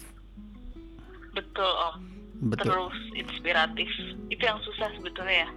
betul 1.37 1.69
om. 1.69 2.12
Betul. 2.43 2.75
Terus 2.75 2.97
inspiratif. 3.15 3.89
Itu 4.27 4.43
yang 4.43 4.59
susah 4.67 4.91
sebetulnya 4.99 5.47
ya. 5.47 5.49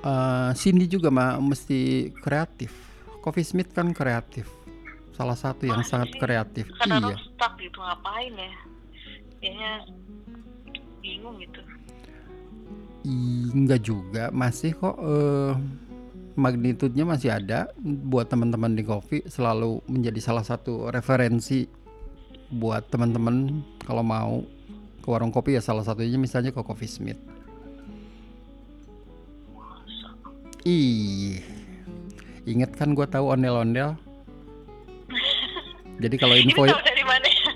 Eh, 0.00 0.50
Cindy 0.56 0.86
juga 0.86 1.10
mah 1.10 1.36
mesti 1.42 2.08
kreatif. 2.22 2.72
Coffee 3.20 3.44
Smith 3.44 3.74
kan 3.74 3.92
kreatif. 3.92 4.48
Salah 5.12 5.36
satu 5.36 5.68
yang 5.68 5.84
Masa 5.84 6.00
sangat 6.00 6.16
sih? 6.16 6.20
kreatif. 6.22 6.64
Karena 6.80 7.12
Iya. 7.12 7.16
stuck 7.20 7.52
gitu 7.60 7.76
ngapain 7.76 8.32
ya? 8.32 8.52
Kayaknya 9.40 9.72
bingung 11.04 11.36
gitu. 11.36 11.60
Enggak 13.56 13.80
juga, 13.84 14.24
masih 14.32 14.76
kok 14.76 14.96
eh, 14.96 15.52
magnitudenya 16.36 17.04
masih 17.04 17.32
ada 17.32 17.68
buat 17.80 18.28
teman-teman 18.28 18.72
di 18.72 18.84
Coffee 18.84 19.24
selalu 19.28 19.84
menjadi 19.88 20.20
salah 20.20 20.44
satu 20.44 20.88
referensi 20.88 21.68
buat 22.48 22.88
teman-teman 22.88 23.60
kalau 23.84 24.04
mau 24.04 24.44
ke 25.00 25.08
warung 25.08 25.32
kopi 25.32 25.56
ya 25.56 25.62
salah 25.64 25.82
satunya 25.82 26.20
misalnya 26.20 26.52
ke 26.52 26.60
Coffee 26.60 26.88
Smith. 26.88 27.20
Ih, 30.68 31.40
inget 32.44 32.76
kan 32.76 32.92
gue 32.92 33.06
tahu 33.08 33.32
ondel-ondel. 33.32 33.96
Jadi 36.04 36.16
kalau 36.20 36.36
Ini 36.36 36.52
info 36.52 36.68
tahu 36.68 36.84
dari 36.84 37.04
mana 37.04 37.24
ya? 37.24 37.50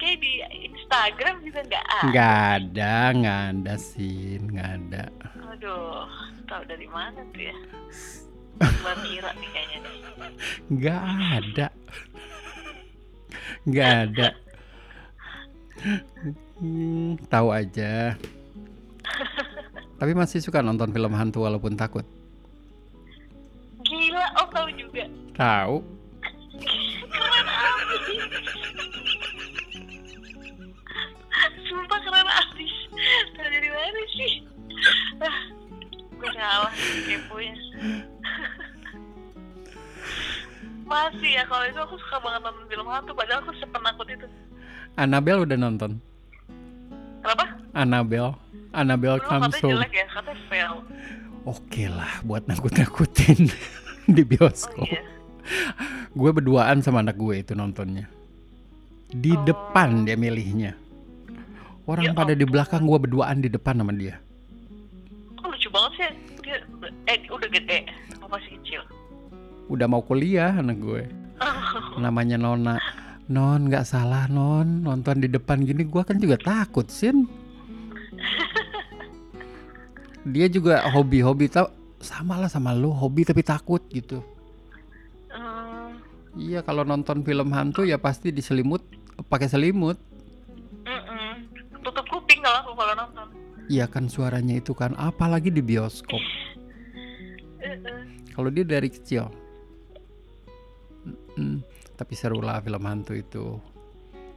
Kayak 0.00 0.18
di 0.24 0.32
Instagram 0.72 1.36
juga 1.44 1.60
nggak 1.68 1.84
ada. 1.84 2.04
nggak 2.08 2.36
ada, 2.56 2.94
nggak 3.12 3.40
ada 3.52 3.74
sih, 3.76 4.40
nggak 4.40 4.68
ada. 4.80 5.04
Aduh, 5.52 6.08
tahu 6.48 6.62
dari 6.64 6.88
mana 6.88 7.20
tuh 7.36 7.42
ya? 7.52 7.56
Mbak 8.80 8.96
Mira 9.04 9.30
nih 9.36 9.48
kayaknya 9.52 9.78
nih. 9.84 9.98
Nggak 10.72 11.02
ada. 11.04 11.66
Nggak 13.68 13.92
ada. 14.08 14.28
Hmm, 16.58 17.14
tahu 17.30 17.54
aja. 17.54 18.18
Tapi 19.98 20.12
masih 20.14 20.42
suka 20.42 20.58
nonton 20.58 20.90
film 20.90 21.14
hantu 21.14 21.46
walaupun 21.46 21.78
takut. 21.78 22.02
Gila, 23.86 24.26
om 24.42 24.48
tahu 24.50 24.68
juga. 24.74 25.06
Tahu. 25.38 25.76
Keren 27.08 27.46
abis. 27.46 28.22
Sumpah 31.70 32.00
keren 32.02 32.26
abis. 32.26 32.74
Tahu 33.38 33.48
dari 33.48 33.70
mana 33.70 34.00
sih? 34.18 34.32
Ah, 35.22 35.38
gue 36.10 36.30
salah 36.34 36.74
keponya. 37.06 37.54
Masih 40.90 41.30
ya 41.38 41.44
kalau 41.46 41.64
itu 41.70 41.78
aku 41.78 41.94
suka 42.02 42.18
banget 42.18 42.40
nonton 42.42 42.66
film 42.66 42.86
hantu 42.90 43.12
padahal 43.14 43.46
aku 43.46 43.54
sepenakut 43.62 44.08
itu. 44.10 44.26
Annabelle 44.98 45.46
udah 45.46 45.54
nonton. 45.54 46.02
Kenapa? 47.18 47.44
Annabelle. 47.72 48.32
Annabelle 48.70 49.18
Dulu 49.18 49.28
comes 49.28 49.54
home. 49.58 49.72
jelek 49.76 49.92
ya, 49.92 50.06
katanya 50.08 50.40
fail. 50.46 50.72
Oke 51.42 51.84
lah, 51.88 52.12
buat 52.22 52.44
nakut-nakutin 52.44 53.48
di 54.14 54.22
Oh 54.22 54.26
bioskop. 54.26 54.84
iya. 54.84 55.00
Gue 56.12 56.30
berduaan 56.30 56.84
sama 56.84 57.00
anak 57.00 57.16
gue 57.16 57.40
itu 57.40 57.52
nontonnya. 57.52 58.04
Di 59.08 59.32
Oh. 59.32 59.40
depan 59.42 60.04
dia 60.04 60.14
milihnya. 60.14 60.76
Orang 61.88 62.04
Ya 62.04 62.12
pada 62.12 62.36
di 62.36 62.44
ampun. 62.44 62.52
belakang 62.52 62.84
gue 62.84 62.98
berduaan 63.00 63.40
di 63.40 63.48
depan 63.48 63.80
sama 63.80 63.96
dia. 63.96 64.20
Kok 65.34 65.48
lucu 65.48 65.68
banget 65.72 65.92
sih? 65.96 66.10
Dia 66.44 66.56
eh 67.08 67.18
udah 67.26 67.48
gede, 67.48 67.88
apa 68.20 68.26
masih 68.28 68.60
kecil? 68.60 68.82
Udah 69.68 69.86
mau 69.86 70.04
kuliah 70.04 70.52
anak 70.52 70.76
gue. 70.76 71.02
namanya 71.96 72.36
Nona 72.36 72.76
Non 73.28 73.68
nggak 73.68 73.84
salah 73.84 74.24
Non 74.26 74.82
nonton 74.82 75.20
di 75.20 75.28
depan 75.28 75.60
gini 75.60 75.84
gua 75.84 76.00
kan 76.00 76.16
juga 76.16 76.40
takut 76.40 76.88
sin 76.88 77.28
dia 80.32 80.46
juga 80.48 80.84
hobi-hobi 80.92 81.48
tau 81.48 81.68
sama 82.00 82.38
lah 82.38 82.50
sama 82.50 82.72
lu 82.72 82.90
hobi 82.90 83.24
tapi 83.24 83.42
takut 83.42 83.82
gitu 83.90 84.22
Hmm, 85.28 86.00
iya 86.40 86.64
kalau 86.64 86.82
nonton 86.82 87.20
film 87.20 87.52
hantu 87.52 87.84
ya 87.84 88.00
pasti 88.00 88.32
diselimut 88.32 88.80
pakai 89.28 89.44
selimut 89.44 90.00
mm-mm. 90.88 91.44
Tutup 91.84 92.08
kuping 92.08 92.40
kalau 92.40 92.64
aku 92.64 92.72
kalau 92.72 92.94
nonton. 92.96 93.26
iya 93.68 93.84
kan 93.84 94.08
suaranya 94.08 94.56
itu 94.56 94.72
kan 94.72 94.96
apalagi 94.96 95.52
di 95.52 95.60
bioskop 95.60 96.20
Eh, 97.60 97.76
eh. 97.76 98.00
kalau 98.32 98.48
dia 98.48 98.62
dari 98.62 98.88
kecil. 98.88 99.28
Tapi 101.98 102.14
seru 102.14 102.38
lah 102.38 102.62
film 102.62 102.78
hantu 102.86 103.12
itu. 103.12 103.58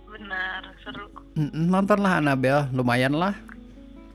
benar 0.04 0.66
seru 0.82 1.08
Nontonlah 1.56 2.20
Annabelle, 2.20 2.68
lumayan 2.74 3.16
lah. 3.16 3.32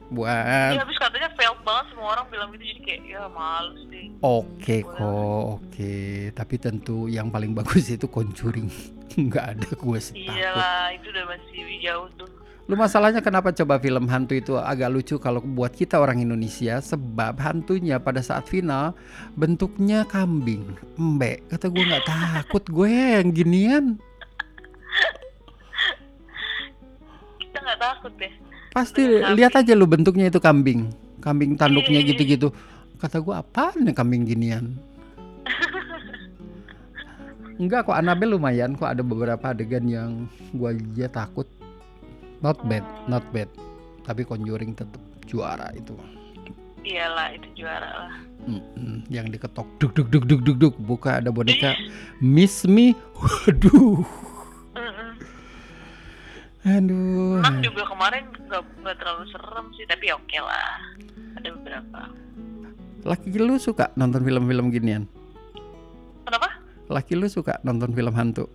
Buat 0.06 0.70
ya 0.70 0.82
habis 0.82 0.98
katanya 0.98 1.26
failed 1.34 1.58
banget 1.62 1.90
semua 1.90 2.14
orang 2.14 2.26
bilang 2.30 2.48
gitu 2.54 2.62
jadi 2.62 2.80
kayak 2.84 3.00
ya 3.10 3.22
males 3.26 3.80
deh 3.90 4.06
Oke 4.22 4.76
kok, 4.82 5.42
oke. 5.58 5.94
Tapi 6.30 6.54
tentu 6.58 7.10
yang 7.10 7.26
paling 7.26 7.50
bagus 7.50 7.90
itu 7.90 8.06
Conjuring. 8.06 8.70
Nggak 9.26 9.44
ada 9.56 9.66
gue 9.72 9.98
takut. 9.98 10.14
iyalah 10.14 10.94
itu 10.94 11.06
udah 11.10 11.24
masih 11.26 11.58
jauh 11.80 12.06
tuh 12.14 12.30
Lu 12.66 12.74
masalahnya 12.74 13.22
kenapa 13.22 13.54
coba 13.54 13.78
film 13.78 14.10
hantu 14.10 14.34
itu 14.34 14.58
agak 14.58 14.90
lucu 14.90 15.14
kalau 15.22 15.38
buat 15.38 15.70
kita 15.70 16.02
orang 16.02 16.18
Indonesia 16.18 16.82
sebab 16.82 17.38
hantunya 17.38 18.02
pada 18.02 18.18
saat 18.18 18.50
final 18.50 18.90
bentuknya 19.38 20.02
kambing, 20.10 20.74
embek. 20.98 21.46
Kata 21.46 21.70
gue 21.70 21.84
nggak 21.86 22.06
takut 22.10 22.64
gue 22.66 22.90
yang 22.90 23.30
ginian. 23.30 23.86
kita 27.38 27.58
nggak 27.62 27.80
takut 27.80 28.12
deh 28.18 28.32
Pasti 28.74 29.02
lihat 29.08 29.54
aja 29.56 29.72
lu 29.72 29.86
bentuknya 29.86 30.26
itu 30.26 30.42
kambing, 30.42 30.90
kambing 31.22 31.54
tanduknya 31.54 32.02
gitu-gitu. 32.10 32.50
Kata 32.98 33.22
gue 33.22 33.34
apaan 33.34 33.86
nih 33.86 33.94
kambing 33.94 34.26
ginian? 34.26 34.74
Enggak 37.62 37.88
kok 37.88 37.96
Annabelle 37.96 38.36
lumayan 38.36 38.76
kok 38.76 38.90
ada 38.90 39.00
beberapa 39.00 39.40
adegan 39.54 39.88
yang 39.88 40.10
gua 40.52 40.76
aja 40.76 41.08
takut. 41.08 41.48
Not 42.38 42.60
bad, 42.64 42.84
not 43.06 43.24
bad. 43.30 43.48
Tapi 44.02 44.22
Conjuring 44.22 44.72
tetap 44.72 45.00
juara 45.24 45.72
itu. 45.72 45.96
iyalah 46.80 47.34
itu 47.34 47.48
juara 47.58 47.90
lah 47.98 48.14
Mm-mm, 48.46 49.02
yang 49.10 49.26
diketok 49.26 49.66
duk 49.76 49.90
duk 49.90 50.06
duk 50.06 50.22
duk 50.22 50.38
duk 50.40 50.54
duk 50.56 50.74
buka 50.78 51.18
ada 51.18 51.28
boneka 51.28 51.74
Miss 52.20 52.62
Me. 52.62 52.94
Waduh. 53.18 54.06
Mm-mm. 54.72 55.10
Aduh. 56.64 57.42
Enam 57.42 57.58
juga 57.60 57.82
kemarin 57.84 58.22
nggak 58.40 58.62
nggak 58.80 58.96
terlalu 58.96 59.24
serem 59.28 59.66
sih 59.74 59.82
tapi 59.84 60.14
oke 60.14 60.38
lah 60.38 60.78
ada 61.34 61.48
beberapa 61.52 62.00
Laki 63.02 63.34
lu 63.34 63.54
suka 63.56 63.90
nonton 63.94 64.22
film-film 64.22 64.70
ginian? 64.70 65.10
kenapa 66.22 66.54
Laki 66.86 67.14
lu 67.14 67.26
suka 67.26 67.58
nonton 67.62 67.90
film 67.90 68.14
hantu? 68.14 68.46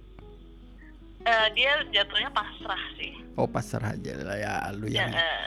Eh, 1.22 1.48
dia 1.54 1.72
jatuhnya 1.94 2.34
pasrah 2.34 2.82
sih. 2.98 3.14
Oh 3.38 3.46
pasrah 3.46 3.94
aja 3.94 4.12
lah 4.26 4.38
ya 4.38 4.54
lu 4.74 4.90
Ya, 4.90 5.06
yang 5.06 5.14
eh, 5.14 5.46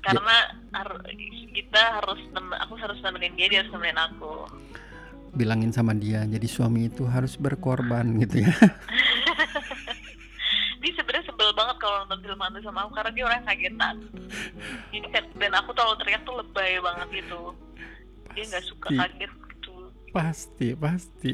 karena 0.00 0.36
har- 0.72 1.04
kita 1.52 1.82
harus 2.00 2.20
aku 2.64 2.74
harus 2.80 2.98
nemenin 3.04 3.36
dia 3.36 3.46
dia 3.52 3.58
harus 3.60 3.72
nemenin 3.76 4.00
aku. 4.00 4.48
Bilangin 5.36 5.72
sama 5.72 5.92
dia 5.92 6.24
jadi 6.24 6.48
suami 6.48 6.88
itu 6.88 7.04
harus 7.04 7.36
berkorban 7.36 8.08
gitu 8.24 8.40
ya. 8.40 8.52
dia 10.80 10.92
sebenarnya 10.96 11.24
sebel 11.28 11.50
banget 11.54 11.76
kalau 11.78 11.96
nonton 12.04 12.20
film 12.24 12.40
hantu 12.40 12.60
sama 12.64 12.88
aku 12.88 12.92
karena 12.96 13.10
dia 13.12 13.24
orang 13.28 13.44
kagetan. 13.44 13.96
Jadi 14.92 15.06
dan 15.12 15.52
aku 15.60 15.70
kalau 15.76 15.92
teriak 16.00 16.24
tuh 16.24 16.40
lebay 16.40 16.80
banget 16.80 17.08
gitu. 17.20 17.52
Dia 18.32 18.44
nggak 18.48 18.64
suka 18.64 18.88
kaget 18.96 19.32
gitu. 19.32 19.74
Pasti, 20.12 20.68
pasti. 20.72 21.32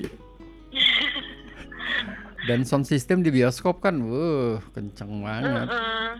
Dan 2.48 2.64
sound 2.64 2.88
system 2.88 3.20
di 3.20 3.28
bioskop 3.28 3.84
kan, 3.84 4.00
wuh, 4.00 4.56
kenceng 4.72 5.20
banget. 5.20 5.68
Heeh. 5.68 6.10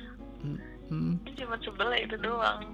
Hmm, 0.88 1.20
Dia 1.20 1.44
cuma 1.44 1.60
sebel 1.60 1.92
itu 2.00 2.16
doang 2.16 2.64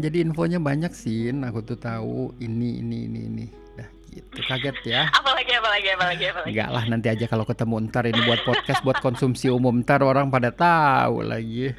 Jadi 0.00 0.24
infonya 0.24 0.56
banyak 0.56 0.96
sih, 0.96 1.28
aku 1.28 1.60
tuh 1.60 1.76
tahu 1.76 2.32
ini, 2.40 2.80
ini, 2.80 3.04
ini, 3.04 3.20
ini. 3.28 3.46
Dah 3.76 3.88
gitu, 4.08 4.40
kaget 4.48 4.76
ya. 4.84 5.02
apalagi 5.20 5.52
apalagi 5.56 5.88
apalagi 5.92 6.24
apalagi 6.32 6.48
Enggak 6.52 6.70
lah, 6.72 6.84
nanti 6.88 7.08
aja 7.12 7.26
kalau 7.28 7.44
ketemu 7.44 7.74
ntar 7.88 8.04
ini 8.08 8.20
buat 8.24 8.40
podcast, 8.48 8.80
buat 8.80 8.98
konsumsi 9.04 9.52
umum 9.52 9.80
ntar 9.84 10.00
orang 10.00 10.32
pada 10.32 10.50
tahu 10.52 11.20
lagi. 11.24 11.72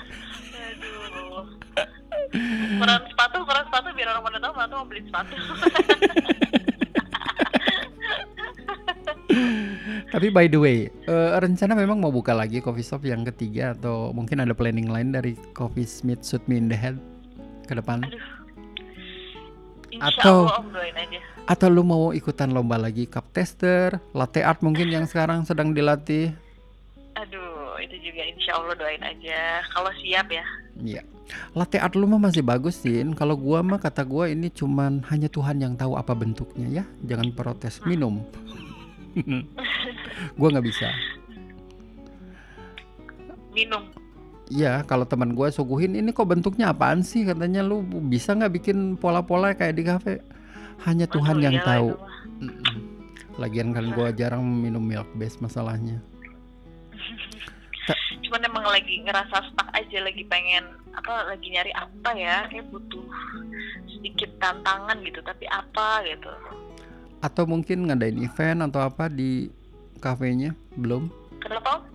aduh 0.53 1.49
ukuran 2.35 3.01
sepatu 3.09 3.35
ukuran 3.41 3.63
sepatu 3.69 3.87
biar 3.95 4.07
orang 4.13 4.23
pada 4.23 4.39
tahu 4.39 4.51
mau 4.55 4.85
beli 4.85 5.01
sepatu 5.07 5.33
Tapi 10.05 10.29
by 10.29 10.45
the 10.45 10.55
way, 10.55 10.77
eh, 10.87 11.29
rencana 11.35 11.73
memang 11.73 11.97
mau 11.97 12.09
buka 12.09 12.31
lagi 12.31 12.59
coffee 12.59 12.85
shop 12.85 13.03
yang 13.03 13.25
ketiga 13.25 13.73
atau 13.73 14.09
mungkin 14.09 14.39
ada 14.39 14.53
planning 14.53 14.87
lain 14.87 15.11
dari 15.11 15.33
Coffee 15.51 15.83
Smith 15.83 16.21
Shoot 16.21 16.45
Me 16.45 16.55
in 16.55 16.67
the 16.67 16.77
Head 16.77 16.95
ke 17.65 17.73
depan? 17.73 18.05
aduh 18.05 18.21
Insya 19.89 20.11
Atau- 20.11 20.51
Allah 20.51 20.91
aja 20.91 21.19
Atau 21.45 21.69
lu 21.69 21.81
mau 21.81 22.09
ikutan 22.09 22.49
lomba 22.49 22.75
lagi 22.75 23.05
cup 23.05 23.29
tester, 23.31 24.01
latte 24.11 24.41
art 24.41 24.59
mungkin 24.59 24.87
yang 24.87 25.05
sekarang 25.05 25.43
sedang 25.43 25.71
dilatih? 25.71 26.33
aduh 27.15 27.79
itu 27.79 27.95
juga 28.03 28.21
Insya 28.23 28.51
Allah 28.55 28.75
doain 28.75 28.99
aja 28.99 29.39
kalau 29.71 29.91
siap 29.99 30.27
ya 30.29 30.45
Iya. 30.75 31.01
Latte 31.55 31.79
art 31.79 31.95
lu 31.95 32.05
mah 32.05 32.19
masih 32.19 32.43
bagus 32.43 32.77
sih. 32.77 32.99
Kalau 33.15 33.33
gua 33.33 33.63
mah 33.63 33.79
kata 33.79 34.03
gua 34.03 34.27
ini 34.27 34.51
cuman 34.51 35.01
hanya 35.07 35.25
Tuhan 35.25 35.57
yang 35.57 35.73
tahu 35.73 35.95
apa 35.95 36.11
bentuknya 36.11 36.67
ya. 36.69 36.83
Jangan 37.01 37.31
protes, 37.31 37.79
minum. 37.81 38.19
gua 40.39 40.47
nggak 40.51 40.67
bisa. 40.67 40.87
minum 43.55 43.87
Iya, 44.45 44.85
kalau 44.85 45.09
teman 45.09 45.33
gua 45.33 45.49
suguhin 45.49 45.97
ini 45.97 46.13
kok 46.13 46.29
bentuknya 46.29 46.69
apaan 46.69 47.01
sih? 47.01 47.25
Katanya 47.25 47.65
lu 47.65 47.81
bisa 47.81 48.37
nggak 48.37 48.61
bikin 48.61 48.93
pola-pola 48.93 49.57
kayak 49.57 49.73
di 49.73 49.83
kafe? 49.89 50.21
Hanya 50.85 51.09
Tuhan 51.09 51.41
Aduh, 51.41 51.45
yang 51.49 51.55
iyalah 51.57 51.65
tahu. 51.65 51.89
itu. 51.89 51.97
Lagian 53.41 53.73
kan 53.73 53.89
gua 53.97 54.13
jarang 54.13 54.45
minum 54.45 54.85
milk 54.85 55.09
base 55.17 55.41
masalahnya. 55.41 55.97
cuman 58.25 58.41
emang 58.51 58.65
lagi 58.65 59.01
ngerasa 59.05 59.37
stuck 59.49 59.69
aja 59.73 59.97
lagi 60.01 60.25
pengen 60.25 60.65
apa 60.97 61.29
lagi 61.29 61.47
nyari 61.53 61.71
apa 61.77 62.09
ya 62.17 62.47
kayak 62.49 62.67
butuh 62.73 63.05
sedikit 63.85 64.31
tantangan 64.41 64.97
gitu 65.05 65.21
tapi 65.21 65.45
apa 65.47 66.01
gitu 66.07 66.31
Atau 67.23 67.47
mungkin 67.47 67.87
ngadain 67.87 68.19
event 68.19 68.65
atau 68.65 68.81
apa 68.83 69.11
di 69.11 69.51
kafenya? 69.99 70.55
Belum? 70.75 71.07
kenapa? 71.43 71.85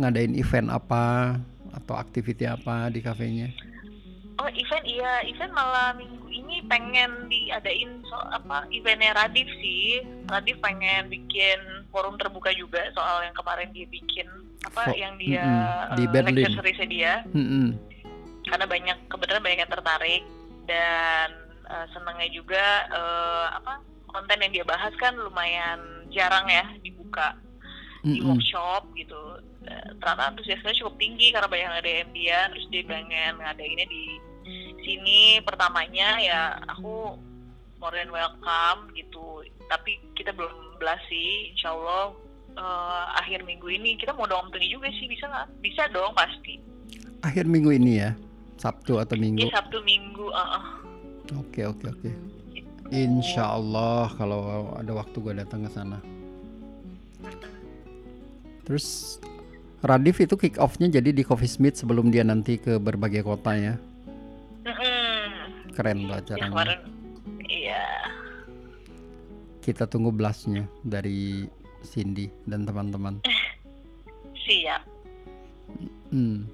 Ngadain 0.00 0.32
event 0.36 0.72
apa 0.72 1.36
atau 1.76 1.94
activity 2.00 2.48
apa 2.48 2.88
di 2.88 3.04
kafenya? 3.04 3.52
oh 4.36 4.48
event 4.52 4.84
iya 4.84 5.24
event 5.24 5.52
malah 5.52 5.96
minggu 5.96 6.28
ini 6.28 6.60
pengen 6.68 7.28
diadain 7.28 8.04
so 8.04 8.16
apa 8.28 8.68
eventnya 8.68 9.16
Radif 9.16 9.48
sih 9.60 10.04
Radif 10.28 10.60
pengen 10.60 11.08
bikin 11.08 11.58
forum 11.88 12.20
terbuka 12.20 12.52
juga 12.52 12.84
soal 12.92 13.24
yang 13.24 13.36
kemarin 13.36 13.72
dia 13.72 13.88
bikin 13.88 14.28
apa 14.68 14.92
Fo- 14.92 14.98
yang 14.98 15.16
dia 15.16 15.44
mm-mm, 15.44 15.96
di 15.96 16.04
eh, 16.04 16.10
Berlin. 16.10 16.36
lecture 16.44 16.88
dia 16.88 17.24
Mm-mm. 17.32 17.66
karena 18.46 18.66
banyak 18.68 18.98
kebetulan 19.08 19.42
banyak 19.42 19.60
yang 19.64 19.72
tertarik 19.72 20.22
dan 20.68 21.28
eh, 21.72 21.86
senangnya 21.96 22.28
juga 22.28 22.64
eh, 22.92 23.46
apa 23.56 23.80
konten 24.16 24.40
yang 24.40 24.52
dia 24.56 24.64
bahas 24.64 24.96
kan 24.96 25.12
lumayan 25.12 26.08
jarang 26.08 26.48
ya 26.48 26.64
dibuka. 26.80 27.36
Di 28.00 28.16
Mm-mm. 28.16 28.32
workshop 28.32 28.88
gitu. 28.96 29.20
Ternyata 30.00 30.32
antusiasnya 30.32 30.72
cukup 30.80 30.96
tinggi 30.96 31.34
karena 31.36 31.50
banyak 31.50 31.68
yang 31.68 31.84
DM 31.84 32.08
dia. 32.16 32.38
Terus 32.54 32.66
dia 32.72 32.82
pengen 32.88 33.32
ngadainnya 33.36 33.86
di 33.92 34.04
sini. 34.80 35.20
Pertamanya 35.44 36.08
ya 36.22 36.40
aku 36.72 37.20
more 37.76 37.92
than 37.92 38.08
welcome 38.08 38.88
gitu. 38.96 39.44
Tapi 39.68 40.00
kita 40.16 40.32
belum 40.32 40.80
belas 40.80 41.02
sih. 41.12 41.52
Insya 41.52 41.76
Allah 41.76 42.16
eh, 42.56 43.04
akhir 43.20 43.44
minggu 43.44 43.68
ini. 43.68 44.00
Kita 44.00 44.16
mau 44.16 44.24
dong 44.24 44.48
Tony 44.48 44.70
juga 44.72 44.88
sih. 44.96 45.10
Bisa 45.10 45.28
nggak? 45.28 45.46
Bisa 45.60 45.82
dong 45.92 46.14
pasti. 46.16 46.62
Akhir 47.26 47.50
minggu 47.50 47.74
ini 47.74 48.06
ya, 48.06 48.14
Sabtu 48.54 49.02
atau 49.02 49.18
ya 49.18 49.22
Minggu. 49.26 49.50
Sabtu 49.50 49.82
Minggu. 49.82 50.30
Oke 51.34 51.66
oke 51.66 51.90
oke. 51.90 52.35
Insya 52.90 53.58
Allah 53.58 54.10
kalau 54.14 54.72
ada 54.78 54.92
waktu 54.94 55.16
gue 55.18 55.34
datang 55.34 55.66
ke 55.66 55.70
sana. 55.70 55.98
Terus 58.66 59.18
Radif 59.84 60.18
itu 60.18 60.34
kick 60.34 60.58
off-nya 60.58 60.90
jadi 60.90 61.14
di 61.14 61.22
Coffee 61.22 61.46
Smith 61.50 61.78
sebelum 61.78 62.10
dia 62.10 62.26
nanti 62.26 62.58
ke 62.58 62.80
berbagai 62.80 63.22
kota 63.22 63.54
ya. 63.54 63.74
Keren 65.76 66.08
lah 66.08 66.24
Ya, 66.24 66.26
caranya. 66.34 66.80
iya 67.46 67.84
Kita 69.60 69.84
tunggu 69.84 70.08
blastnya 70.10 70.64
dari 70.82 71.44
Cindy 71.84 72.32
dan 72.48 72.64
teman-teman. 72.64 73.20
siap 74.46 74.82
Hmm. 76.08 76.46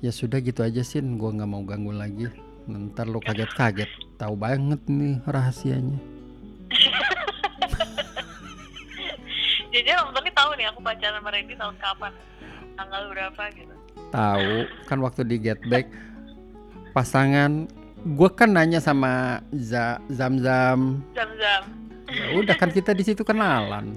Ya 0.00 0.08
sudah 0.08 0.40
gitu 0.40 0.64
aja 0.64 0.80
sih, 0.80 1.04
gua 1.20 1.36
nggak 1.36 1.50
mau 1.52 1.60
ganggu 1.62 1.92
lagi. 1.92 2.32
Ntar 2.64 3.04
lu 3.06 3.20
kaget-kaget, 3.20 3.88
tahu 4.20 4.36
banget 4.36 4.76
nih 4.84 5.16
rahasianya. 5.24 5.96
jadi 9.72 9.96
Om 10.04 10.12
Tony 10.12 10.30
tahu 10.36 10.50
nih 10.60 10.68
aku 10.68 10.84
pacaran 10.84 11.24
sama 11.24 11.32
Randy 11.32 11.56
tahun 11.56 11.76
kapan? 11.80 12.12
Tanggal 12.76 13.02
berapa 13.08 13.42
gitu. 13.56 13.74
Tahu 14.12 14.52
kan 14.84 14.98
waktu 15.00 15.24
di 15.24 15.36
Get 15.40 15.64
Back 15.72 15.88
pasangan 16.92 17.64
gue 18.04 18.30
kan 18.36 18.52
nanya 18.52 18.84
sama 18.84 19.40
Za, 19.56 19.96
Zam 20.12 20.36
Zam. 20.44 21.00
Jam-jam 21.16 21.80
ya 22.10 22.26
udah 22.36 22.58
kan 22.58 22.74
kita 22.74 22.92
di 22.92 23.06
situ 23.06 23.24
kenalan. 23.24 23.96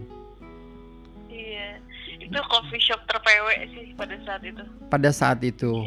Itu 2.24 2.40
coffee 2.50 2.82
shop 2.82 3.04
terpewe 3.06 3.68
sih 3.76 3.94
pada 3.94 4.16
saat 4.26 4.42
itu. 4.42 4.64
Pada 4.90 5.10
saat 5.14 5.40
itu 5.44 5.86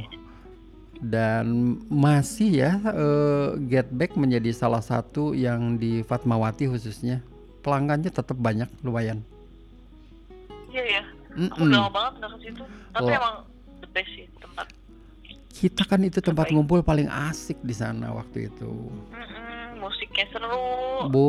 dan 1.06 1.46
masih 1.86 2.50
ya 2.50 2.72
uh, 2.84 3.54
Get 3.66 3.88
Back 3.90 4.14
menjadi 4.14 4.50
salah 4.50 4.82
satu 4.82 5.32
yang 5.32 5.78
di 5.78 6.02
Fatmawati 6.02 6.66
khususnya. 6.66 7.22
Pelanggannya 7.62 8.10
tetap 8.10 8.38
banyak 8.38 8.70
lumayan. 8.82 9.22
Iya 10.70 10.84
ya 10.84 11.02
Mm-mm. 11.36 11.52
aku 11.52 11.62
udah 11.66 11.90
banget 11.90 12.12
nggak 12.16 12.30
ke 12.30 12.38
situ. 12.44 12.64
Tapi 12.90 13.10
Oh. 13.10 13.18
emang 13.18 13.34
the 13.80 13.88
best 13.90 14.10
sih 14.12 14.26
tempat. 14.38 14.66
Kita 15.50 15.82
kan 15.82 16.00
itu 16.00 16.20
tempat 16.20 16.46
Terbaik. 16.46 16.54
ngumpul 16.54 16.80
paling 16.80 17.08
asik 17.08 17.56
di 17.60 17.72
sana 17.72 18.12
waktu 18.12 18.52
itu. 18.52 18.70
Mm-mm, 19.08 19.80
musiknya 19.80 20.28
seru. 20.30 21.08
Bo. 21.08 21.28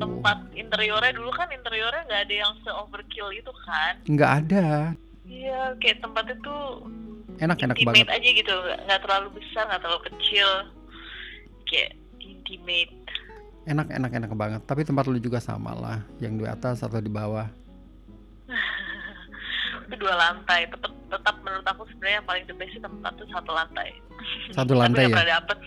Tempat 0.00 0.52
interiornya 0.52 1.12
dulu 1.12 1.30
kan 1.30 1.48
interiornya 1.48 2.02
nggak 2.06 2.22
ada 2.28 2.34
yang 2.34 2.52
se 2.60 2.70
overkill 2.72 3.28
itu 3.30 3.52
kan? 3.62 3.92
Nggak 4.04 4.30
ada. 4.44 4.66
Iya 5.22 5.76
kayak 5.78 6.00
tempatnya 6.00 6.36
tuh 7.42 7.46
enak-enak 7.50 7.76
intimate 7.76 8.06
banget. 8.06 8.18
aja 8.22 8.28
gitu 8.38 8.54
nggak 8.86 9.00
terlalu 9.02 9.28
besar 9.42 9.62
nggak 9.66 9.82
terlalu 9.82 10.02
kecil. 10.14 10.48
Kayak 11.66 11.90
intimate. 12.22 12.94
Enak 13.66 13.88
enak 13.90 14.10
enak 14.14 14.30
banget. 14.38 14.60
Tapi 14.62 14.86
tempat 14.86 15.10
lu 15.10 15.18
juga 15.18 15.42
sama 15.42 15.74
lah 15.74 15.98
yang 16.22 16.38
di 16.38 16.46
atas 16.46 16.86
atau 16.86 17.02
di 17.02 17.10
bawah. 17.10 17.50
Itu 19.90 19.94
dua 19.98 20.14
lantai. 20.14 20.70
Tetap 20.70 20.92
tetap 21.10 21.34
menurut 21.42 21.66
aku 21.66 21.82
sebenarnya 21.90 22.22
yang 22.22 22.28
paling 22.30 22.44
the 22.46 22.54
best 22.54 22.72
sih 22.78 22.82
tempat 22.82 23.12
tuh 23.18 23.26
satu 23.34 23.50
lantai. 23.50 23.90
Satu 24.56 24.72
lantai 24.78 25.10
ya? 25.10 25.42
dapet. 25.42 25.58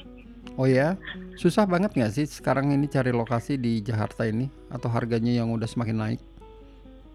Oh 0.56 0.64
ya? 0.64 0.96
Susah 1.36 1.68
banget 1.68 1.92
nggak 1.92 2.16
sih 2.16 2.24
sekarang 2.24 2.72
ini 2.72 2.88
cari 2.88 3.12
lokasi 3.12 3.60
di 3.60 3.84
Jakarta 3.84 4.24
ini? 4.24 4.48
Atau 4.72 4.88
harganya 4.88 5.36
yang 5.36 5.52
udah 5.52 5.68
semakin 5.68 5.98
naik? 6.00 6.22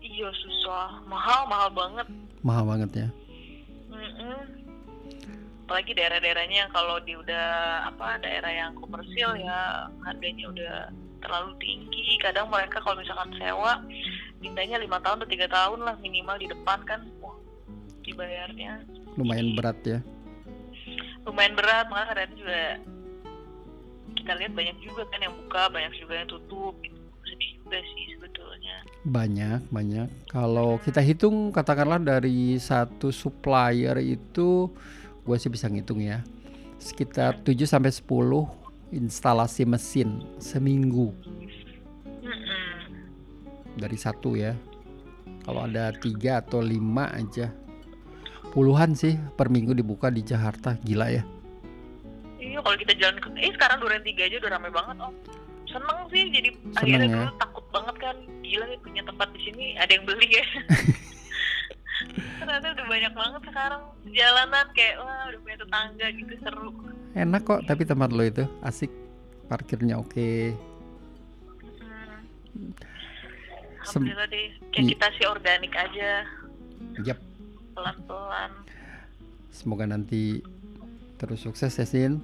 Iya 0.04 0.28
susah. 0.28 1.00
Mahal 1.08 1.48
mahal 1.48 1.70
banget. 1.72 2.06
Mahal 2.44 2.64
banget 2.68 2.90
ya 2.92 3.08
Mm-mm. 4.20 4.46
apalagi 5.66 5.92
daerah-daerahnya 5.96 6.66
yang 6.66 6.72
kalau 6.74 7.00
di 7.02 7.16
udah 7.16 7.46
apa 7.88 8.20
daerah 8.20 8.52
yang 8.52 8.72
komersil 8.76 9.38
ya 9.38 9.88
harganya 10.04 10.44
udah 10.50 10.74
terlalu 11.20 11.52
tinggi 11.60 12.18
kadang 12.20 12.48
mereka 12.48 12.80
kalau 12.82 12.98
misalkan 12.98 13.30
sewa 13.38 13.80
mintanya 14.40 14.80
lima 14.80 14.98
tahun 15.04 15.22
atau 15.22 15.30
tiga 15.30 15.46
tahun 15.46 15.80
lah 15.84 15.94
minimal 16.00 16.36
di 16.40 16.48
depan 16.48 16.80
kan 16.88 17.00
wah 17.20 17.36
dibayarnya 18.02 18.82
lumayan 19.14 19.54
berat 19.54 19.78
ya 19.84 19.98
lumayan 21.28 21.54
berat 21.54 21.86
makanya 21.92 22.08
kadang 22.16 22.32
juga 22.34 22.60
kita 24.16 24.32
lihat 24.36 24.52
banyak 24.56 24.76
juga 24.82 25.02
kan 25.12 25.20
yang 25.22 25.34
buka 25.46 25.62
banyak 25.70 25.92
juga 25.96 26.12
yang 26.18 26.28
tutup 26.28 26.74
gitu. 26.82 26.98
sedih 27.24 27.50
juga 27.62 27.78
sih 27.78 28.09
banyak 29.04 29.64
banyak. 29.72 30.08
Kalau 30.28 30.76
kita 30.84 31.00
hitung 31.00 31.52
katakanlah 31.52 32.00
dari 32.00 32.60
satu 32.60 33.08
supplier 33.08 33.96
itu 34.00 34.68
gue 35.24 35.36
sih 35.36 35.52
bisa 35.52 35.68
ngitung 35.68 36.00
ya 36.04 36.20
sekitar 36.80 37.44
7 37.44 37.68
sampai 37.68 37.92
10 37.92 38.08
instalasi 38.96 39.68
mesin 39.68 40.24
seminggu. 40.40 41.12
Dari 43.76 43.98
satu 44.00 44.34
ya. 44.34 44.56
Kalau 45.40 45.64
ada 45.64 45.92
tiga 45.94 46.42
atau 46.44 46.60
lima 46.60 47.08
aja. 47.12 47.52
Puluhan 48.50 48.98
sih 48.98 49.14
per 49.38 49.48
minggu 49.48 49.72
dibuka 49.72 50.10
di 50.10 50.26
Jakarta. 50.26 50.74
Gila 50.82 51.06
ya. 51.08 51.22
Iya 52.40 52.58
kalau 52.60 52.76
kita 52.76 52.92
jalan 52.98 53.16
ke 53.20 53.28
eh 53.40 53.52
sekarang 53.54 53.78
Duren 53.78 54.02
tiga 54.02 54.26
aja 54.26 54.36
udah 54.42 54.50
rame 54.58 54.68
banget 54.74 54.96
om. 55.00 55.14
Seneng 55.70 55.98
sih 56.08 56.24
jadi 56.28 56.48
Seneng 56.50 56.76
akhirnya 56.76 56.98
ya. 57.00 57.14
dulu 57.16 57.32
takut 57.36 57.66
banget 57.70 57.96
kan 57.98 58.16
gila 58.40 58.64
nih 58.66 58.80
punya 58.80 59.02
tempat 59.02 59.28
di 59.30 59.40
sini 59.42 59.66
ada 59.74 59.90
yang 59.90 60.04
beli 60.04 60.28
ya. 60.28 60.44
Ternyata 62.40 62.66
udah 62.72 62.86
banyak 62.88 63.12
banget 63.12 63.42
sekarang 63.44 63.82
jalanan 64.10 64.66
kayak 64.72 64.94
wah 64.98 65.22
udah 65.26 65.40
punya 65.40 65.56
tetangga 65.58 66.06
gitu 66.10 66.32
seru. 66.38 66.70
enak 67.12 67.42
kok 67.42 67.60
tapi 67.64 67.82
tempat 67.82 68.08
lo 68.08 68.22
itu 68.22 68.44
asik 68.60 68.90
parkirnya 69.46 69.96
oke 69.96 70.54
Hmm. 72.50 72.74
Sem- 73.84 74.02
Alhamdulillah 74.02 74.26
deh 74.26 74.42
kayak 74.68 74.78
Iya. 74.80 74.90
kita 74.90 75.06
sih 75.12 75.24
organik 75.24 75.72
aja 75.72 76.10
Yap, 77.00 77.18
pelan-pelan. 77.72 78.50
semoga 79.50 79.84
nanti 79.84 80.42
terus 81.16 81.40
sukses 81.40 81.70
ya 81.72 81.84
Sin 81.84 82.18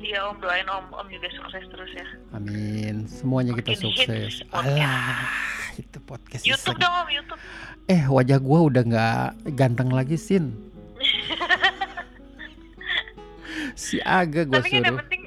Iya 0.00 0.26
om 0.32 0.36
doain 0.40 0.66
om 0.68 0.86
om 0.96 1.06
juga 1.12 1.28
sukses 1.32 1.64
terus 1.68 1.92
ya. 1.92 2.06
Amin 2.32 3.04
semuanya 3.08 3.52
kita 3.56 3.76
Makin 3.76 3.84
sukses 3.84 4.32
podcast. 4.48 4.66
Alah 4.80 5.28
itu 5.76 5.98
podcast 6.04 6.42
YouTube 6.44 6.76
iseng. 6.76 6.82
dong 6.82 6.94
om 7.04 7.08
YouTube. 7.08 7.40
Eh 7.88 8.02
wajah 8.08 8.38
gua 8.40 8.58
udah 8.68 8.82
nggak 8.84 9.56
ganteng 9.56 9.90
lagi 9.92 10.16
Sin 10.16 10.56
Si 13.82 13.96
Aga 14.04 14.44
gua 14.48 14.60
Tapi 14.60 14.70
kan 14.70 14.76
yang 14.76 14.84
suruh 14.84 15.00
penting 15.04 15.22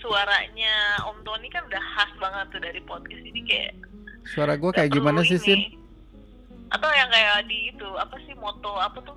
suaranya 0.00 0.74
Om 1.06 1.18
Tony 1.22 1.46
kan 1.52 1.62
udah 1.68 1.82
khas 1.94 2.10
banget 2.18 2.46
tuh 2.50 2.60
dari 2.60 2.80
podcast 2.82 3.22
ini 3.22 3.40
kayak 3.46 3.72
Suara 4.26 4.54
gua 4.56 4.72
kayak 4.74 4.90
gimana 4.92 5.22
sih 5.24 5.38
Sin? 5.40 5.60
Atau 6.70 6.90
yang 6.94 7.10
kayak 7.10 7.46
di 7.50 7.74
itu 7.74 7.88
apa 7.98 8.16
sih 8.26 8.34
moto 8.38 8.76
apa 8.78 8.98
tuh? 9.02 9.16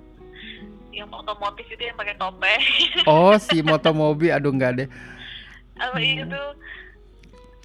Yang 0.94 1.10
otomotif 1.12 1.66
itu 1.66 1.82
yang 1.82 1.96
pakai 1.96 2.14
topeng. 2.14 2.62
Oh 3.10 3.34
si 3.36 3.60
Motomobi 3.60 4.30
aduh 4.30 4.50
nggak 4.50 4.72
deh 4.78 4.88
apa 5.74 5.98
Hmm. 5.98 6.06
itu? 6.22 6.42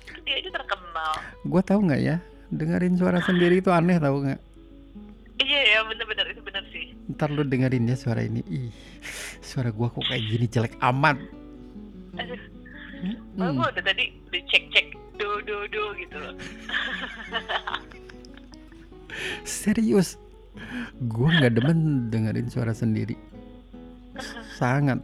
Itu 0.09 0.19
dia 0.25 0.35
aja 0.35 0.49
terkenal. 0.51 1.11
Gua 1.45 1.61
tahu 1.61 1.85
nggak 1.85 2.01
ya 2.01 2.17
dengerin 2.49 2.97
suara 2.97 3.21
sendiri 3.21 3.61
itu 3.61 3.69
aneh 3.69 4.01
tahu 4.01 4.25
nggak? 4.25 4.39
Iya 5.39 5.59
ya 5.63 5.79
bener-bener 5.85 6.25
itu 6.27 6.41
bener 6.41 6.65
sih. 6.67 6.91
Ntar 7.07 7.29
lu 7.29 7.41
dengerin 7.43 7.85
ya 7.85 7.95
suara 7.95 8.21
ini 8.21 8.41
Ih 8.43 8.73
suara 9.39 9.69
gua 9.69 9.87
kok 9.87 10.03
kayak 10.03 10.25
gini 10.25 10.45
jelek 10.45 10.73
amat 10.79 11.17
Aduh, 12.17 12.35
Hmm. 12.99 13.15
hmm. 13.39 13.55
gue 13.55 13.67
udah 13.71 13.83
tadi 13.85 14.05
udah 14.27 14.41
cek-cek 14.43 14.85
do 15.15 15.39
do 15.47 15.63
do 15.69 15.83
gitu 15.95 16.17
loh. 16.19 16.35
Serius 19.43 20.19
Gua 21.07 21.29
nggak 21.31 21.53
demen 21.55 22.09
dengerin 22.13 22.51
suara 22.51 22.75
sendiri 22.75 23.15
Sangat 24.57 24.99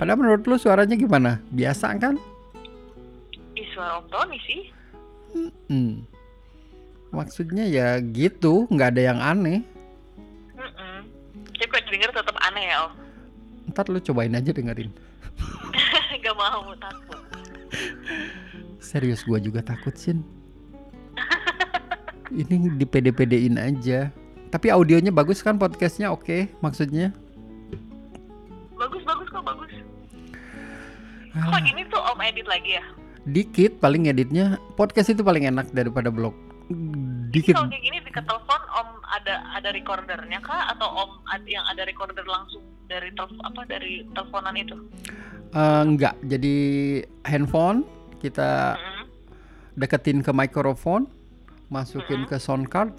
Padahal 0.00 0.16
menurut 0.16 0.42
lu 0.48 0.56
suaranya 0.56 0.96
gimana? 0.96 1.44
Biasa 1.52 1.92
kan? 2.00 2.16
Ih 3.52 3.68
suara 3.76 4.00
Om 4.00 4.06
Tony 4.08 4.38
sih. 4.48 4.60
Hmm. 5.68 6.02
Maksudnya 7.12 7.68
ya 7.68 8.00
gitu 8.00 8.64
nggak 8.70 8.96
ada 8.96 9.02
yang 9.12 9.20
aneh 9.20 9.60
Mm-mm. 10.56 10.98
Tapi 11.58 11.66
kalau 11.68 11.90
denger 11.92 12.10
tetap 12.16 12.36
aneh 12.40 12.64
ya 12.70 12.76
Om. 12.88 12.92
Ntar 13.70 13.86
lu 13.92 14.00
cobain 14.02 14.34
aja 14.34 14.50
dengerin 14.50 14.90
Gak 16.24 16.34
mau 16.34 16.74
takut. 16.80 17.20
Serius 18.82 19.22
gua 19.22 19.38
juga 19.38 19.62
takut 19.62 19.94
Sin 19.94 20.24
Ini 22.30 22.78
di 22.78 22.86
pede-pedein 22.86 23.58
aja 23.58 24.10
Tapi 24.50 24.66
audionya 24.68 25.10
bagus 25.10 25.40
kan 25.40 25.56
podcastnya 25.56 26.10
oke 26.10 26.50
maksudnya 26.58 27.14
Bagus 28.74 29.02
bagus 29.04 29.28
kok 29.28 29.44
bagus. 29.44 29.70
Kok 31.30 31.52
Ah, 31.52 31.60
gini 31.60 31.86
tuh 31.86 32.00
Om 32.00 32.20
edit 32.20 32.42
lagi 32.44 32.74
ya? 32.74 32.84
Dikit 33.22 33.78
paling 33.78 34.08
editnya 34.08 34.58
Podcast 34.74 35.08
itu 35.08 35.20
paling 35.20 35.46
enak 35.46 35.70
daripada 35.70 36.10
blog 36.10 36.34
Dikit 37.30 37.52
kalau 37.52 37.68
kayak 37.68 37.84
gini 37.84 37.98
di 38.00 38.10
telepon 38.10 38.60
Om 38.68 38.88
ada 39.06 39.34
ada 39.52 39.68
recordernya 39.70 40.40
kah 40.40 40.66
atau 40.68 40.88
Om 40.88 41.10
ad- 41.28 41.46
yang 41.46 41.62
ada 41.64 41.84
recorder 41.84 42.24
langsung 42.24 42.62
dari 42.86 43.10
telepon 43.12 43.38
apa 43.40 43.62
dari 43.64 44.02
teleponan 44.10 44.54
itu? 44.56 44.76
Eh, 45.50 45.82
Enggak 45.84 46.18
Jadi 46.24 46.56
handphone 47.22 47.86
Kita 48.18 48.74
Mm-mm. 48.74 49.04
deketin 49.76 50.18
ke 50.20 50.32
mikrofon 50.32 51.06
Masukin 51.68 52.26
Mm-mm. 52.26 52.30
ke 52.30 52.38
sound 52.38 52.66
card 52.66 52.90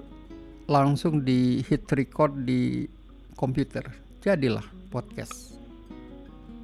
Langsung 0.71 1.27
di 1.27 1.59
hit 1.67 1.83
record 1.91 2.47
di 2.47 2.87
komputer 3.35 3.83
Jadilah 4.23 4.63
podcast 4.87 5.51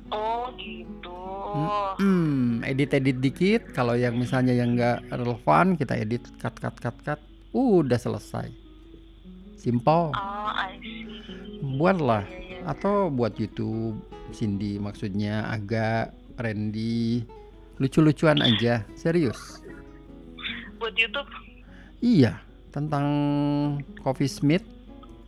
Oh 0.07 0.47
gitu. 0.55 1.19
Hmm, 1.99 2.63
edit-edit 2.63 3.19
dikit. 3.19 3.75
Kalau 3.75 3.91
yang 3.99 4.15
misalnya 4.15 4.55
yang 4.55 4.79
nggak 4.79 5.11
relevan 5.11 5.75
kita 5.75 5.99
edit 5.99 6.23
cut 6.39 6.55
cut 6.55 6.79
cut 6.79 6.95
cut. 7.03 7.19
Udah 7.51 7.99
selesai. 7.99 8.47
Simple. 9.59 10.15
Oh 10.15 10.47
I 10.55 10.79
see. 10.79 11.03
Buatlah 11.59 12.23
Iya, 12.23 12.39
iya. 12.39 12.59
atau 12.71 13.11
buat 13.11 13.35
YouTube. 13.35 13.99
Cindy 14.31 14.75
maksudnya 14.79 15.47
agak 15.51 16.15
Randy 16.39 17.23
lucu-lucuan 17.79 18.39
aja. 18.39 18.83
Serius. 18.95 19.63
Buat 20.79 20.95
YouTube. 20.95 21.27
Iya, 21.99 22.39
tentang 22.77 23.05
Coffee 24.05 24.29
Smith 24.29 24.61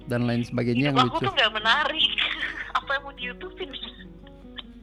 dan 0.05 0.29
lain 0.29 0.45
sebagainya 0.45 0.93
yang 0.93 0.97
Hidup 1.01 1.09
aku 1.09 1.17
lucu. 1.17 1.25
tuh 1.25 1.33
nggak 1.33 1.53
menarik. 1.57 2.09
apa 2.77 2.89
yang 2.93 3.01
mau 3.01 3.13
di 3.17 3.23
YouTubein? 3.25 3.69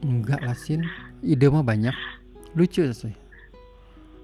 Enggak 0.03 0.39
lah 0.43 0.51
Sin. 0.53 0.83
Ide 1.23 1.47
mah 1.47 1.63
banyak. 1.63 1.95
Lucu 2.51 2.83
sih. 2.91 3.15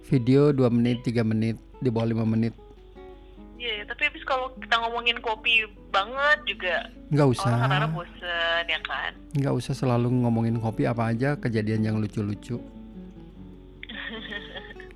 Video 0.03 0.51
2 0.51 0.67
menit, 0.69 0.99
3 1.01 1.23
menit, 1.23 1.55
di 1.79 1.87
bawah 1.87 2.11
5 2.11 2.27
menit. 2.27 2.51
Iya, 3.55 3.79
ya, 3.79 3.83
tapi 3.87 4.11
habis 4.11 4.19
kalau 4.27 4.51
kita 4.59 4.75
ngomongin 4.75 5.23
kopi 5.23 5.63
banget 5.87 6.39
juga 6.43 6.91
Nggak 7.07 7.27
usah. 7.31 7.47
orang 7.47 7.55
kadang-kadang 7.63 7.93
bosen 7.95 8.63
ya 8.67 8.79
kan. 8.83 9.11
Nggak 9.39 9.53
usah 9.55 9.73
selalu 9.73 10.07
ngomongin 10.19 10.59
kopi 10.59 10.83
apa 10.83 11.15
aja 11.15 11.39
kejadian 11.39 11.87
yang 11.87 11.95
lucu-lucu. 11.95 12.59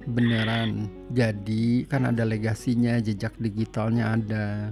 Beneran. 0.07 0.87
Jadi 1.11 1.83
kan 1.91 2.07
ada 2.07 2.23
legasinya, 2.23 2.95
jejak 3.03 3.35
digitalnya 3.43 4.15
ada. 4.15 4.71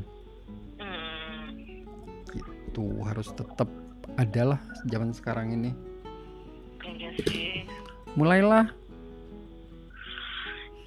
Hmm. 0.79 1.51
Itu 2.31 3.03
harus 3.03 3.35
tetap 3.35 3.67
adalah 4.15 4.63
zaman 4.87 5.11
sekarang 5.11 5.51
ini. 5.51 5.71
Iya 6.87 7.09
sih. 7.27 7.67
Mulailah. 8.15 8.71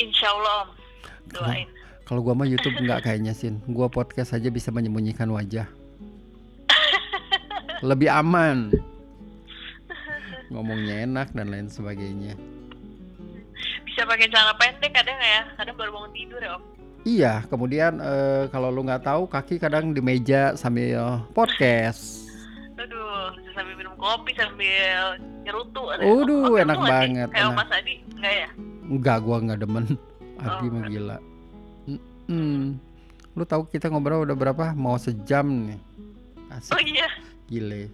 Insya 0.00 0.32
Allah 0.32 0.54
Om. 0.64 0.68
Doain. 1.28 1.68
Kalau 2.08 2.24
gua 2.24 2.32
mah 2.32 2.48
YouTube 2.48 2.80
nggak 2.88 3.04
kayaknya 3.04 3.36
sin. 3.36 3.60
Gua 3.68 3.92
podcast 3.92 4.32
aja 4.32 4.48
bisa 4.48 4.72
menyembunyikan 4.72 5.28
wajah. 5.28 5.68
Lebih 7.84 8.08
aman. 8.10 8.72
Ngomongnya 10.56 11.04
enak 11.04 11.36
dan 11.36 11.52
lain 11.52 11.68
sebagainya. 11.68 12.57
Bisa 13.98 14.06
pakai 14.06 14.30
celana 14.30 14.54
pendek 14.54 14.94
kadang 14.94 15.18
ya. 15.18 15.42
Kadang 15.58 15.74
baru 15.74 15.90
bangun 15.90 16.14
tidur 16.14 16.38
ya 16.38 16.54
Om. 16.54 16.62
Iya, 17.02 17.32
kemudian 17.50 17.98
eh, 17.98 18.46
kalau 18.46 18.70
lu 18.70 18.86
nggak 18.86 19.02
tahu 19.02 19.26
kaki 19.26 19.58
kadang 19.58 19.90
di 19.90 19.98
meja 19.98 20.54
sambil 20.54 21.26
podcast. 21.34 22.30
Aduh, 22.78 23.34
sambil 23.58 23.74
minum 23.74 23.98
kopi 23.98 24.38
sambil 24.38 25.18
nyerutu. 25.42 25.82
ada. 25.90 26.06
Waduh, 26.06 26.46
Oh, 26.46 26.54
enak 26.54 26.78
banget, 26.78 27.26
Kayak 27.34 27.42
enak. 27.42 27.58
Mas 27.58 27.70
Adi, 27.74 27.94
enggak 28.14 28.34
ya? 28.38 28.48
Enggak, 28.86 29.18
gua 29.26 29.36
nggak 29.42 29.58
demen. 29.66 29.84
Adi 30.46 30.62
Oh, 30.62 30.70
mah 30.70 30.82
gila. 30.86 31.18
Mm-mm. 31.90 32.78
Lu 33.34 33.42
tahu 33.42 33.66
kita 33.66 33.90
ngobrol 33.90 34.22
udah 34.22 34.38
berapa? 34.38 34.78
Mau 34.78 34.94
sejam 34.94 35.74
nih. 35.74 35.80
Asik, 36.54 36.70
Oh 36.70 36.82
iya. 36.86 37.10
gile. 37.50 37.90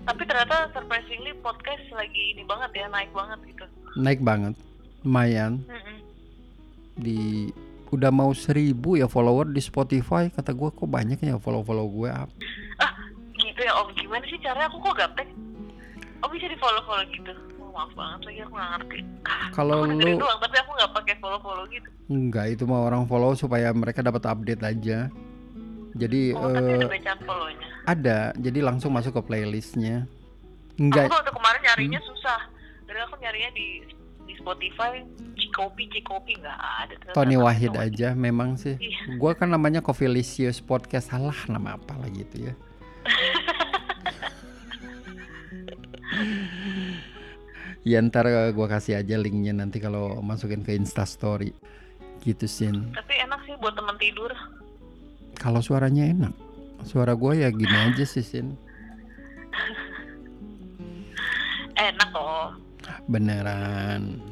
Tapi 0.00 0.22
ternyata 0.24 0.72
surprisingly 0.72 1.36
podcast 1.44 1.84
lagi 1.92 2.32
ini 2.32 2.40
banget 2.48 2.72
ya, 2.72 2.88
naik 2.88 3.12
banget 3.12 3.36
gitu. 3.44 3.68
Naik 3.94 4.20
banget. 4.20 4.54
Lumayan. 5.00 5.64
Mm-mm. 5.64 5.96
di 6.92 7.48
udah 7.88 8.08
mau 8.08 8.30
seribu 8.30 8.92
ya 8.92 9.06
follower 9.06 9.48
di 9.48 9.58
Spotify 9.58 10.28
kata 10.28 10.52
gua 10.52 10.68
kok 10.68 10.84
banyak 10.84 11.16
ya 11.18 11.34
follow 11.36 11.60
follow 11.60 11.88
gue 11.88 12.06
apa 12.06 12.28
Gitu 13.34 13.56
ya 13.58 13.72
Om, 13.74 13.88
gimana 13.94 14.20
sih 14.22 14.36
caranya 14.38 14.68
aku 14.68 14.78
kok 14.80 14.94
gaptek? 14.94 15.24
Oh 16.20 16.28
bisa 16.28 16.44
di 16.44 16.54
follow 16.54 16.84
follow 16.84 17.00
gitu. 17.08 17.32
Oh, 17.56 17.72
maaf 17.72 17.88
banget 17.94 18.20
lagi 18.26 18.40
aku 18.42 18.52
nggak 18.52 18.70
ngerti. 18.74 18.98
Ah, 19.24 19.48
Kalau 19.50 19.76
aku 19.82 19.96
lu- 19.96 20.18
doang, 20.18 20.38
tapi 20.38 20.56
aku 20.58 20.70
nggak 20.74 20.92
pakai 20.92 21.14
follow 21.16 21.40
follow 21.40 21.64
gitu. 21.66 21.88
enggak 22.06 22.46
itu 22.50 22.62
mah 22.64 22.80
orang 22.82 23.04
follow 23.06 23.32
supaya 23.32 23.72
mereka 23.72 24.00
dapat 24.00 24.22
update 24.24 24.60
aja 24.60 25.08
jadi 25.92 26.20
Oh 26.32 26.52
eh, 26.52 26.76
ada 26.76 26.86
bacaan 26.86 27.20
follownya. 27.22 27.68
ada 27.86 28.18
jadi 28.36 28.58
langsung 28.60 28.90
masuk 28.90 29.14
ke 29.14 29.22
playlistnya 29.24 30.04
Aku 30.04 30.84
enggak 30.84 31.06
Hmm. 31.06 31.16
waktu 31.16 31.32
kemarin 31.32 31.60
nyarinya 31.64 32.00
susah. 32.04 32.40
Nyarinya 33.30 33.54
di 33.54 33.78
di 34.26 34.34
Spotify 34.34 35.06
Cikopi 35.38 35.86
Cikopi 35.86 36.34
nggak 36.34 36.58
ada. 36.82 36.94
Ternyata 36.98 37.14
Tony 37.14 37.38
Wahid 37.38 37.78
Tony. 37.78 37.86
aja 37.86 38.08
memang 38.10 38.58
sih 38.58 38.74
Iya. 38.74 39.22
gua 39.22 39.38
kan 39.38 39.46
namanya 39.46 39.78
Coffeelicious 39.78 40.58
Podcast 40.58 41.14
salah 41.14 41.38
nama 41.46 41.78
apa 41.78 41.94
lagi 41.94 42.26
itu 42.26 42.50
ya 42.50 42.54
ya 47.86 48.02
ntar 48.02 48.26
gua 48.50 48.66
kasih 48.66 48.98
aja 48.98 49.14
linknya 49.14 49.54
nanti 49.54 49.78
kalau 49.78 50.18
masukin 50.20 50.60
ke 50.60 50.74
Instastory 50.74 51.54
gitu 52.20 52.44
sin 52.44 52.90
Tapi 52.90 53.14
enak 53.24 53.40
sih 53.46 53.54
buat 53.56 53.72
temen 53.72 53.96
tidur. 53.96 54.28
Kalau 55.38 55.62
suaranya 55.62 56.04
enak, 56.04 56.34
suara 56.82 57.14
gue 57.16 57.40
ya 57.40 57.48
gini 57.48 57.72
aja 57.72 58.04
sih 58.04 58.20
Sin. 58.20 58.60
Enak 61.80 62.08
kok. 62.12 62.60
Beneran. 63.10 64.22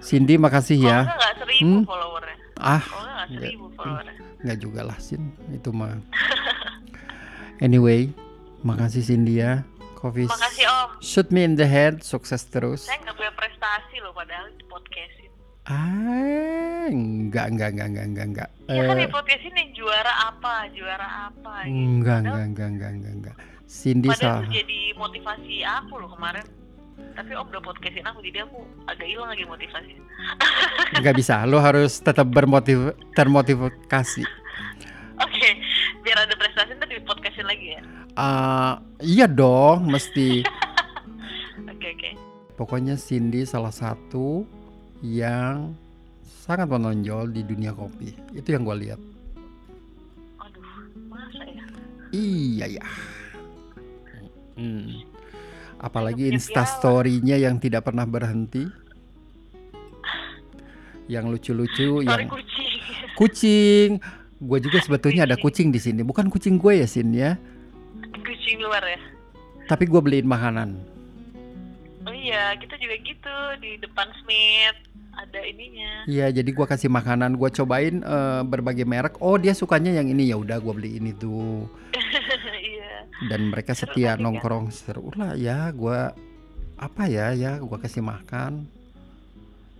Cindy 0.00 0.34
makasih 0.34 0.76
Kalau 0.76 0.90
ya. 0.90 0.98
nggak 1.00 1.16
nggak 1.16 1.34
seribu 1.38 1.62
Hmm? 1.62 1.82
followernya. 1.84 2.36
Ah, 2.58 2.82
Kalau 2.82 3.00
nggak 3.00 3.06
nggak 3.06 3.28
Nggak. 3.30 3.42
seribu 3.46 3.66
followernya. 3.72 4.14
nggak 4.40 4.58
juga 4.58 4.80
lah 4.82 4.98
Sin, 4.98 5.22
itu 5.50 5.70
mah. 5.70 5.94
Anyway, 7.60 8.08
makasih 8.60 9.04
Cindy 9.04 9.38
ya. 9.38 9.62
Coffee 9.94 10.24
Makasih 10.24 10.64
Om. 10.64 10.88
shoot 10.98 11.28
me 11.28 11.44
in 11.44 11.54
the 11.54 11.68
head, 11.68 12.00
sukses 12.00 12.40
terus. 12.42 12.88
Saya 12.88 12.96
nggak 13.00 13.14
punya 13.14 13.32
prestasi 13.36 14.00
loh 14.00 14.10
padahal 14.10 14.48
di 14.50 14.64
podcastin. 14.64 15.28
Ah, 15.62 16.88
enggak, 16.88 17.52
enggak, 17.52 17.68
enggak, 17.70 17.86
enggak, 17.86 18.06
enggak, 18.08 18.26
enggak. 18.26 18.48
Ya 18.66 18.80
kan 18.82 18.96
Eh, 18.96 19.04
di 19.04 19.12
podcastin 19.12 19.52
yang 19.54 19.70
juara 19.76 20.12
apa, 20.24 20.54
juara 20.72 21.08
apa 21.28 21.54
gitu. 21.62 21.76
enggak, 21.76 22.18
Padahal- 22.18 22.24
enggak, 22.24 22.44
enggak, 22.48 22.90
enggak, 22.90 22.90
enggak, 22.90 23.12
enggak. 23.14 23.36
Cindy 23.70 24.10
Padahal 24.10 24.50
itu 24.50 24.66
jadi 24.66 24.80
motivasi 24.98 25.62
aku 25.62 26.02
loh 26.02 26.10
kemarin. 26.10 26.42
Tapi 27.14 27.32
Om 27.32 27.46
udah 27.54 27.62
podcastin 27.62 28.02
aku 28.02 28.18
jadi 28.18 28.42
aku 28.42 28.66
agak 28.90 29.06
hilang 29.06 29.30
lagi 29.30 29.46
motivasi. 29.46 29.94
Enggak 30.98 31.14
bisa, 31.14 31.46
lo 31.46 31.62
harus 31.62 32.02
tetap 32.02 32.26
bermotiv 32.26 32.98
termotivasi. 33.14 34.26
Oke, 35.22 35.48
biar 36.02 36.18
ada 36.26 36.34
prestasi 36.34 36.74
ntar 36.76 36.90
di 36.90 36.98
podcastin 37.06 37.46
lagi 37.46 37.78
ya. 37.78 37.80
Ah, 38.18 38.82
iya 38.98 39.30
dong, 39.30 39.86
mesti. 39.86 40.42
Oke 41.70 41.96
oke. 41.96 42.10
Pokoknya 42.60 42.98
Cindy 43.00 43.48
salah 43.48 43.72
satu 43.72 44.44
yang 45.00 45.72
sangat 46.44 46.68
menonjol 46.68 47.32
di 47.32 47.40
dunia 47.40 47.72
kopi. 47.72 48.12
Itu 48.36 48.52
yang 48.52 48.68
gue 48.68 48.76
lihat. 48.84 49.00
Aduh, 50.44 50.68
masa 51.08 51.40
ya? 51.48 51.64
Iya 52.12 52.66
ya. 52.76 52.84
Hmm. 54.54 55.04
Apalagi 55.80 56.28
instastory-nya 56.28 57.40
yang 57.40 57.56
tidak 57.56 57.88
pernah 57.88 58.04
berhenti. 58.04 58.68
Yang 61.10 61.24
lucu-lucu, 61.34 62.06
yang 62.06 62.30
kucing. 62.30 62.80
kucing. 63.20 63.90
Gue 64.40 64.58
juga 64.62 64.78
sebetulnya 64.80 65.26
ada 65.26 65.36
kucing 65.36 65.74
di 65.74 65.80
sini. 65.82 66.00
Bukan 66.06 66.30
kucing 66.30 66.56
gue 66.60 66.80
ya, 66.80 66.86
Sin 66.86 67.12
ya. 67.12 67.36
kucing 68.20 68.62
luar 68.62 68.84
ya. 68.84 69.00
Tapi 69.66 69.90
gue 69.90 70.00
beliin 70.00 70.28
makanan. 70.28 70.78
Oh 72.08 72.14
iya, 72.16 72.56
kita 72.56 72.80
juga 72.80 72.96
gitu 73.04 73.36
di 73.60 73.76
depan 73.76 74.08
Smith 74.22 74.90
ada 75.20 75.40
ininya. 75.44 75.92
Iya, 76.08 76.26
jadi 76.32 76.50
gua 76.56 76.64
kasih 76.64 76.88
makanan, 76.88 77.36
gua 77.36 77.52
cobain 77.52 78.00
eh, 78.00 78.42
berbagai 78.46 78.86
merek. 78.88 79.20
Oh, 79.20 79.36
dia 79.36 79.52
sukanya 79.52 79.92
yang 79.92 80.08
ini 80.08 80.32
ya 80.32 80.40
udah 80.40 80.56
gua 80.62 80.72
beli 80.72 80.96
ini 80.96 81.12
tuh. 81.12 81.68
Dan 83.28 83.52
mereka 83.52 83.76
Seru 83.76 83.92
setia 83.92 84.14
kali, 84.14 84.16
kan? 84.16 84.24
nongkrong 84.24 84.66
seru 84.72 85.12
lah 85.12 85.36
ya. 85.36 85.68
Gua 85.74 86.14
apa 86.80 87.04
ya 87.10 87.36
ya 87.36 87.60
gua 87.60 87.76
kasih 87.76 88.00
makan. 88.00 88.64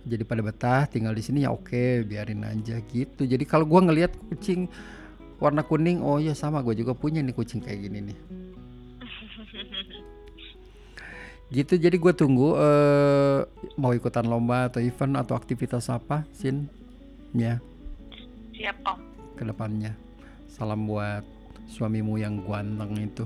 Jadi 0.01 0.23
pada 0.25 0.41
betah 0.41 0.85
tinggal 0.89 1.13
di 1.13 1.21
sini 1.21 1.45
ya 1.45 1.53
oke, 1.53 2.05
biarin 2.05 2.45
aja 2.45 2.81
gitu. 2.89 3.25
Jadi 3.25 3.45
kalau 3.45 3.65
gua 3.65 3.85
ngelihat 3.85 4.13
kucing 4.29 4.65
warna 5.41 5.65
kuning, 5.65 6.05
oh 6.05 6.21
ya 6.21 6.37
sama 6.37 6.61
gue 6.61 6.77
juga 6.77 6.93
punya 6.93 7.17
nih 7.25 7.33
kucing 7.33 7.65
kayak 7.65 7.89
gini 7.89 8.13
nih. 8.13 8.17
Gitu 11.51 11.75
jadi 11.75 11.99
gue 11.99 12.13
tunggu 12.15 12.55
eh 12.55 13.43
mau 13.75 13.91
ikutan 13.91 14.23
lomba 14.23 14.71
atau 14.71 14.79
event 14.79 15.19
atau 15.19 15.35
aktivitas 15.35 15.91
apa, 15.91 16.23
Sin? 16.31 16.71
Ya. 17.35 17.59
Siap 18.55 18.77
Om. 18.87 18.99
ke 19.35 19.43
depannya. 19.43 19.91
Salam 20.47 20.87
buat 20.87 21.25
suamimu 21.71 22.19
yang 22.19 22.43
ganteng 22.43 22.91
itu. 22.99 23.23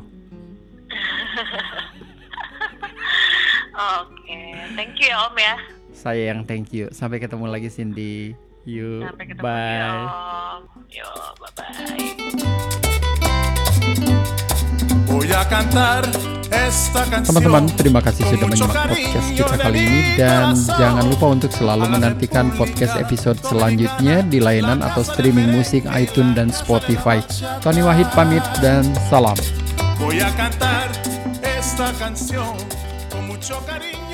Oke, 3.75 4.39
thank 4.77 4.95
you 5.01 5.11
ya 5.11 5.27
Om 5.27 5.35
ya. 5.35 5.55
Saya 5.91 6.23
yang 6.31 6.45
thank 6.45 6.71
you. 6.71 6.87
Sampai 6.93 7.19
ketemu 7.19 7.49
lagi 7.49 7.67
Cindy. 7.67 8.37
Yuk, 8.65 9.09
Sampai 9.09 9.25
ketemu 9.27 9.43
bye. 9.43 9.81
ya 9.81 9.89
Om. 10.55 10.61
Yo, 10.87 11.09
bye 11.41 11.51
bye. 11.57 12.84
Voy 15.25 15.33
a 15.33 15.49
cantar 15.49 16.05
esta 16.53 17.01
canción. 17.09 17.33
Teman-teman, 17.33 17.65
terima 17.73 17.97
kasih 17.97 18.29
sudah 18.29 18.45
menyimak 18.45 18.77
podcast 18.93 19.29
kita 19.33 19.55
kali 19.57 19.79
ini 19.81 20.01
dan 20.21 20.53
jangan 20.53 21.01
lupa 21.09 21.25
untuk 21.33 21.49
selalu 21.49 21.89
menantikan 21.89 22.53
podcast 22.53 22.93
episode 22.93 23.41
selanjutnya 23.41 24.21
di 24.21 24.37
layanan 24.37 24.85
atau 24.85 25.01
streaming 25.01 25.49
musik 25.49 25.81
iTunes 25.97 26.37
dan 26.37 26.53
Spotify. 26.53 27.25
Tony 27.65 27.81
Wahid 27.81 28.05
pamit 28.13 28.45
dan 28.61 28.85
salam. 29.09 29.33
Voy 29.97 30.21
a 30.21 30.29
cantar 30.37 30.93
esta 31.41 31.89
canción 31.97 32.53
con 33.09 33.25
mucho 33.25 33.57
cariño 33.65 34.04